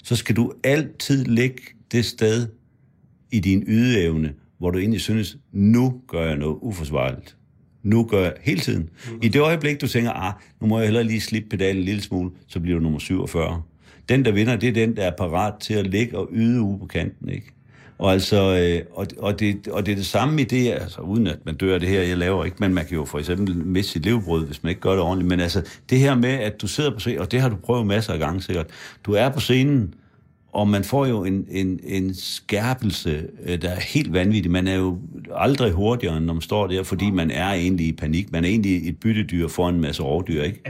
så 0.04 0.16
skal 0.16 0.36
du 0.36 0.54
altid 0.64 1.26
ligge 1.26 1.62
det 1.92 2.06
sted, 2.06 2.48
i 3.32 3.40
din 3.40 3.64
ydeevne, 3.68 4.34
hvor 4.58 4.72
du 4.72 4.80
egentlig 4.80 5.02
synes, 5.02 5.38
nu 5.52 6.02
gør 6.08 6.26
jeg 6.26 6.38
noget 6.38 6.58
uforsvarligt. 6.62 7.38
Nu 7.84 8.04
gør 8.04 8.22
jeg 8.22 8.34
hele 8.42 8.60
tiden. 8.60 8.90
Mm. 9.12 9.20
I 9.22 9.28
det 9.28 9.42
øjeblik, 9.42 9.82
du 9.82 9.88
tænker, 9.88 10.12
ah, 10.12 10.34
nu 10.62 10.68
må 10.68 10.78
jeg 10.78 10.88
hellere 10.88 11.04
lige 11.04 11.22
slippe 11.22 11.50
pedalen 11.50 11.78
en 11.78 11.84
lille 11.84 12.02
smule, 12.02 12.32
så 12.48 12.60
bliver 12.60 12.78
du 12.78 12.84
nummer 12.84 13.00
47. 13.00 13.62
Den, 14.10 14.26
der 14.26 14.32
vinder, 14.32 14.56
det 14.56 14.70
er 14.70 14.74
den, 14.74 14.96
der 14.96 15.04
er 15.04 15.12
parat 15.18 15.54
til 15.60 15.74
at 15.74 15.88
ligge 15.88 16.18
og 16.18 16.30
yde 16.32 16.62
ude 16.62 16.80
på 16.80 16.86
kanten, 16.86 17.30
ikke? 17.30 17.54
Og, 17.98 18.12
altså, 18.12 18.58
øh, 18.58 18.98
og, 18.98 19.08
og, 19.18 19.40
det, 19.40 19.68
og 19.68 19.86
det 19.86 19.92
er 19.92 19.96
det 19.96 20.06
samme 20.06 20.42
i 20.42 20.44
det, 20.44 20.72
altså 20.72 21.02
uden 21.02 21.28
at 21.28 21.38
man 21.46 21.56
dør 21.56 21.74
af 21.74 21.80
det 21.80 21.90
her, 21.90 22.02
jeg 22.02 22.18
laver 22.18 22.46
ikke, 22.46 22.58
men 22.60 22.74
man 22.74 22.86
kan 22.86 22.96
jo 22.96 23.06
for 23.06 23.20
eksempel 23.20 23.56
miste 23.56 23.92
sit 23.92 24.06
levebrød, 24.06 24.46
hvis 24.46 24.64
man 24.64 24.70
ikke 24.70 24.82
gør 24.82 24.92
det 24.92 25.00
ordentligt. 25.00 25.30
Men 25.30 25.40
altså, 25.40 25.62
det 25.90 26.00
her 26.00 26.16
med, 26.16 26.30
at 26.30 26.62
du 26.62 26.68
sidder 26.68 26.92
på 26.92 27.00
scenen, 27.00 27.20
og 27.20 27.32
det 27.32 27.42
har 27.42 27.50
du 27.50 27.56
prøvet 27.56 27.88
masser 27.88 28.14
af 28.14 28.20
gange 28.20 28.42
sikkert, 28.42 28.68
du 29.04 29.14
er 29.14 29.30
på 29.30 29.40
scenen, 29.40 29.94
og 30.58 30.68
man 30.68 30.84
får 30.84 31.06
jo 31.06 31.24
en, 31.24 31.46
en, 31.50 31.80
en 31.84 32.16
skærpelse, 32.16 33.28
øh, 33.44 33.62
der 33.62 33.70
er 33.70 33.80
helt 33.80 34.14
vanvittig. 34.14 34.52
Man 34.52 34.68
er 34.68 34.76
jo 34.76 35.00
aldrig 35.36 35.72
hurtigere, 35.72 36.22
når 36.22 36.34
man 36.34 36.42
står 36.42 36.68
der, 36.68 36.84
fordi 36.84 37.12
man 37.12 37.32
er 37.32 37.54
egentlig 37.54 37.88
i 37.88 37.92
panik. 37.92 38.32
Man 38.32 38.44
er 38.44 38.50
egentlig 38.50 38.90
et 38.90 39.00
byttedyr 39.00 39.48
for 39.48 39.70
en 39.70 39.82
masse 39.82 40.04
rovdyr, 40.04 40.44
ikke? 40.44 40.62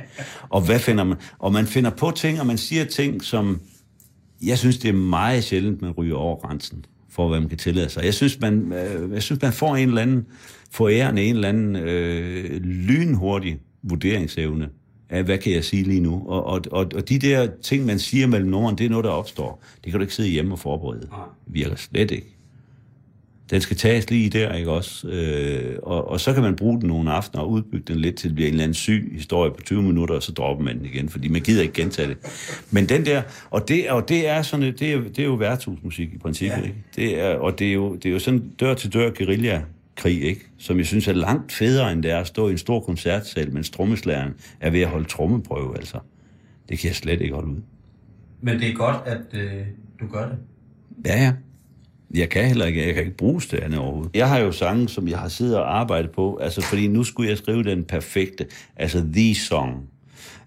Og 0.49 0.61
hvad 0.61 0.79
finder 0.79 1.03
man? 1.03 1.17
Og 1.39 1.53
man 1.53 1.65
finder 1.65 1.89
på 1.89 2.11
ting, 2.11 2.39
og 2.39 2.47
man 2.47 2.57
siger 2.57 2.85
ting, 2.85 3.23
som... 3.23 3.61
Jeg 4.43 4.57
synes, 4.57 4.77
det 4.77 4.89
er 4.89 4.93
meget 4.93 5.43
sjældent, 5.43 5.81
man 5.81 5.91
ryger 5.91 6.15
over 6.15 6.35
grænsen 6.35 6.85
for, 7.09 7.27
hvad 7.27 7.39
man 7.39 7.49
kan 7.49 7.57
tillade 7.57 7.89
sig. 7.89 8.05
Jeg 8.05 8.13
synes, 8.13 8.39
man, 8.39 8.73
øh, 8.73 9.11
jeg 9.13 9.23
synes, 9.23 9.41
man 9.41 9.53
får 9.53 9.75
en 9.75 9.87
eller 9.87 10.01
anden 10.01 10.25
forærende, 10.71 11.23
en 11.23 11.35
eller 11.35 11.49
anden 11.49 11.75
øh, 11.75 12.61
lynhurtig 12.61 13.59
vurderingsevne 13.83 14.69
af, 15.09 15.23
hvad 15.23 15.37
kan 15.37 15.53
jeg 15.53 15.63
sige 15.63 15.83
lige 15.83 15.99
nu? 15.99 16.23
Og, 16.27 16.45
og, 16.45 16.61
og, 16.71 16.85
og 16.95 17.09
de 17.09 17.19
der 17.19 17.47
ting, 17.61 17.85
man 17.85 17.99
siger 17.99 18.27
mellem 18.27 18.49
nogen, 18.49 18.77
det 18.77 18.85
er 18.85 18.89
noget, 18.89 19.03
der 19.03 19.11
opstår. 19.11 19.63
Det 19.83 19.91
kan 19.91 19.99
du 19.99 20.01
ikke 20.01 20.15
sidde 20.15 20.29
hjemme 20.29 20.53
og 20.53 20.59
forberede. 20.59 21.01
Det 21.01 21.09
virker 21.47 21.75
slet 21.75 22.11
ikke. 22.11 22.37
Den 23.49 23.61
skal 23.61 23.77
tages 23.77 24.09
lige 24.09 24.29
der, 24.29 24.53
ikke 24.53 24.71
også? 24.71 25.07
Øh, 25.07 25.79
og, 25.83 26.07
og 26.07 26.19
så 26.19 26.33
kan 26.33 26.43
man 26.43 26.55
bruge 26.55 26.79
den 26.79 26.87
nogle 26.87 27.11
aftener 27.11 27.43
og 27.43 27.49
udbygge 27.49 27.93
den 27.93 27.99
lidt 27.99 28.15
til, 28.15 28.29
det 28.29 28.35
bliver 28.35 28.47
en 28.47 28.53
eller 28.53 28.63
anden 28.63 28.73
syg 28.73 29.09
historie 29.11 29.51
på 29.51 29.61
20 29.61 29.83
minutter, 29.83 30.15
og 30.15 30.23
så 30.23 30.31
dropper 30.31 30.63
man 30.63 30.77
den 30.77 30.85
igen, 30.85 31.09
fordi 31.09 31.27
man 31.27 31.41
gider 31.41 31.61
ikke 31.61 31.73
gentage 31.73 32.07
det. 32.07 32.17
Men 32.71 32.89
den 32.89 33.05
der, 33.05 33.21
og 33.49 33.67
det, 33.67 33.89
og 33.89 34.09
det 34.09 34.27
er 34.27 34.41
sådan, 34.41 34.73
det 34.79 34.93
er, 34.93 35.01
det 35.01 35.19
er 35.19 35.23
jo 35.23 35.33
værtshusmusik 35.33 36.13
i 36.13 36.17
princippet, 36.17 36.57
ja. 36.57 36.63
ikke? 36.63 36.75
Det 36.95 37.19
er, 37.19 37.35
og 37.35 37.59
det 37.59 37.67
er, 37.67 37.73
jo, 37.73 37.95
det 37.95 38.05
er 38.05 38.13
jo 38.13 38.19
sådan 38.19 38.51
dør-til-dør 38.59 39.09
guerilla 39.09 39.61
krig, 39.97 40.23
ikke? 40.23 40.47
som 40.57 40.77
jeg 40.77 40.85
synes 40.85 41.07
er 41.07 41.13
langt 41.13 41.51
federe, 41.51 41.91
end 41.91 42.03
det 42.03 42.11
er 42.11 42.19
at 42.19 42.27
stå 42.27 42.47
i 42.47 42.51
en 42.51 42.57
stor 42.57 42.79
koncertsal, 42.79 43.53
mens 43.53 43.69
trommeslæren 43.69 44.33
er 44.59 44.69
ved 44.69 44.81
at 44.81 44.87
holde 44.87 45.07
trommeprøve, 45.07 45.77
altså. 45.77 45.99
Det 46.69 46.79
kan 46.79 46.87
jeg 46.87 46.95
slet 46.95 47.21
ikke 47.21 47.33
holde 47.33 47.49
ud. 47.49 47.61
Men 48.41 48.59
det 48.59 48.69
er 48.69 48.73
godt, 48.73 48.97
at 49.05 49.21
øh, 49.33 49.65
du 49.99 50.07
gør 50.07 50.29
det. 50.29 50.37
Ja, 51.05 51.23
ja. 51.23 51.33
Jeg 52.13 52.29
kan 52.29 52.45
heller 52.45 52.65
ikke, 52.65 52.85
jeg 52.85 52.93
kan 52.93 53.03
ikke 53.03 53.17
bruge 53.17 53.41
det 53.41 53.59
andet 53.59 53.79
overhovedet. 53.79 54.15
Jeg 54.15 54.29
har 54.29 54.39
jo 54.39 54.51
sange, 54.51 54.89
som 54.89 55.07
jeg 55.07 55.19
har 55.19 55.27
siddet 55.27 55.57
og 55.57 55.79
arbejdet 55.79 56.11
på, 56.11 56.37
altså 56.37 56.61
fordi 56.61 56.87
nu 56.87 57.03
skulle 57.03 57.29
jeg 57.29 57.37
skrive 57.37 57.63
den 57.63 57.83
perfekte, 57.83 58.45
altså 58.75 59.05
the 59.13 59.35
song. 59.35 59.89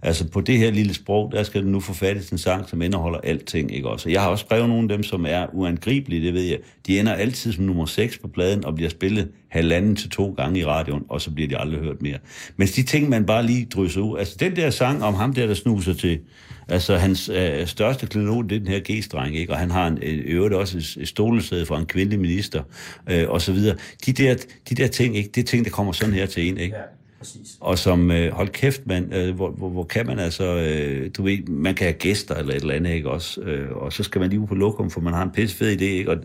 Altså 0.02 0.28
på 0.28 0.40
det 0.40 0.58
her 0.58 0.70
lille 0.70 0.94
sprog, 0.94 1.32
der 1.32 1.42
skal 1.42 1.62
du 1.62 1.66
nu 1.66 1.80
forfattes 1.80 2.30
en 2.30 2.38
sang, 2.38 2.68
som 2.68 2.82
indeholder 2.82 3.18
alting, 3.18 3.74
ikke 3.74 3.88
også? 3.88 4.10
Jeg 4.10 4.22
har 4.22 4.28
også 4.28 4.44
skrevet 4.44 4.68
nogle 4.68 4.82
af 4.82 4.88
dem, 4.88 5.02
som 5.02 5.26
er 5.28 5.46
uangribelige, 5.52 6.26
det 6.26 6.34
ved 6.34 6.42
jeg. 6.42 6.58
De 6.86 7.00
ender 7.00 7.12
altid 7.12 7.52
som 7.52 7.64
nummer 7.64 7.86
6 7.86 8.18
på 8.18 8.28
pladen 8.28 8.64
og 8.64 8.74
bliver 8.74 8.90
spillet 8.90 9.28
halvanden 9.48 9.96
til 9.96 10.10
to 10.10 10.34
gange 10.36 10.60
i 10.60 10.64
radioen, 10.64 11.02
og 11.08 11.20
så 11.20 11.30
bliver 11.30 11.48
de 11.48 11.58
aldrig 11.58 11.80
hørt 11.80 12.02
mere. 12.02 12.18
Men 12.56 12.68
de 12.68 12.82
ting, 12.82 13.08
man 13.08 13.26
bare 13.26 13.46
lige 13.46 13.64
drysser 13.74 14.00
ud, 14.00 14.18
altså 14.18 14.36
den 14.40 14.56
der 14.56 14.70
sang 14.70 15.02
om 15.02 15.14
ham 15.14 15.34
der, 15.34 15.46
der 15.46 15.54
snuser 15.54 15.94
til, 15.94 16.18
altså 16.68 16.96
hans 16.96 17.28
øh, 17.28 17.66
største 17.66 18.06
klenod, 18.06 18.44
det 18.44 18.56
er 18.56 18.58
den 18.58 18.68
her 18.68 18.80
G-streng, 18.80 19.36
ikke? 19.36 19.52
Og 19.52 19.58
han 19.58 19.70
har 19.70 19.86
en, 19.86 19.98
øh, 20.02 20.18
øvrigt 20.24 20.54
også 20.54 20.78
et, 20.78 20.96
et 21.00 21.08
stolesæde 21.08 21.66
for 21.66 21.76
en 21.76 21.86
kvindelig 21.86 22.20
minister, 22.20 22.62
øh, 23.10 23.28
og 23.28 23.40
så 23.40 23.52
videre. 23.52 23.76
De 24.06 24.12
der, 24.12 24.34
de 24.68 24.74
der 24.74 24.86
ting, 24.86 25.16
ikke? 25.16 25.30
Det 25.34 25.40
er 25.40 25.46
ting, 25.46 25.64
der 25.64 25.70
kommer 25.70 25.92
sådan 25.92 26.14
her 26.14 26.26
til 26.26 26.48
en, 26.48 26.58
ikke? 26.58 26.76
Ja. 26.76 26.82
Præcis. 27.20 27.56
Og 27.60 27.78
som, 27.78 28.10
øh, 28.10 28.32
hold 28.32 28.48
kæft, 28.48 28.86
man, 28.86 29.12
øh, 29.12 29.34
hvor, 29.34 29.50
hvor, 29.50 29.68
hvor 29.68 29.84
kan 29.84 30.06
man 30.06 30.18
altså, 30.18 30.44
øh, 30.44 31.10
du 31.16 31.22
ved, 31.22 31.46
man 31.46 31.74
kan 31.74 31.84
have 31.84 31.98
gæster 31.98 32.34
eller 32.34 32.54
et 32.54 32.60
eller 32.60 32.74
andet, 32.74 32.90
ikke 32.90 33.10
også? 33.10 33.40
Øh, 33.40 33.76
og 33.76 33.92
så 33.92 34.02
skal 34.02 34.20
man 34.20 34.30
lige 34.30 34.40
ud 34.40 34.46
på 34.46 34.54
lokum, 34.54 34.90
for 34.90 35.00
man 35.00 35.12
har 35.12 35.22
en 35.22 35.30
pisse 35.30 35.56
fed 35.56 35.80
idé, 35.80 35.84
ikke? 35.84 36.10
Og 36.10 36.16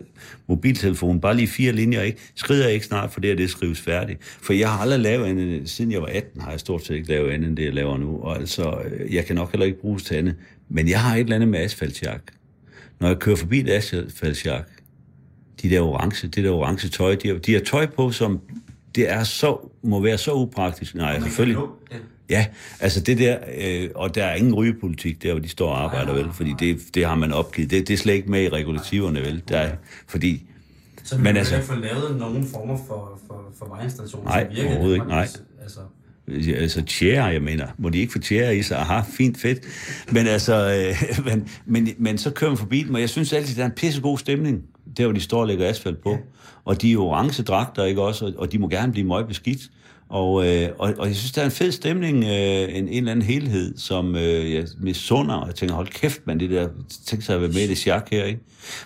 mobiltelefonen, 0.46 1.20
bare 1.20 1.36
lige 1.36 1.48
fire 1.48 1.72
linjer, 1.72 2.02
ikke? 2.02 2.18
Skrider 2.34 2.68
ikke 2.68 2.86
snart, 2.86 3.12
for 3.12 3.20
det 3.20 3.30
er 3.30 3.36
det 3.36 3.50
skrives 3.50 3.80
færdigt. 3.80 4.18
For 4.22 4.52
jeg 4.52 4.70
har 4.70 4.78
aldrig 4.78 5.00
lavet 5.00 5.26
andet, 5.26 5.70
siden 5.70 5.92
jeg 5.92 6.02
var 6.02 6.10
18, 6.12 6.40
har 6.40 6.50
jeg 6.50 6.60
stort 6.60 6.84
set 6.84 6.94
ikke 6.94 7.08
lavet 7.08 7.30
andet 7.30 7.48
end 7.48 7.56
det, 7.56 7.64
jeg 7.64 7.74
laver 7.74 7.96
nu. 7.96 8.20
Og 8.20 8.36
altså, 8.36 8.78
øh, 8.90 9.14
jeg 9.14 9.24
kan 9.24 9.36
nok 9.36 9.52
heller 9.52 9.66
ikke 9.66 9.80
bruges 9.80 10.02
til 10.02 10.14
andet. 10.14 10.34
Men 10.68 10.88
jeg 10.88 11.00
har 11.00 11.16
et 11.16 11.20
eller 11.20 11.34
andet 11.34 11.48
med 11.48 11.58
asfaltjak. 11.58 12.22
Når 13.00 13.08
jeg 13.08 13.18
kører 13.18 13.36
forbi 13.36 13.60
et 13.60 13.68
asfaltjak, 13.68 14.68
de 15.62 15.70
der 15.70 15.80
orange, 15.80 16.28
det 16.28 16.44
der 16.44 16.50
orange 16.50 16.88
tøj, 16.88 17.14
de 17.14 17.28
har, 17.28 17.34
de 17.34 17.52
har 17.52 17.60
tøj 17.60 17.86
på, 17.86 18.10
som 18.10 18.40
det 18.96 19.10
er 19.10 19.24
så, 19.24 19.70
må 19.82 20.00
være 20.00 20.18
så 20.18 20.32
upraktisk. 20.32 20.94
Nej, 20.94 21.20
selvfølgelig. 21.20 21.58
Ja, 22.30 22.46
altså 22.80 23.00
det 23.00 23.18
der, 23.18 23.38
øh, 23.58 23.90
og 23.94 24.14
der 24.14 24.24
er 24.24 24.34
ingen 24.34 24.54
rygepolitik 24.54 25.22
der, 25.22 25.32
hvor 25.32 25.40
de 25.40 25.48
står 25.48 25.68
og 25.68 25.84
arbejder, 25.84 26.12
vel, 26.12 26.32
fordi 26.32 26.54
det, 26.58 26.78
det 26.94 27.06
har 27.06 27.14
man 27.14 27.32
opgivet. 27.32 27.70
Det, 27.70 27.88
det 27.88 27.94
er 27.94 27.98
slet 27.98 28.14
ikke 28.14 28.30
med 28.30 28.42
i 28.42 28.48
regulativerne, 28.48 29.20
vel, 29.20 29.42
der 29.48 29.58
er, 29.58 29.76
fordi... 30.06 30.42
Så 31.04 31.18
man 31.18 31.36
altså, 31.36 31.62
få 31.62 31.74
lavet 31.74 32.16
nogle 32.18 32.44
former 32.52 32.76
for, 32.88 33.20
for, 33.26 33.44
for 33.58 33.66
vejinstallationer, 33.66 34.30
nej, 34.30 34.44
som 34.44 34.56
virker 34.56 34.70
overhovedet 34.70 34.96
ikke, 34.96 35.08
nej. 35.08 35.28
Altså, 35.62 35.80
altså 36.56 36.82
tjære, 36.82 37.24
jeg 37.24 37.42
mener. 37.42 37.66
Må 37.78 37.88
de 37.88 37.98
ikke 37.98 38.12
få 38.12 38.18
tjære 38.18 38.56
i 38.56 38.62
sig? 38.62 38.78
Aha, 38.78 39.00
fint, 39.10 39.38
fedt. 39.38 39.60
Men 40.12 40.26
altså, 40.26 40.54
øh, 40.54 41.24
men, 41.26 41.48
men, 41.66 41.88
men 41.98 42.18
så 42.18 42.30
kører 42.30 42.50
man 42.50 42.58
forbi 42.58 42.82
dem, 42.82 42.94
og 42.94 43.00
jeg 43.00 43.10
synes 43.10 43.32
altid, 43.32 43.56
der 43.56 43.62
er 43.62 43.66
en 43.66 43.72
pissegod 43.72 44.18
stemning 44.18 44.64
der 44.96 45.04
hvor 45.04 45.12
de 45.12 45.20
står 45.20 45.40
og 45.40 45.46
lægger 45.46 45.68
asfalt 45.68 46.02
på. 46.02 46.10
Ja. 46.10 46.18
Og 46.64 46.82
de 46.82 46.92
er 46.92 46.98
orange 46.98 47.42
dragter, 47.42 47.84
ikke 47.84 48.02
også? 48.02 48.32
Og, 48.36 48.52
de 48.52 48.58
må 48.58 48.68
gerne 48.68 48.92
blive 48.92 49.06
møgbeskidt. 49.06 49.70
Og, 50.08 50.46
øh, 50.46 50.68
og, 50.78 50.94
og 50.98 51.06
jeg 51.06 51.16
synes, 51.16 51.32
der 51.32 51.40
er 51.40 51.44
en 51.44 51.50
fed 51.50 51.72
stemning, 51.72 52.24
øh, 52.24 52.30
en, 52.30 52.68
en 52.68 52.88
eller 52.88 53.10
anden 53.10 53.22
helhed, 53.22 53.76
som 53.76 54.16
øh, 54.16 54.52
jeg 54.52 54.66
misunder, 54.80 55.34
og 55.34 55.46
jeg 55.46 55.54
tænker, 55.54 55.74
hold 55.74 55.88
kæft, 55.88 56.26
man, 56.26 56.40
det 56.40 56.50
der, 56.50 56.68
tænk 57.06 57.22
sig 57.22 57.34
at 57.34 57.40
være 57.40 57.50
med 57.50 57.60
i 57.60 57.66
det 57.66 57.78
sjak 57.78 58.10
her, 58.10 58.24
ikke? 58.24 58.40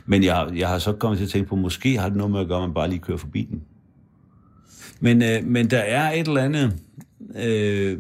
Men 0.06 0.24
jeg, 0.24 0.50
jeg 0.56 0.68
har 0.68 0.78
så 0.78 0.92
kommet 0.92 1.18
til 1.18 1.24
at 1.24 1.30
tænke 1.30 1.48
på, 1.48 1.56
måske 1.56 1.98
har 1.98 2.08
det 2.08 2.16
noget 2.16 2.32
med 2.32 2.40
at 2.40 2.48
gøre, 2.48 2.58
at 2.58 2.68
man 2.68 2.74
bare 2.74 2.88
lige 2.88 2.98
kører 2.98 3.18
forbi 3.18 3.48
den. 3.50 3.62
Men, 5.00 5.22
øh, 5.22 5.44
men 5.44 5.70
der 5.70 5.78
er 5.78 6.12
et 6.12 6.28
eller 6.28 6.42
andet 6.42 6.72
øh, 7.36 7.98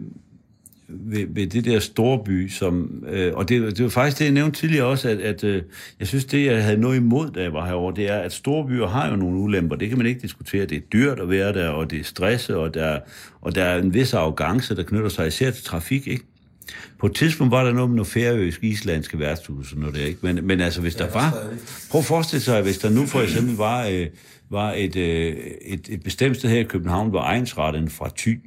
ved, 0.90 1.26
ved 1.30 1.46
det 1.46 1.64
der 1.64 1.78
store 1.78 2.24
by, 2.24 2.48
som, 2.48 3.04
øh, 3.08 3.32
og 3.34 3.48
det, 3.48 3.76
det 3.76 3.82
var 3.82 3.90
faktisk 3.90 4.18
det, 4.18 4.24
jeg 4.24 4.32
nævnte 4.32 4.60
tidligere 4.60 4.86
også, 4.86 5.08
at, 5.08 5.18
at 5.18 5.44
øh, 5.44 5.62
jeg 5.98 6.08
synes, 6.08 6.24
det, 6.24 6.46
jeg 6.46 6.64
havde 6.64 6.80
noget 6.80 6.96
imod, 6.96 7.30
da 7.30 7.42
jeg 7.42 7.52
var 7.52 7.66
herovre, 7.66 7.96
det 7.96 8.10
er, 8.10 8.18
at 8.18 8.32
store 8.32 8.66
byer 8.66 8.86
har 8.86 9.10
jo 9.10 9.16
nogle 9.16 9.38
ulemper. 9.38 9.76
Det 9.76 9.88
kan 9.88 9.98
man 9.98 10.06
ikke 10.06 10.20
diskutere. 10.20 10.66
Det 10.66 10.76
er 10.76 10.80
dyrt 10.92 11.20
at 11.20 11.30
være 11.30 11.52
der, 11.52 11.68
og 11.68 11.90
det 11.90 12.00
er 12.00 12.04
stress, 12.04 12.50
og 12.50 12.74
der, 12.74 12.98
og 13.40 13.54
der 13.54 13.64
er 13.64 13.82
en 13.82 13.94
vis 13.94 14.14
arrogance, 14.14 14.76
der 14.76 14.82
knytter 14.82 15.08
sig 15.08 15.26
især 15.26 15.50
til 15.50 15.64
trafik, 15.64 16.06
ikke? 16.06 16.24
På 16.98 17.06
et 17.06 17.14
tidspunkt 17.14 17.50
var 17.50 17.64
der 17.64 17.72
noget 17.72 17.90
med 17.90 17.96
nogle 17.96 18.10
færøsk, 18.10 18.64
islandske 18.64 19.18
værtshus 19.18 19.72
og 19.72 19.78
noget 19.78 19.94
der, 19.94 20.04
ikke? 20.06 20.18
Men, 20.22 20.46
men 20.46 20.60
altså, 20.60 20.80
hvis 20.80 20.94
der 20.94 21.10
var... 21.12 21.44
Prøv 21.90 21.98
at 21.98 22.04
forestille 22.04 22.42
sig, 22.42 22.62
hvis 22.62 22.78
der 22.78 22.90
nu 22.90 23.06
for 23.06 23.20
eksempel 23.20 23.56
var, 23.56 23.86
øh, 23.86 24.06
var 24.50 24.72
et, 24.72 24.96
øh, 24.96 25.36
et, 25.66 25.88
et 25.88 26.02
bestemt 26.02 26.36
sted 26.36 26.50
her 26.50 26.58
i 26.58 26.62
København, 26.62 27.10
hvor 27.10 27.20
egensretten 27.22 27.90
fra 27.90 28.10
Thy, 28.18 28.38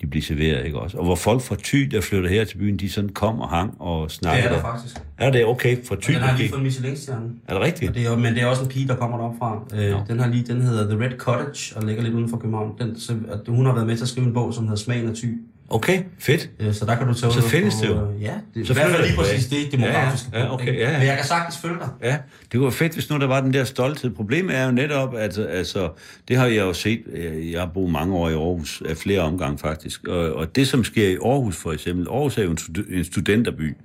de 0.00 0.06
bliver 0.06 0.22
serveret, 0.22 0.64
ikke 0.66 0.78
også? 0.78 0.98
Og 0.98 1.04
hvor 1.04 1.14
folk 1.14 1.42
fra 1.42 1.56
Thy, 1.64 1.78
der 1.78 2.00
flytter 2.00 2.30
her 2.30 2.44
til 2.44 2.56
byen, 2.58 2.76
de 2.76 2.90
sådan 2.90 3.10
kom 3.10 3.40
og 3.40 3.48
hang 3.48 3.74
og 3.80 4.02
Det 4.04 4.12
snakkede. 4.12 4.48
er 4.48 4.52
der 4.52 4.60
faktisk. 4.60 4.96
Er 5.18 5.30
det 5.30 5.44
okay 5.46 5.76
fra 5.84 5.96
Thy? 6.02 6.08
Og 6.08 6.14
den 6.14 6.22
har 6.28 6.36
lige 6.38 6.48
fået 6.50 6.62
Michelin-stjerne. 6.62 7.26
Er 7.48 7.54
det 7.54 7.62
rigtigt? 7.62 7.88
Og 7.88 7.94
det 7.94 8.06
er, 8.06 8.16
men 8.16 8.34
det 8.34 8.42
er 8.42 8.46
også 8.46 8.62
en 8.62 8.68
pige, 8.68 8.88
der 8.88 8.96
kommer 8.96 9.16
derop 9.16 9.34
fra. 9.38 9.62
Øh, 9.74 9.94
den, 10.08 10.20
har 10.20 10.28
lige, 10.28 10.44
den 10.52 10.62
hedder 10.62 10.94
The 10.96 11.04
Red 11.04 11.16
Cottage, 11.18 11.76
og 11.76 11.82
ligger 11.86 12.02
lidt 12.02 12.14
uden 12.14 12.28
for 12.28 12.36
København. 12.36 12.72
Den, 12.78 13.00
så, 13.00 13.14
hun 13.48 13.66
har 13.66 13.74
været 13.74 13.86
med 13.86 13.96
til 13.96 14.02
at 14.04 14.08
skrive 14.08 14.26
en 14.26 14.32
bog, 14.34 14.54
som 14.54 14.64
hedder 14.64 14.76
Smagen 14.82 15.08
af 15.08 15.14
Thy. 15.14 15.40
Okay, 15.72 16.02
fedt. 16.18 16.50
Øh, 16.60 16.74
så 16.74 16.84
der 16.86 16.94
kan 16.96 17.06
du 17.06 17.14
tage 17.14 17.32
Så 17.32 17.40
findes 17.42 17.74
få, 17.74 17.80
det 17.82 17.88
jo. 17.88 18.10
øh, 18.10 18.22
Ja, 18.22 18.32
det 18.54 18.60
er 18.62 18.66
Så 18.66 18.72
i 18.72 18.74
hvert 18.74 18.90
fald 18.90 19.02
lige 19.06 19.16
præcis 19.16 19.46
det 19.46 19.72
demografiske 19.72 20.28
Ja, 20.32 20.40
ja, 20.40 20.54
okay, 20.54 20.74
ja, 20.78 20.90
ja. 20.90 20.98
Men 20.98 21.06
jeg 21.06 21.16
kan 21.16 21.26
sagtens 21.26 21.58
følge 21.58 21.74
dig. 21.78 21.88
Ja, 22.02 22.16
det 22.52 22.60
være 22.60 22.72
fedt, 22.72 22.92
hvis 22.94 23.10
nu 23.10 23.18
der 23.18 23.26
var 23.26 23.40
den 23.40 23.52
der 23.52 23.64
stolthed. 23.64 24.10
Problemet 24.10 24.56
er 24.56 24.64
jo 24.64 24.70
netop, 24.70 25.14
at 25.14 25.38
altså, 25.38 25.88
det 26.28 26.36
har 26.36 26.46
jeg 26.46 26.56
jo 26.56 26.72
set, 26.72 27.02
øh, 27.12 27.52
jeg 27.52 27.60
har 27.60 27.66
boet 27.74 27.92
mange 27.92 28.14
år 28.16 28.28
i 28.28 28.32
Aarhus, 28.32 28.82
af 28.88 28.96
flere 28.96 29.20
omgange 29.20 29.58
faktisk, 29.58 30.06
og, 30.06 30.32
og 30.32 30.56
det 30.56 30.68
som 30.68 30.84
sker 30.84 31.08
i 31.08 31.16
Aarhus 31.24 31.56
for 31.56 31.72
eksempel, 31.72 32.06
Aarhus 32.10 32.38
er 32.38 32.42
jo 32.42 32.50
en, 32.50 32.58
stud- 32.58 32.94
en 32.94 33.04
studenterby 33.04 33.76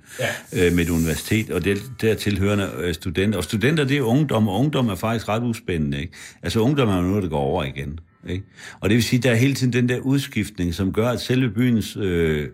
ja. 0.52 0.66
øh, 0.66 0.72
med 0.72 0.84
et 0.84 0.90
universitet, 0.90 1.50
og 1.50 1.64
det 1.64 1.78
der 2.00 2.14
tilhørende 2.14 2.68
øh, 2.78 2.94
studenter, 2.94 3.38
og 3.38 3.44
studenter 3.44 3.84
det 3.84 3.96
er 3.96 4.02
ungdom, 4.02 4.48
og 4.48 4.60
ungdom 4.60 4.88
er 4.88 4.94
faktisk 4.94 5.28
ret 5.28 5.42
uspændende, 5.42 6.00
ikke? 6.00 6.12
Altså 6.42 6.60
ungdom 6.60 6.88
er 6.88 6.96
jo 6.96 7.02
noget, 7.02 7.22
der 7.22 7.28
går 7.28 7.40
over 7.40 7.64
igen, 7.64 7.98
ikke? 8.28 8.44
Og 8.80 8.88
det 8.88 8.96
vil 8.96 9.04
sige, 9.04 9.22
der 9.22 9.30
er 9.30 9.34
hele 9.34 9.54
tiden 9.54 9.72
den 9.72 9.88
der 9.88 9.98
udskiftning, 9.98 10.74
som 10.74 10.92
gør, 10.92 11.08
at 11.08 11.20
selve 11.20 11.50
byens, 11.50 11.96
øh, 11.96 12.48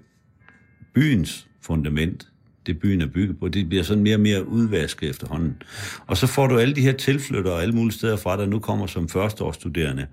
byens 0.94 1.46
fundament, 1.60 2.28
det 2.66 2.78
byen 2.78 3.00
er 3.00 3.06
bygget 3.06 3.38
på, 3.38 3.48
det 3.48 3.68
bliver 3.68 3.82
sådan 3.82 4.02
mere 4.02 4.16
og 4.16 4.20
mere 4.20 4.48
udvasket 4.48 5.10
efterhånden. 5.10 5.62
Og 6.06 6.16
så 6.16 6.26
får 6.26 6.46
du 6.46 6.58
alle 6.58 6.74
de 6.74 6.80
her 6.80 6.92
tilflyttere 6.92 7.62
alle 7.62 7.74
mulige 7.74 7.94
steder 7.94 8.16
fra, 8.16 8.36
der 8.36 8.46
nu 8.46 8.58
kommer 8.58 8.86
som 8.86 9.08
førsteårsstuderende 9.08 10.06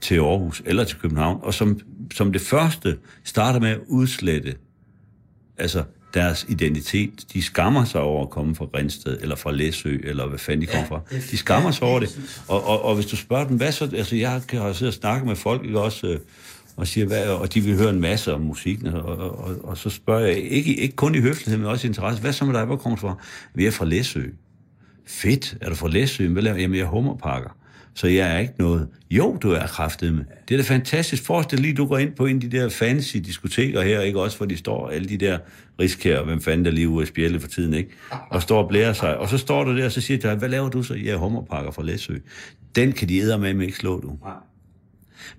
til 0.00 0.14
Aarhus 0.14 0.62
eller 0.66 0.84
til 0.84 0.98
København, 0.98 1.38
og 1.42 1.54
som, 1.54 1.80
som 2.14 2.32
det 2.32 2.40
første 2.40 2.98
starter 3.24 3.60
med 3.60 3.68
at 3.68 3.80
udslette 3.88 4.54
altså 5.58 5.84
deres 6.16 6.46
identitet. 6.48 7.32
De 7.32 7.42
skammer 7.42 7.84
sig 7.84 8.00
over 8.00 8.22
at 8.22 8.30
komme 8.30 8.54
fra 8.54 8.64
Grænsted, 8.64 9.18
eller 9.20 9.36
fra 9.36 9.52
Læsø, 9.52 9.98
eller 10.04 10.26
hvad 10.26 10.38
fanden 10.38 10.60
de 10.60 10.66
kommer 10.66 10.86
fra. 10.86 11.00
De 11.30 11.36
skammer 11.36 11.70
sig 11.70 11.82
over 11.82 12.00
det. 12.00 12.20
Og, 12.48 12.64
og, 12.66 12.84
og 12.84 12.94
hvis 12.94 13.06
du 13.06 13.16
spørger 13.16 13.46
dem, 13.48 13.56
hvad 13.56 13.72
så... 13.72 13.84
Altså, 13.84 14.16
jeg 14.16 14.42
kan 14.48 14.60
har 14.60 14.72
siddet 14.72 14.94
og 14.94 15.00
snakket 15.00 15.26
med 15.28 15.36
folk, 15.36 15.64
ikke 15.64 15.80
også... 15.80 16.06
øh, 16.06 16.18
og, 16.76 16.86
siger, 16.86 17.06
hvad, 17.06 17.26
og 17.26 17.54
de 17.54 17.60
vil 17.60 17.76
høre 17.76 17.90
en 17.90 18.00
masse 18.00 18.34
om 18.34 18.40
musikken, 18.40 18.86
og, 18.86 19.02
og, 19.02 19.38
og, 19.38 19.56
og 19.64 19.78
så 19.78 19.90
spørger 19.90 20.26
jeg, 20.26 20.38
ikke, 20.38 20.74
ikke 20.74 20.96
kun 20.96 21.14
i 21.14 21.20
høflighed, 21.20 21.58
men 21.58 21.66
også 21.66 21.86
i 21.86 21.88
interesse, 21.88 22.20
hvad 22.20 22.32
så 22.32 22.44
med 22.44 22.54
dig, 22.54 22.64
hvor 22.64 22.76
kommer 22.76 22.96
du 22.96 23.00
fra? 23.00 23.16
Vi 23.54 23.66
er 23.66 23.70
fra 23.70 23.84
Læsø. 23.84 24.22
Fedt, 25.06 25.56
er 25.60 25.68
du 25.68 25.74
fra 25.74 25.88
Læsø? 25.88 26.28
Hvad 26.28 26.42
laver 26.42 26.56
jeg? 26.56 26.62
Jamen, 26.62 26.76
jeg 26.76 26.82
er 26.82 26.88
hummerpakker. 26.88 27.50
Så 27.96 28.06
jeg 28.06 28.34
er 28.34 28.38
ikke 28.38 28.54
noget. 28.58 28.88
Jo, 29.10 29.36
du 29.36 29.50
er 29.50 29.66
kraftet 29.66 30.14
med. 30.14 30.24
Det 30.48 30.54
er 30.54 30.58
da 30.58 30.74
fantastisk. 30.74 31.22
Forestil 31.22 31.60
lige, 31.60 31.74
du 31.74 31.86
går 31.86 31.98
ind 31.98 32.12
på 32.12 32.26
en 32.26 32.36
af 32.36 32.50
de 32.50 32.58
der 32.58 32.68
fancy 32.68 33.16
diskoteker 33.16 33.82
her, 33.82 34.00
ikke 34.00 34.20
også, 34.20 34.36
hvor 34.36 34.46
de 34.46 34.56
står, 34.56 34.88
alle 34.88 35.08
de 35.08 35.16
der 35.16 35.38
riskær, 35.80 36.22
hvem 36.22 36.40
fanden 36.40 36.64
der 36.64 36.70
lige 36.70 36.88
ude 36.88 37.02
af 37.02 37.08
spjældet 37.08 37.40
for 37.40 37.48
tiden, 37.48 37.74
ikke? 37.74 37.90
Og 38.30 38.42
står 38.42 38.62
og 38.62 38.68
blærer 38.68 38.92
sig. 38.92 39.18
Og 39.18 39.28
så 39.28 39.38
står 39.38 39.64
du 39.64 39.76
der, 39.76 39.84
og 39.84 39.92
så 39.92 40.00
siger 40.00 40.18
dig, 40.18 40.34
hvad 40.34 40.48
laver 40.48 40.68
du 40.68 40.82
så? 40.82 40.94
Jeg 40.94 41.12
er 41.12 41.16
hummerpakker 41.16 41.70
fra 41.70 41.82
Læsø. 41.82 42.14
Den 42.76 42.92
kan 42.92 43.08
de 43.08 43.18
æder 43.18 43.38
med, 43.38 43.54
med 43.54 43.66
ikke 43.66 43.78
slå, 43.78 44.00
du. 44.00 44.18
Nej. 44.22 44.32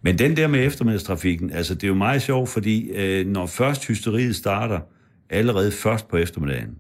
Men 0.01 0.19
den 0.19 0.37
der 0.37 0.47
med 0.47 0.65
eftermiddagstrafikken, 0.65 1.51
altså 1.51 1.75
det 1.75 1.83
er 1.83 1.87
jo 1.87 1.95
meget 1.95 2.21
sjovt, 2.21 2.49
fordi 2.49 2.89
øh, 2.89 3.27
når 3.27 3.45
først 3.45 3.87
hysteriet 3.87 4.35
starter, 4.35 4.79
allerede 5.29 5.71
først 5.71 6.07
på 6.07 6.17
eftermiddagen, 6.17 6.75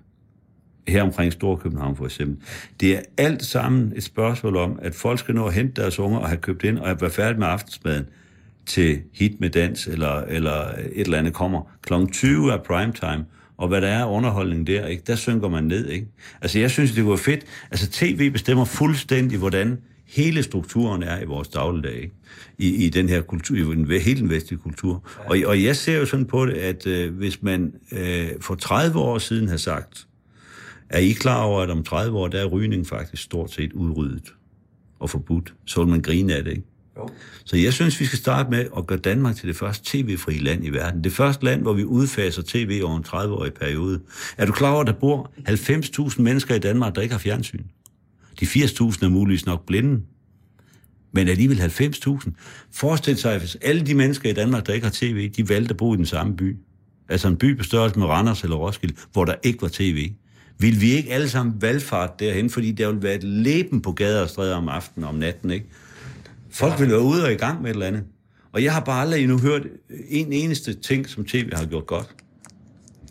her 0.87 1.01
omkring 1.01 1.33
Storkøbenhavn 1.33 1.95
for 1.95 2.05
eksempel, 2.05 2.37
det 2.79 2.95
er 2.95 3.01
alt 3.17 3.45
sammen 3.45 3.93
et 3.95 4.03
spørgsmål 4.03 4.55
om, 4.55 4.79
at 4.81 4.95
folk 4.95 5.19
skal 5.19 5.35
nå 5.35 5.45
at 5.45 5.53
hente 5.53 5.81
deres 5.81 5.99
unger 5.99 6.19
og 6.19 6.27
have 6.27 6.37
købt 6.37 6.63
ind 6.63 6.77
og 6.77 7.01
være 7.01 7.09
færdige 7.09 7.39
med 7.39 7.47
aftensmaden 7.47 8.05
til 8.65 9.01
hit 9.13 9.39
med 9.39 9.49
dans, 9.49 9.87
eller, 9.87 10.21
eller 10.21 10.67
et 10.91 11.05
eller 11.05 11.17
andet 11.17 11.33
kommer. 11.33 11.61
Klokken 11.81 12.11
20 12.11 12.53
er 12.53 12.57
primetime, 12.57 13.25
og 13.57 13.67
hvad 13.67 13.81
der 13.81 13.87
er 13.87 14.05
underholdning 14.05 14.67
der, 14.67 14.85
ikke, 14.85 15.03
der 15.07 15.15
synker 15.15 15.49
man 15.49 15.63
ned. 15.63 15.87
Ikke? 15.87 16.07
Altså 16.41 16.59
jeg 16.59 16.71
synes, 16.71 16.91
det 16.91 17.05
var 17.05 17.15
fedt. 17.15 17.45
Altså 17.71 17.89
tv 17.91 18.31
bestemmer 18.31 18.65
fuldstændig, 18.65 19.37
hvordan 19.39 19.77
hele 20.07 20.43
strukturen 20.43 21.03
er 21.03 21.21
i 21.21 21.25
vores 21.25 21.47
dagligdag, 21.47 21.95
ikke? 21.95 22.13
I, 22.57 22.85
i 22.85 22.89
den 22.89 23.09
her 23.09 23.21
kultur, 23.21 23.57
i 23.57 23.61
den, 23.61 24.01
hele 24.01 24.19
den 24.19 24.29
vestlige 24.29 24.59
kultur. 24.59 25.03
Og, 25.25 25.37
og 25.45 25.63
jeg 25.63 25.75
ser 25.75 25.97
jo 25.97 26.05
sådan 26.05 26.25
på 26.25 26.45
det, 26.45 26.53
at 26.53 26.87
øh, 26.87 27.15
hvis 27.15 27.43
man 27.43 27.73
øh, 27.91 28.27
for 28.41 28.55
30 28.55 28.99
år 28.99 29.17
siden 29.17 29.47
har 29.47 29.57
sagt, 29.57 30.06
er 30.89 30.99
I 30.99 31.11
klar 31.11 31.43
over, 31.43 31.61
at 31.61 31.69
om 31.69 31.83
30 31.83 32.17
år, 32.17 32.27
der 32.27 32.39
er 32.41 32.45
rygning 32.45 32.87
faktisk 32.87 33.23
stort 33.23 33.51
set 33.51 33.73
udryddet 33.73 34.33
og 34.99 35.09
forbudt? 35.09 35.53
Så 35.65 35.79
vil 35.79 35.89
man 35.89 36.01
grine 36.01 36.35
af 36.35 36.43
det, 36.43 36.51
ikke? 36.51 36.67
Jo. 36.97 37.09
Så 37.45 37.57
jeg 37.57 37.73
synes, 37.73 37.99
vi 37.99 38.05
skal 38.05 38.17
starte 38.17 38.49
med 38.49 38.65
at 38.77 38.87
gøre 38.87 38.99
Danmark 38.99 39.35
til 39.35 39.47
det 39.47 39.55
første 39.55 39.97
tv-frie 39.97 40.39
land 40.39 40.65
i 40.65 40.69
verden. 40.69 41.03
Det 41.03 41.11
første 41.11 41.45
land, 41.45 41.61
hvor 41.61 41.73
vi 41.73 41.83
udfaser 41.83 42.41
tv 42.45 42.81
over 42.83 42.97
en 42.97 43.05
30-årig 43.07 43.53
periode. 43.53 43.99
Er 44.37 44.45
du 44.45 44.51
klar 44.51 44.71
over, 44.71 44.81
at 44.81 44.87
der 44.87 44.93
bor 44.93 45.31
90.000 45.49 46.21
mennesker 46.21 46.55
i 46.55 46.59
Danmark, 46.59 46.95
der 46.95 47.01
ikke 47.01 47.13
har 47.13 47.19
fjernsyn? 47.19 47.63
De 48.39 48.45
80.000 48.45 49.05
er 49.05 49.09
muligvis 49.09 49.45
nok 49.45 49.65
blinde. 49.65 50.01
Men 51.11 51.27
alligevel 51.27 51.57
90.000. 51.57 52.31
Forestil 52.71 53.17
sig, 53.17 53.39
hvis 53.39 53.57
alle 53.61 53.85
de 53.85 53.95
mennesker 53.95 54.29
i 54.29 54.33
Danmark, 54.33 54.67
der 54.67 54.73
ikke 54.73 54.85
har 54.85 54.93
tv, 54.93 55.29
de 55.29 55.49
valgte 55.49 55.69
at 55.69 55.77
bo 55.77 55.93
i 55.93 55.97
den 55.97 56.05
samme 56.05 56.37
by. 56.37 56.57
Altså 57.09 57.27
en 57.27 57.37
by 57.37 57.57
på 57.57 57.63
størrelse 57.63 57.99
med 57.99 58.07
Randers 58.07 58.43
eller 58.43 58.55
Roskilde, 58.55 58.95
hvor 59.13 59.25
der 59.25 59.35
ikke 59.43 59.61
var 59.61 59.69
tv. 59.73 60.11
Vil 60.59 60.81
vi 60.81 60.91
ikke 60.91 61.13
alle 61.13 61.29
sammen 61.29 61.61
valgfart 61.61 62.19
derhen, 62.19 62.49
fordi 62.49 62.71
der 62.71 62.91
vil 62.91 63.03
være 63.03 63.15
et 63.15 63.23
leben 63.23 63.81
på 63.81 63.91
gader 63.91 64.21
og 64.21 64.29
stræder 64.29 64.55
om 64.55 64.69
aftenen 64.69 65.03
og 65.03 65.09
om 65.09 65.15
natten, 65.15 65.51
ikke? 65.51 65.65
Folk 66.49 66.79
vil 66.79 66.89
være 66.89 67.01
ude 67.01 67.23
og 67.23 67.31
i 67.31 67.35
gang 67.35 67.61
med 67.61 67.69
et 67.69 67.73
eller 67.73 67.87
andet. 67.87 68.03
Og 68.51 68.63
jeg 68.63 68.73
har 68.73 68.79
bare 68.79 69.01
aldrig 69.01 69.23
endnu 69.23 69.39
hørt 69.39 69.61
en 70.09 70.33
eneste 70.33 70.73
ting, 70.73 71.09
som 71.09 71.25
tv 71.25 71.49
har 71.53 71.65
gjort 71.65 71.85
godt. 71.85 72.07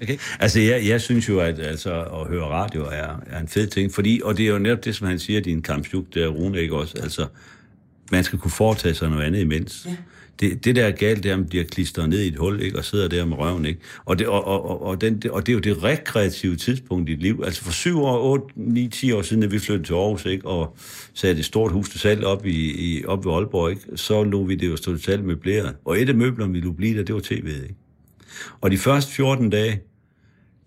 Okay. 0.02 0.18
Altså, 0.40 0.60
jeg, 0.60 0.86
jeg 0.86 1.00
synes 1.00 1.28
jo, 1.28 1.40
at 1.40 1.58
altså, 1.58 2.02
at 2.02 2.26
høre 2.26 2.44
radio 2.44 2.84
er, 2.84 3.22
er 3.26 3.40
en 3.40 3.48
fed 3.48 3.66
ting, 3.66 3.92
fordi, 3.92 4.20
og 4.24 4.36
det 4.36 4.46
er 4.46 4.50
jo 4.50 4.58
netop 4.58 4.84
det, 4.84 4.94
som 4.94 5.06
han 5.06 5.18
siger, 5.18 5.40
din 5.40 5.62
kampsjuk, 5.62 6.14
der 6.14 6.28
Rune, 6.28 6.60
ikke 6.60 6.76
også? 6.76 6.94
Altså, 7.02 7.26
man 8.12 8.24
skal 8.24 8.38
kunne 8.38 8.50
foretage 8.50 8.94
sig 8.94 9.10
noget 9.10 9.24
andet 9.24 9.40
imens. 9.40 9.86
Ja. 9.88 9.96
Det, 10.40 10.64
det 10.64 10.76
der 10.76 10.84
er 10.84 10.90
galt, 10.90 11.22
det 11.22 11.28
er, 11.28 11.32
at 11.32 11.38
man 11.38 11.48
bliver 11.48 11.64
klistret 11.64 12.08
ned 12.08 12.20
i 12.20 12.28
et 12.28 12.36
hul, 12.36 12.60
ikke? 12.60 12.78
og 12.78 12.84
sidder 12.84 13.08
der 13.08 13.24
med 13.24 13.36
røven. 13.36 13.64
Ikke? 13.64 13.80
Og, 14.04 14.18
det, 14.18 14.26
og, 14.26 14.46
og, 14.46 14.70
og, 14.70 14.82
og, 14.82 15.00
den, 15.00 15.22
og 15.30 15.46
det 15.46 15.52
er 15.52 15.54
jo 15.54 15.60
det 15.60 15.82
rekreative 15.82 16.56
tidspunkt 16.56 17.08
i 17.08 17.12
dit 17.12 17.22
liv. 17.22 17.42
Altså 17.44 17.64
for 17.64 17.72
syv 17.72 18.02
år, 18.02 18.32
otte, 18.32 18.46
ni, 18.56 18.88
ti 18.88 19.12
år 19.12 19.22
siden, 19.22 19.42
da 19.42 19.48
vi 19.48 19.58
flyttede 19.58 19.86
til 19.86 19.94
Aarhus, 19.94 20.24
ikke? 20.24 20.46
og 20.46 20.76
satte 21.14 21.38
et 21.38 21.44
stort 21.44 21.72
hus 21.72 21.88
til 21.88 22.00
salg 22.00 22.24
op, 22.24 22.46
i, 22.46 22.96
i, 22.96 23.04
op 23.04 23.24
ved 23.24 23.32
Aalborg, 23.32 23.70
ikke? 23.70 23.82
så 23.94 24.24
lå 24.24 24.44
vi 24.44 24.54
det 24.54 24.68
jo 24.68 24.76
stå 24.76 24.92
til 24.92 25.04
salg 25.04 25.24
møbleret. 25.24 25.76
Og 25.84 26.00
et 26.00 26.08
af 26.08 26.14
møblerne, 26.14 26.52
vi 26.52 26.60
lå 26.60 26.72
blive 26.72 26.98
der, 26.98 27.04
det 27.04 27.14
var 27.14 27.20
tv'et. 27.20 27.62
Ikke? 27.62 27.74
Og 28.60 28.70
de 28.70 28.78
første 28.78 29.12
14 29.12 29.50
dage, 29.50 29.80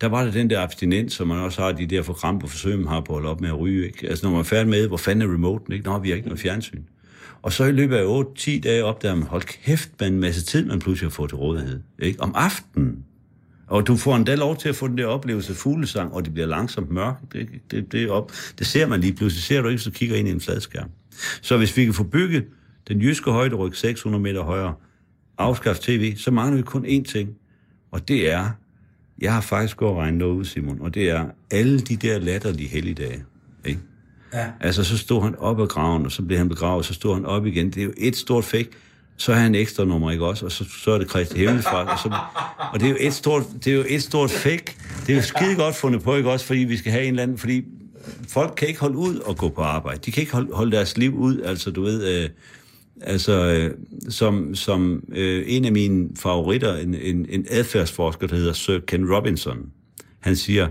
der 0.02 0.08
var 0.08 0.24
der 0.24 0.32
den 0.32 0.50
der 0.50 0.62
abstinens, 0.62 1.14
som 1.14 1.28
man 1.28 1.38
også 1.38 1.62
har, 1.62 1.72
de 1.72 1.86
der 1.86 2.02
forkrampe 2.02 2.48
forsøg, 2.48 2.80
man 2.80 2.88
har 2.88 3.02
på 3.02 3.14
at 3.14 3.16
holde 3.16 3.30
op 3.30 3.42
med 3.42 3.50
at 3.50 3.60
ryge. 3.60 3.86
Ikke? 3.86 4.10
Altså 4.10 4.26
når 4.26 4.32
man 4.32 4.40
er 4.40 4.44
færdig 4.44 4.70
med, 4.70 4.88
hvor 4.88 4.98
fanden 4.98 5.30
er 5.30 5.34
remoten? 5.34 5.74
Ikke? 5.74 5.86
Nå, 5.86 6.00
vi 6.00 6.10
har 6.10 6.16
ikke 6.16 6.28
noget 6.28 6.42
fjernsyn. 6.42 6.82
Og 7.42 7.54
så 7.54 7.66
i 7.66 7.72
løbet 7.72 7.96
af 7.96 8.24
8-10 8.24 8.60
dage 8.60 8.86
opdager 8.86 9.16
man, 9.16 9.28
hold 9.28 9.42
kæft, 9.42 9.90
man 10.00 10.14
en 10.14 10.20
masse 10.20 10.46
tid, 10.46 10.66
man 10.66 10.80
pludselig 10.80 11.10
har 11.10 11.12
fået 11.12 11.30
til 11.30 11.38
rådighed. 11.38 11.80
Ikke? 12.00 12.22
Om 12.22 12.32
aftenen. 12.36 13.06
Og 13.68 13.88
du 13.88 13.96
får 13.96 14.16
endda 14.16 14.36
lov 14.36 14.58
til 14.58 14.70
at 14.70 14.76
få 14.76 14.88
den 14.88 14.98
der 14.98 15.06
oplevelse 15.06 15.54
af 15.54 15.58
fuglesang, 15.58 16.14
og 16.14 16.26
det 16.26 16.34
bliver 16.34 16.48
langsomt 16.48 16.92
mørkt. 16.92 17.34
Det, 17.34 17.50
det, 17.72 17.92
det, 17.92 18.10
op. 18.10 18.32
det 18.60 18.68
ser 18.68 18.88
man 18.88 19.02
lige 19.02 19.14
pludselig. 19.14 19.44
Ser 19.44 19.62
du 19.62 19.68
ikke, 19.68 19.82
så 19.82 19.92
kigger 19.92 20.16
ind 20.16 20.28
i 20.28 20.32
en 20.32 20.42
fladskærm. 20.42 20.90
Så 21.42 21.58
hvis 21.58 21.78
vi 21.78 21.86
kan 21.86 21.94
få 21.94 22.04
bygget 22.04 22.46
den 22.88 23.02
jyske 23.02 23.32
højderyg 23.32 23.76
600 23.76 24.22
meter 24.22 24.44
højere, 24.44 24.74
afskaffe 25.38 25.82
tv, 25.82 26.16
så 26.16 26.32
mangler 26.32 26.58
vi 26.58 26.64
kun 26.64 26.86
én 26.86 27.04
ting. 27.04 27.30
Og 27.92 28.08
det 28.08 28.32
er, 28.32 28.50
jeg 29.22 29.34
har 29.34 29.42
faktisk 29.42 29.78
gået 29.78 29.92
og 29.92 29.98
regnet 29.98 30.20
noget 30.20 30.34
ud, 30.34 30.46
Simon, 30.46 30.82
og 30.82 30.94
det 30.94 31.10
er 31.10 31.26
alle 31.52 31.80
de 31.80 31.96
der 31.96 32.20
latterlige 32.20 32.70
helligdage. 32.70 33.24
Ikke? 33.66 33.80
Ja. 34.34 34.46
Altså, 34.60 34.84
så 34.84 34.98
stod 34.98 35.24
han 35.24 35.36
op 35.36 35.62
ad 35.62 35.68
graven, 35.68 36.06
og 36.06 36.12
så 36.12 36.22
blev 36.22 36.38
han 36.38 36.50
begravet, 36.50 36.86
så 36.86 36.94
stod 36.94 37.14
han 37.14 37.26
op 37.26 37.46
igen. 37.46 37.66
Det 37.66 37.78
er 37.78 37.84
jo 37.84 37.94
et 37.98 38.16
stort 38.16 38.44
fake. 38.44 38.70
Så 39.18 39.34
har 39.34 39.42
han 39.42 39.56
ekstra 39.56 39.86
nummer, 39.86 40.12
ikke 40.12 40.26
også? 40.26 40.46
Og 40.46 40.52
så, 40.52 40.66
så 40.84 40.92
er 40.92 40.98
det 40.98 41.08
Kristi 41.08 41.38
Himmelfart. 41.38 41.88
Og, 41.88 42.00
så, 42.00 42.14
og 42.74 42.80
det 42.80 42.86
er 42.86 42.90
jo 42.90 42.98
et 43.00 43.14
stort, 43.14 43.44
det 43.66 43.74
er 43.74 43.78
jo 43.78 43.84
et 43.88 44.04
stort 44.04 44.32
fake. 44.32 44.76
Det 45.08 45.14
er 45.14 45.16
jo 45.16 45.22
skide 45.22 45.56
godt 45.56 45.76
fundet 45.76 46.04
på, 46.04 46.16
ikke 46.16 46.32
også? 46.32 46.46
Fordi 46.46 46.60
vi 46.60 46.78
skal 46.78 46.92
have 46.92 47.04
en 47.04 47.10
eller 47.10 47.24
anden... 47.24 47.38
Fordi 47.38 47.64
folk 48.28 48.54
kan 48.58 48.68
ikke 48.68 48.80
holde 48.80 48.98
ud 48.98 49.16
og 49.16 49.38
gå 49.38 49.50
på 49.50 49.62
arbejde. 49.62 50.00
De 50.06 50.12
kan 50.12 50.22
ikke 50.22 50.34
holde, 50.34 50.54
holde 50.54 50.72
deres 50.72 50.98
liv 50.98 51.16
ud. 51.16 51.42
Altså, 51.42 51.72
du 51.72 51.82
ved... 51.82 52.24
Øh, 52.24 52.30
altså, 53.02 53.34
øh, 53.34 53.72
som, 54.10 54.56
som 54.56 55.04
øh, 55.12 55.44
en 55.48 55.66
af 55.66 55.72
mine 55.72 56.10
favoritter, 56.20 56.76
en, 56.76 56.96
en, 56.96 57.26
en 57.30 57.46
adfærdsforsker, 57.50 58.28
der 58.28 58.36
hedder 58.36 58.54
Sir 58.54 58.80
Ken 58.80 59.14
Robinson, 59.14 59.58
han 60.20 60.36
siger 60.36 60.68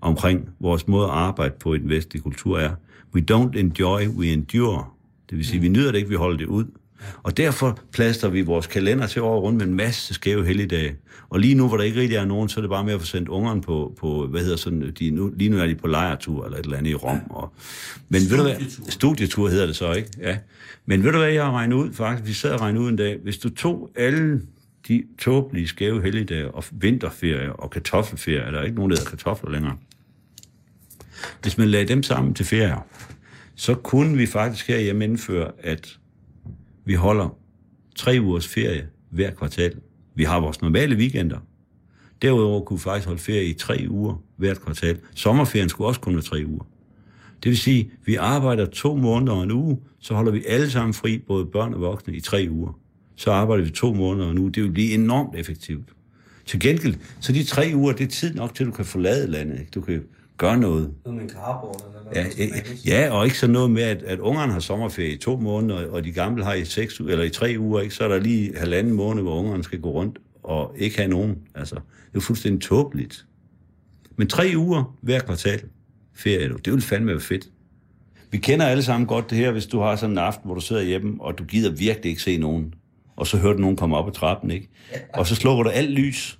omkring 0.00 0.48
vores 0.60 0.88
måde 0.88 1.04
at 1.04 1.12
arbejde 1.12 1.54
på 1.60 1.74
i 1.74 1.78
den 1.78 1.88
vestlige 1.88 2.22
kultur 2.22 2.58
er, 2.58 2.70
we 3.14 3.24
don't 3.30 3.58
enjoy, 3.58 4.08
we 4.08 4.32
endure. 4.32 4.84
Det 5.30 5.38
vil 5.38 5.46
sige, 5.46 5.60
vi 5.60 5.68
nyder 5.68 5.92
det 5.92 5.98
ikke, 5.98 6.08
vi 6.08 6.14
holder 6.14 6.38
det 6.38 6.46
ud. 6.46 6.64
Og 7.22 7.36
derfor 7.36 7.78
plaster 7.92 8.28
vi 8.28 8.42
vores 8.42 8.66
kalender 8.66 9.06
til 9.06 9.22
over 9.22 9.40
rundt 9.40 9.58
med 9.58 9.66
en 9.66 9.74
masse 9.74 10.14
skæve 10.14 10.46
helligdage. 10.46 10.96
Og 11.28 11.40
lige 11.40 11.54
nu, 11.54 11.68
hvor 11.68 11.76
der 11.76 11.84
ikke 11.84 12.00
rigtig 12.00 12.16
er 12.16 12.24
nogen, 12.24 12.48
så 12.48 12.60
er 12.60 12.62
det 12.62 12.70
bare 12.70 12.84
med 12.84 12.92
at 12.92 13.00
få 13.00 13.06
sendt 13.06 13.28
ungerne 13.28 13.62
på, 13.62 13.94
på 14.00 14.26
hvad 14.26 14.40
hedder 14.40 14.56
sådan, 14.56 14.92
de, 14.98 15.10
nu, 15.10 15.32
lige 15.36 15.50
nu 15.50 15.58
er 15.58 15.66
de 15.66 15.74
på 15.74 15.86
lejretur 15.86 16.44
eller 16.44 16.58
et 16.58 16.64
eller 16.64 16.78
andet 16.78 16.90
i 16.90 16.94
Rom. 16.94 17.20
Og, 17.30 17.52
men 18.08 18.20
ved 18.30 18.36
du 18.36 18.42
hvad, 18.42 18.56
studietur 18.88 19.48
hedder 19.48 19.66
det 19.66 19.76
så, 19.76 19.92
ikke? 19.92 20.08
Ja. 20.20 20.38
Men 20.86 21.04
ved 21.04 21.12
du 21.12 21.18
hvad, 21.18 21.28
jeg 21.28 21.44
har 21.44 21.52
regnet 21.52 21.76
ud, 21.76 21.92
faktisk, 21.92 22.28
vi 22.28 22.32
sad 22.32 22.52
og 22.52 22.60
regnede 22.60 22.84
ud 22.84 22.88
en 22.88 22.96
dag, 22.96 23.18
hvis 23.22 23.38
du 23.38 23.48
tog 23.48 23.90
alle 23.96 24.40
de 24.88 25.04
tåbelige 25.18 25.68
skæve 25.68 26.02
helligdage 26.02 26.50
og 26.50 26.64
vinterferie 26.70 27.52
og 27.52 27.70
kartoffelferie, 27.70 28.52
der 28.52 28.58
er 28.58 28.62
ikke 28.62 28.76
nogen, 28.76 28.90
der 28.90 28.96
hedder 28.96 29.10
kartofler 29.10 29.50
længere. 29.50 29.76
Hvis 31.42 31.58
man 31.58 31.68
lagde 31.68 31.88
dem 31.88 32.02
sammen 32.02 32.34
til 32.34 32.46
ferier, 32.46 32.86
så 33.54 33.74
kunne 33.74 34.16
vi 34.16 34.26
faktisk 34.26 34.68
herhjemme 34.68 35.04
indføre, 35.04 35.50
at 35.58 35.98
vi 36.84 36.94
holder 36.94 37.36
tre 37.96 38.18
ugers 38.20 38.48
ferie 38.48 38.88
hver 39.10 39.30
kvartal. 39.30 39.80
Vi 40.14 40.24
har 40.24 40.40
vores 40.40 40.62
normale 40.62 40.96
weekender. 40.96 41.38
Derudover 42.22 42.64
kunne 42.64 42.78
vi 42.78 42.82
faktisk 42.82 43.06
holde 43.06 43.20
ferie 43.20 43.44
i 43.44 43.52
tre 43.52 43.86
uger 43.88 44.22
hvert 44.36 44.60
kvartal. 44.60 44.98
Sommerferien 45.14 45.68
skulle 45.68 45.88
også 45.88 46.00
kun 46.00 46.14
være 46.14 46.22
tre 46.22 46.42
uger. 46.46 46.64
Det 47.42 47.48
vil 47.48 47.58
sige, 47.58 47.80
at 47.80 48.06
vi 48.06 48.14
arbejder 48.14 48.66
to 48.66 48.96
måneder 48.96 49.32
og 49.32 49.42
en 49.42 49.50
uge, 49.50 49.78
så 50.00 50.14
holder 50.14 50.32
vi 50.32 50.44
alle 50.48 50.70
sammen 50.70 50.94
fri, 50.94 51.18
både 51.18 51.46
børn 51.46 51.74
og 51.74 51.80
voksne, 51.80 52.14
i 52.14 52.20
tre 52.20 52.46
uger. 52.50 52.78
Så 53.16 53.30
arbejder 53.30 53.64
vi 53.64 53.70
to 53.70 53.94
måneder 53.94 54.26
og 54.26 54.32
en 54.32 54.38
uge. 54.38 54.52
Det 54.52 54.62
vil 54.62 54.70
blive 54.70 54.92
enormt 54.94 55.36
effektivt. 55.36 55.88
Til 56.46 56.60
gengæld, 56.60 56.94
så 57.20 57.32
de 57.32 57.44
tre 57.44 57.72
uger, 57.74 57.92
det 57.92 58.04
er 58.04 58.08
tid 58.08 58.34
nok 58.34 58.54
til, 58.54 58.64
at 58.64 58.66
du 58.66 58.72
kan 58.72 58.84
forlade 58.84 59.30
landet. 59.30 59.60
Ikke? 59.60 59.70
Du 59.74 59.80
kan 59.80 60.02
gøre 60.36 60.58
noget. 60.58 60.92
Noget 61.04 61.16
med 61.16 61.24
en 61.24 61.30
carport 61.30 61.76
eller 61.88 62.10
Ja, 62.14 62.22
noget. 62.22 62.40
øh, 62.40 62.88
ja, 62.88 63.10
og 63.10 63.24
ikke 63.24 63.38
sådan 63.38 63.52
noget 63.52 63.70
med, 63.70 63.82
at, 63.82 64.02
at 64.02 64.18
ungerne 64.18 64.52
har 64.52 64.60
sommerferie 64.60 65.12
i 65.12 65.16
to 65.16 65.36
måneder, 65.36 65.90
og 65.90 66.04
de 66.04 66.12
gamle 66.12 66.44
har 66.44 66.54
i 66.54 66.64
seks 66.64 67.00
eller 67.00 67.24
i 67.24 67.30
tre 67.30 67.54
uger, 67.58 67.80
ikke? 67.80 67.94
så 67.94 68.04
er 68.04 68.08
der 68.08 68.18
lige 68.20 68.56
halvanden 68.58 68.92
måned, 68.92 69.22
hvor 69.22 69.34
ungerne 69.38 69.64
skal 69.64 69.80
gå 69.80 69.90
rundt 69.90 70.18
og 70.42 70.74
ikke 70.78 70.96
have 70.96 71.08
nogen. 71.10 71.38
Altså, 71.54 71.74
det 72.12 72.16
er 72.16 72.20
fuldstændig 72.20 72.62
tåbeligt. 72.62 73.26
Men 74.16 74.28
tre 74.28 74.52
uger 74.56 74.96
hver 75.02 75.20
kvartal 75.20 75.60
ferie, 76.14 76.48
det 76.64 76.72
vil 76.72 76.82
fandme 76.82 77.10
være 77.10 77.20
fedt. 77.20 77.48
Vi 78.30 78.38
kender 78.38 78.66
alle 78.66 78.82
sammen 78.82 79.06
godt 79.06 79.30
det 79.30 79.38
her, 79.38 79.50
hvis 79.50 79.66
du 79.66 79.80
har 79.80 79.96
sådan 79.96 80.10
en 80.14 80.18
aften, 80.18 80.44
hvor 80.46 80.54
du 80.54 80.60
sidder 80.60 80.82
hjemme, 80.82 81.16
og 81.20 81.38
du 81.38 81.44
gider 81.44 81.70
virkelig 81.70 82.10
ikke 82.10 82.22
se 82.22 82.36
nogen. 82.38 82.74
Og 83.16 83.26
så 83.26 83.36
hører 83.36 83.52
du 83.52 83.58
nogen 83.58 83.76
komme 83.76 83.96
op 83.96 84.08
ad 84.08 84.12
trappen, 84.12 84.50
ikke? 84.50 84.68
Og 85.14 85.26
så 85.26 85.34
slukker 85.34 85.62
du 85.62 85.70
alt 85.70 85.90
lys, 85.90 86.38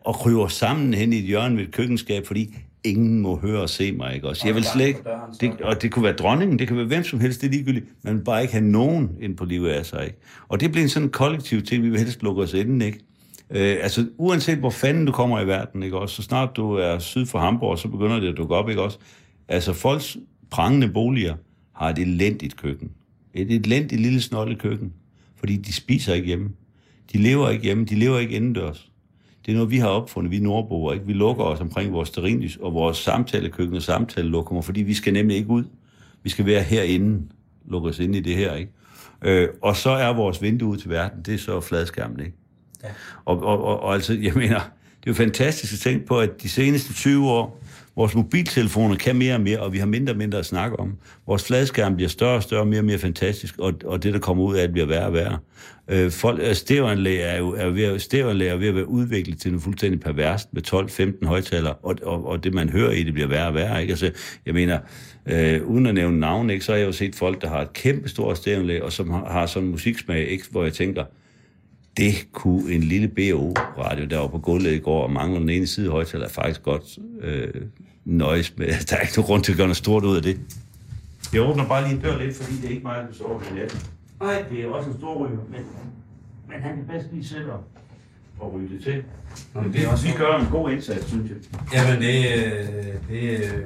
og 0.00 0.14
kryber 0.14 0.48
sammen 0.48 0.94
hen 0.94 1.12
i 1.12 1.16
et 1.18 1.24
hjørne 1.24 1.56
ved 1.56 1.64
et 1.64 1.72
køkkenskab, 1.72 2.26
fordi 2.26 2.54
ingen 2.84 3.20
må 3.20 3.36
høre 3.36 3.60
og 3.60 3.70
se 3.70 3.92
mig, 3.92 4.14
ikke 4.14 4.28
også? 4.28 4.46
Jeg 4.46 4.54
vil 4.54 4.64
slet 4.64 4.86
ikke, 4.86 5.00
det, 5.40 5.60
og 5.60 5.82
det 5.82 5.92
kunne 5.92 6.02
være 6.02 6.12
dronningen, 6.12 6.58
det 6.58 6.68
kan 6.68 6.76
være 6.76 6.86
hvem 6.86 7.04
som 7.04 7.20
helst, 7.20 7.40
det 7.40 7.46
er 7.46 7.50
ligegyldigt, 7.50 7.86
man 8.02 8.16
vil 8.16 8.24
bare 8.24 8.42
ikke 8.42 8.54
have 8.54 8.64
nogen 8.64 9.10
ind 9.20 9.36
på 9.36 9.44
livet 9.44 9.68
af 9.68 9.86
sig, 9.86 10.04
ikke? 10.04 10.18
Og 10.48 10.60
det 10.60 10.72
bliver 10.72 10.82
en 10.82 10.88
sådan 10.88 11.08
kollektiv 11.08 11.62
ting, 11.62 11.82
vi 11.82 11.90
vil 11.90 11.98
helst 11.98 12.22
lukke 12.22 12.42
os 12.42 12.54
inden, 12.54 12.82
ikke? 12.82 12.98
Øh, 13.50 13.76
altså, 13.82 14.06
uanset 14.18 14.58
hvor 14.58 14.70
fanden 14.70 15.06
du 15.06 15.12
kommer 15.12 15.40
i 15.40 15.46
verden, 15.46 15.82
ikke 15.82 15.98
også? 15.98 16.14
Så 16.14 16.22
snart 16.22 16.56
du 16.56 16.74
er 16.74 16.98
syd 16.98 17.26
for 17.26 17.38
Hamburg, 17.38 17.78
så 17.78 17.88
begynder 17.88 18.20
det 18.20 18.28
at 18.28 18.36
dukke 18.36 18.54
op, 18.54 18.68
ikke 18.68 18.82
også? 18.82 18.98
Altså, 19.48 19.72
folks 19.72 20.16
prangende 20.50 20.88
boliger 20.88 21.34
har 21.72 21.88
et 21.88 21.98
elendigt 21.98 22.56
køkken. 22.56 22.90
Et 23.34 23.50
elendigt 23.50 24.00
lille 24.02 24.20
snollet 24.20 24.58
køkken. 24.58 24.92
Fordi 25.36 25.56
de 25.56 25.72
spiser 25.72 26.14
ikke 26.14 26.26
hjemme. 26.26 26.50
De 27.12 27.18
lever 27.18 27.50
ikke 27.50 27.64
hjemme, 27.64 27.84
de 27.84 27.94
lever 27.94 28.18
ikke 28.18 28.34
indendørs. 28.34 28.89
Det 29.46 29.52
er 29.52 29.56
noget, 29.56 29.70
vi 29.70 29.78
har 29.78 29.88
opfundet, 29.88 30.30
vi 30.30 30.38
nordboer. 30.38 30.92
Ikke? 30.92 31.06
Vi 31.06 31.12
lukker 31.12 31.44
os 31.44 31.60
omkring 31.60 31.92
vores 31.92 32.08
sterinlys 32.08 32.56
og 32.56 32.74
vores 32.74 32.96
samtalekøkken 32.96 33.76
og 33.76 33.82
samtalelokummer, 33.82 34.62
fordi 34.62 34.82
vi 34.82 34.94
skal 34.94 35.12
nemlig 35.12 35.36
ikke 35.36 35.50
ud. 35.50 35.64
Vi 36.22 36.30
skal 36.30 36.46
være 36.46 36.62
herinde, 36.62 37.22
lukke 37.68 37.88
os 37.88 37.98
ind 37.98 38.16
i 38.16 38.20
det 38.20 38.36
her. 38.36 38.54
Ikke? 38.54 38.72
Øh, 39.22 39.48
og 39.62 39.76
så 39.76 39.90
er 39.90 40.12
vores 40.12 40.42
vindue 40.42 40.68
ud 40.68 40.76
til 40.76 40.90
verden, 40.90 41.22
det 41.22 41.34
er 41.34 41.38
så 41.38 41.60
fladskærmen. 41.60 42.20
Ikke? 42.20 42.36
Ja. 42.82 42.88
Og, 43.24 43.42
og, 43.42 43.64
og, 43.64 43.80
og 43.80 43.94
altså, 43.94 44.18
jeg 44.22 44.32
mener, 44.34 44.60
det 45.00 45.06
er 45.06 45.10
jo 45.10 45.14
fantastisk 45.14 45.72
at 45.72 45.78
tænke 45.78 46.06
på, 46.06 46.20
at 46.20 46.42
de 46.42 46.48
seneste 46.48 46.92
20 46.94 47.28
år, 47.30 47.62
vores 47.96 48.14
mobiltelefoner 48.14 48.96
kan 48.96 49.16
mere 49.16 49.34
og 49.34 49.40
mere, 49.40 49.58
og 49.60 49.72
vi 49.72 49.78
har 49.78 49.86
mindre 49.86 50.12
og 50.12 50.16
mindre 50.16 50.38
at 50.38 50.46
snakke 50.46 50.80
om. 50.80 50.96
Vores 51.26 51.44
fladskærm 51.44 51.96
bliver 51.96 52.08
større 52.08 52.34
og 52.36 52.42
større, 52.42 52.66
mere 52.66 52.80
og 52.80 52.84
mere 52.84 52.98
fantastisk, 52.98 53.58
og, 53.58 53.72
og 53.84 54.02
det, 54.02 54.12
der 54.14 54.18
kommer 54.20 54.44
ud 54.44 54.56
af 54.56 54.62
det, 54.62 54.72
bliver 54.72 54.86
værre 54.86 55.06
og 55.06 55.12
værre. 55.12 55.38
Øh, 55.88 56.10
folk, 56.10 56.40
øh, 56.42 56.54
stereoanlæg 56.54 57.20
er 57.20 57.38
jo 57.38 57.54
er 57.58 57.70
ved, 57.70 57.84
at- 57.84 58.14
er 58.14 58.56
ved 58.56 58.68
at 58.68 58.74
være 58.74 58.88
udviklet 58.88 59.40
til 59.40 59.50
noget 59.50 59.62
fuldstændig 59.64 60.00
perverst 60.00 60.48
med 60.52 60.62
12-15 61.22 61.26
højtalere, 61.26 61.74
og, 61.74 61.96
og, 62.02 62.26
og 62.26 62.44
det, 62.44 62.54
man 62.54 62.68
hører 62.68 62.90
i 62.92 63.02
det, 63.02 63.12
bliver 63.12 63.28
værre 63.28 63.46
og 63.48 63.54
værre. 63.54 63.80
Ikke? 63.80 63.90
Altså, 63.92 64.10
jeg 64.46 64.54
mener, 64.54 64.78
øh, 65.26 65.62
uden 65.66 65.86
at 65.86 65.94
nævne 65.94 66.20
navn, 66.20 66.50
ikke, 66.50 66.64
så 66.64 66.72
har 66.72 66.78
jeg 66.78 66.86
jo 66.86 66.92
set 66.92 67.14
folk, 67.14 67.42
der 67.42 67.48
har 67.48 67.60
et 67.60 67.72
kæmpe 67.72 68.08
stort 68.08 68.36
stereoanlæg, 68.36 68.82
og 68.82 68.92
som 68.92 69.10
har, 69.10 69.24
har 69.32 69.46
sådan 69.46 69.64
en 69.66 69.70
musiksmag, 69.70 70.28
ikke, 70.28 70.44
hvor 70.50 70.62
jeg 70.64 70.72
tænker, 70.72 71.04
det 72.00 72.32
kunne 72.32 72.72
en 72.74 72.82
lille 72.82 73.08
BO-radio, 73.08 74.06
der 74.06 74.18
var 74.18 74.26
på 74.26 74.38
gulvet 74.38 74.72
i 74.72 74.78
går, 74.78 75.02
og 75.02 75.12
mangler 75.12 75.38
den 75.40 75.48
ene 75.48 75.66
side 75.66 75.90
højtaler, 75.90 76.24
er 76.24 76.28
faktisk 76.28 76.62
godt 76.62 76.98
øh, 77.22 77.48
nøjes 78.04 78.58
med. 78.58 78.66
Der 78.90 78.96
er 78.96 79.00
ikke 79.00 79.12
nogen 79.16 79.26
grund 79.26 79.44
til 79.44 79.52
at 79.52 79.56
gøre 79.56 79.66
noget 79.66 79.76
stort 79.76 80.04
ud 80.04 80.16
af 80.16 80.22
det. 80.22 80.40
Jeg 81.32 81.42
åbner 81.42 81.68
bare 81.68 81.82
lige 81.88 81.94
en 81.96 82.00
dør 82.02 82.18
lidt, 82.18 82.36
fordi 82.36 82.56
det 82.56 82.64
er 82.64 82.68
ikke 82.68 82.82
mig, 82.82 82.96
der 83.10 83.14
sover 83.16 83.38
med 83.40 83.60
natten. 83.60 83.80
Nej, 84.20 84.44
det 84.50 84.60
er 84.60 84.66
også 84.68 84.90
en 84.90 84.96
stor 84.98 85.14
ryger, 85.26 85.38
men, 85.50 85.60
men 86.48 86.62
han 86.62 86.76
kan 86.76 86.84
bedst 86.86 87.12
lige 87.12 87.24
selv 87.24 87.50
og 88.38 88.54
ryge 88.54 88.68
det 88.68 88.82
til. 88.84 89.02
Nå, 89.54 89.60
men 89.60 89.74
Vi, 89.74 89.78
vi 89.78 90.12
gør 90.16 90.38
en 90.38 90.46
god 90.50 90.70
indsats, 90.70 91.08
synes 91.08 91.30
jeg. 91.30 91.38
Jamen, 91.74 92.02
det, 92.02 92.24
det 93.08 93.38
øh... 93.54 93.64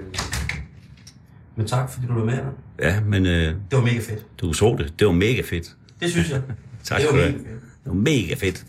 Men 1.57 1.67
tak, 1.67 1.91
fordi 1.91 2.07
du 2.07 2.15
var 2.15 2.25
med. 2.25 2.39
Ja, 2.83 3.01
men 3.01 3.27
øh, 3.27 3.33
Det 3.43 3.57
var 3.73 3.81
mega 3.81 3.99
fedt. 3.99 4.27
du 4.41 4.53
så 4.53 4.77
det. 4.79 4.95
Det 4.99 5.07
var 5.07 5.13
mega 5.13 5.43
fedt. 5.45 5.77
Det 6.01 6.11
synes 6.11 6.31
jeg. 6.31 6.43
Tak 6.85 6.99
det 7.01 7.07
skal 7.09 7.19
du 7.19 7.23
have. 7.25 7.35
Det 7.85 7.93
var 7.93 7.95
mega 7.95 8.35
fedt. 8.35 8.65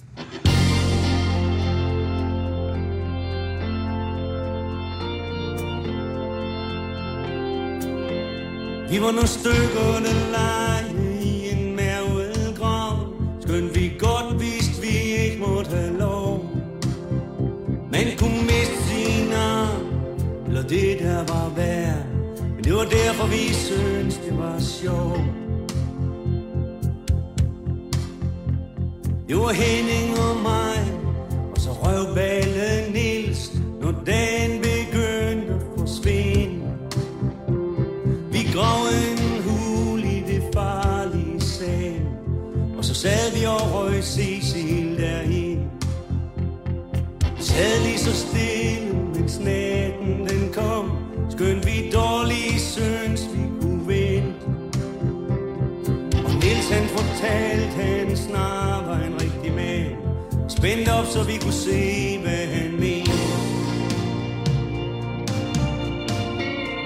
Vi 8.89 9.01
var 9.01 9.11
nogle 9.11 9.27
stykker, 9.27 9.91
der 10.05 10.31
lege 10.31 11.23
i 11.23 11.49
en 11.51 11.75
mærvet 11.75 12.55
grav. 12.57 12.97
Skønt 13.41 13.75
vi 13.75 13.93
godt 13.99 14.41
vidste, 14.41 14.81
vi 14.81 14.97
ikke 15.23 15.39
måtte 15.39 15.71
have 15.71 15.97
lov. 15.99 16.45
Man 17.91 18.17
kunne 18.17 18.41
miste 18.41 18.83
sin 18.87 19.33
arm, 19.33 19.85
eller 20.47 20.61
det 20.61 20.99
der 20.99 21.17
var 21.17 21.53
værd. 21.55 22.05
Men 22.55 22.63
det 22.63 22.73
var 22.73 22.85
derfor, 22.85 23.27
vi 23.27 23.53
syntes, 23.53 24.17
det 24.17 24.37
var 24.37 24.59
sjovt. 24.59 25.44
Det 29.27 29.37
var 29.37 29.51
Henning 29.51 30.19
og 30.19 30.41
mig, 30.41 30.93
og 31.55 31.61
så 31.61 31.69
røvballen 31.71 32.93
Nils 32.93 33.51
Når 33.81 33.93
dagen 34.05 34.61
begyndte 34.61 35.53
at 35.53 35.61
forsvinde. 35.77 36.61
Vi 38.31 38.39
grav 38.53 38.85
en 38.85 39.43
hul 39.43 40.03
i 40.03 40.23
det 40.27 40.43
farlige 40.53 41.41
sand 41.41 42.07
Og 42.77 42.85
så 42.85 42.93
sad 42.93 43.39
vi 43.39 43.45
og 43.45 43.73
røg 43.73 44.03
Cecil 44.03 44.97
derhen. 44.97 45.71
Sad 47.39 47.83
lige 47.83 47.99
så 47.99 48.13
stille, 48.13 48.93
mens 49.15 49.39
natten 49.39 50.27
den 50.29 50.53
kom 50.53 50.91
Skønt 51.29 51.65
vi 51.65 51.91
dårlige 51.91 52.59
synes, 52.59 53.29
vi 53.33 53.41
kunne 53.61 53.87
vente. 53.87 54.45
Og 56.25 56.31
Nils 56.33 56.69
han 56.69 56.87
fortalte, 56.87 57.75
han 57.81 58.17
snart 58.17 58.64
Vend 60.65 60.87
op, 60.87 61.05
så 61.05 61.23
vi 61.23 61.37
kunne 61.43 61.59
se, 61.67 62.19
hvad 62.23 62.45
han 62.55 62.71
mente 62.71 63.11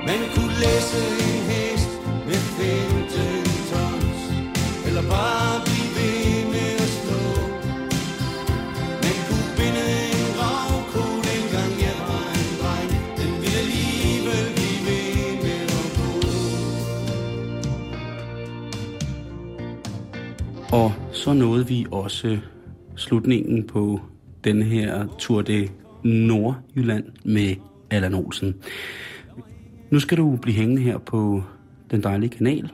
Man 0.08 0.22
kunne 0.36 0.56
læse 0.64 1.02
en 1.28 1.42
hest 1.52 1.92
med 2.28 2.40
15 2.60 3.20
tons 3.72 4.20
Eller 4.88 5.04
bare 5.16 5.62
blive 5.66 5.90
ved 5.98 6.46
med 6.54 6.72
at 6.86 6.92
slå 7.00 7.22
Man 9.04 9.18
kunne 9.28 9.50
binde 9.58 9.86
en 10.20 10.30
ravko, 10.42 11.04
dengang 11.30 11.72
jeg 11.88 11.98
var 12.10 12.28
en 12.42 12.50
dreng 12.62 12.92
Den 13.20 13.32
ville 13.42 13.60
alligevel 13.66 14.46
blive 14.58 14.80
ved 14.88 15.10
med 15.46 15.60
Og 20.72 20.94
så 21.12 21.34
nåede 21.34 21.68
vi 21.68 21.86
også 21.92 22.40
slutningen 23.10 23.64
på 23.64 24.00
den 24.44 24.62
her 24.62 25.08
Tour 25.20 25.42
de 25.42 25.68
Nordjylland 26.04 27.04
med 27.26 27.56
Allan 27.90 28.14
Olsen. 28.14 28.56
Nu 29.92 30.00
skal 30.00 30.18
du 30.18 30.36
blive 30.42 30.56
hængende 30.56 30.82
her 30.82 30.98
på 30.98 31.44
den 31.92 32.04
dejlige 32.04 32.30
kanal 32.30 32.72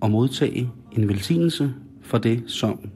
og 0.00 0.10
modtage 0.10 0.70
en 0.92 1.08
velsignelse 1.08 1.74
for 2.02 2.18
det, 2.18 2.42
som 2.46 2.90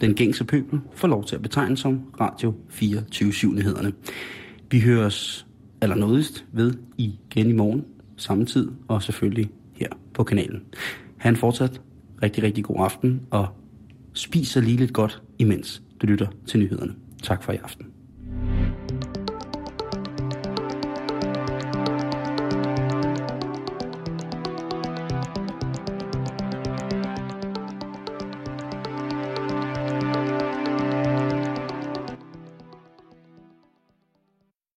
den 0.00 0.14
gængse 0.14 0.44
pøbel 0.44 0.80
får 0.94 1.08
lov 1.08 1.24
til 1.24 1.36
at 1.36 1.42
betegne 1.42 1.76
som 1.76 2.00
Radio 2.20 2.54
24-7-nyhederne. 2.72 3.92
Vi 4.70 4.80
høres 4.80 5.46
allernådigst 5.80 6.44
ved 6.52 6.74
igen 6.98 7.50
i 7.50 7.54
morgen, 7.54 7.84
samme 8.16 8.44
tid 8.44 8.70
og 8.88 9.02
selvfølgelig 9.02 9.50
her 9.74 9.88
på 10.14 10.24
kanalen. 10.24 10.62
Ha' 11.16 11.28
en 11.28 11.36
fortsat 11.36 11.80
rigtig, 12.22 12.44
rigtig 12.44 12.64
god 12.64 12.76
aften, 12.78 13.20
og 13.30 13.46
spis 14.12 14.48
så 14.48 14.60
lige 14.60 14.76
lidt 14.76 14.92
godt, 14.92 15.22
imens 15.40 15.82
du 16.02 16.06
lytter 16.06 16.26
til 16.46 16.60
nyhederne. 16.60 16.94
Tak 17.22 17.42
for 17.42 17.52
i 17.52 17.56
aften. 17.56 17.86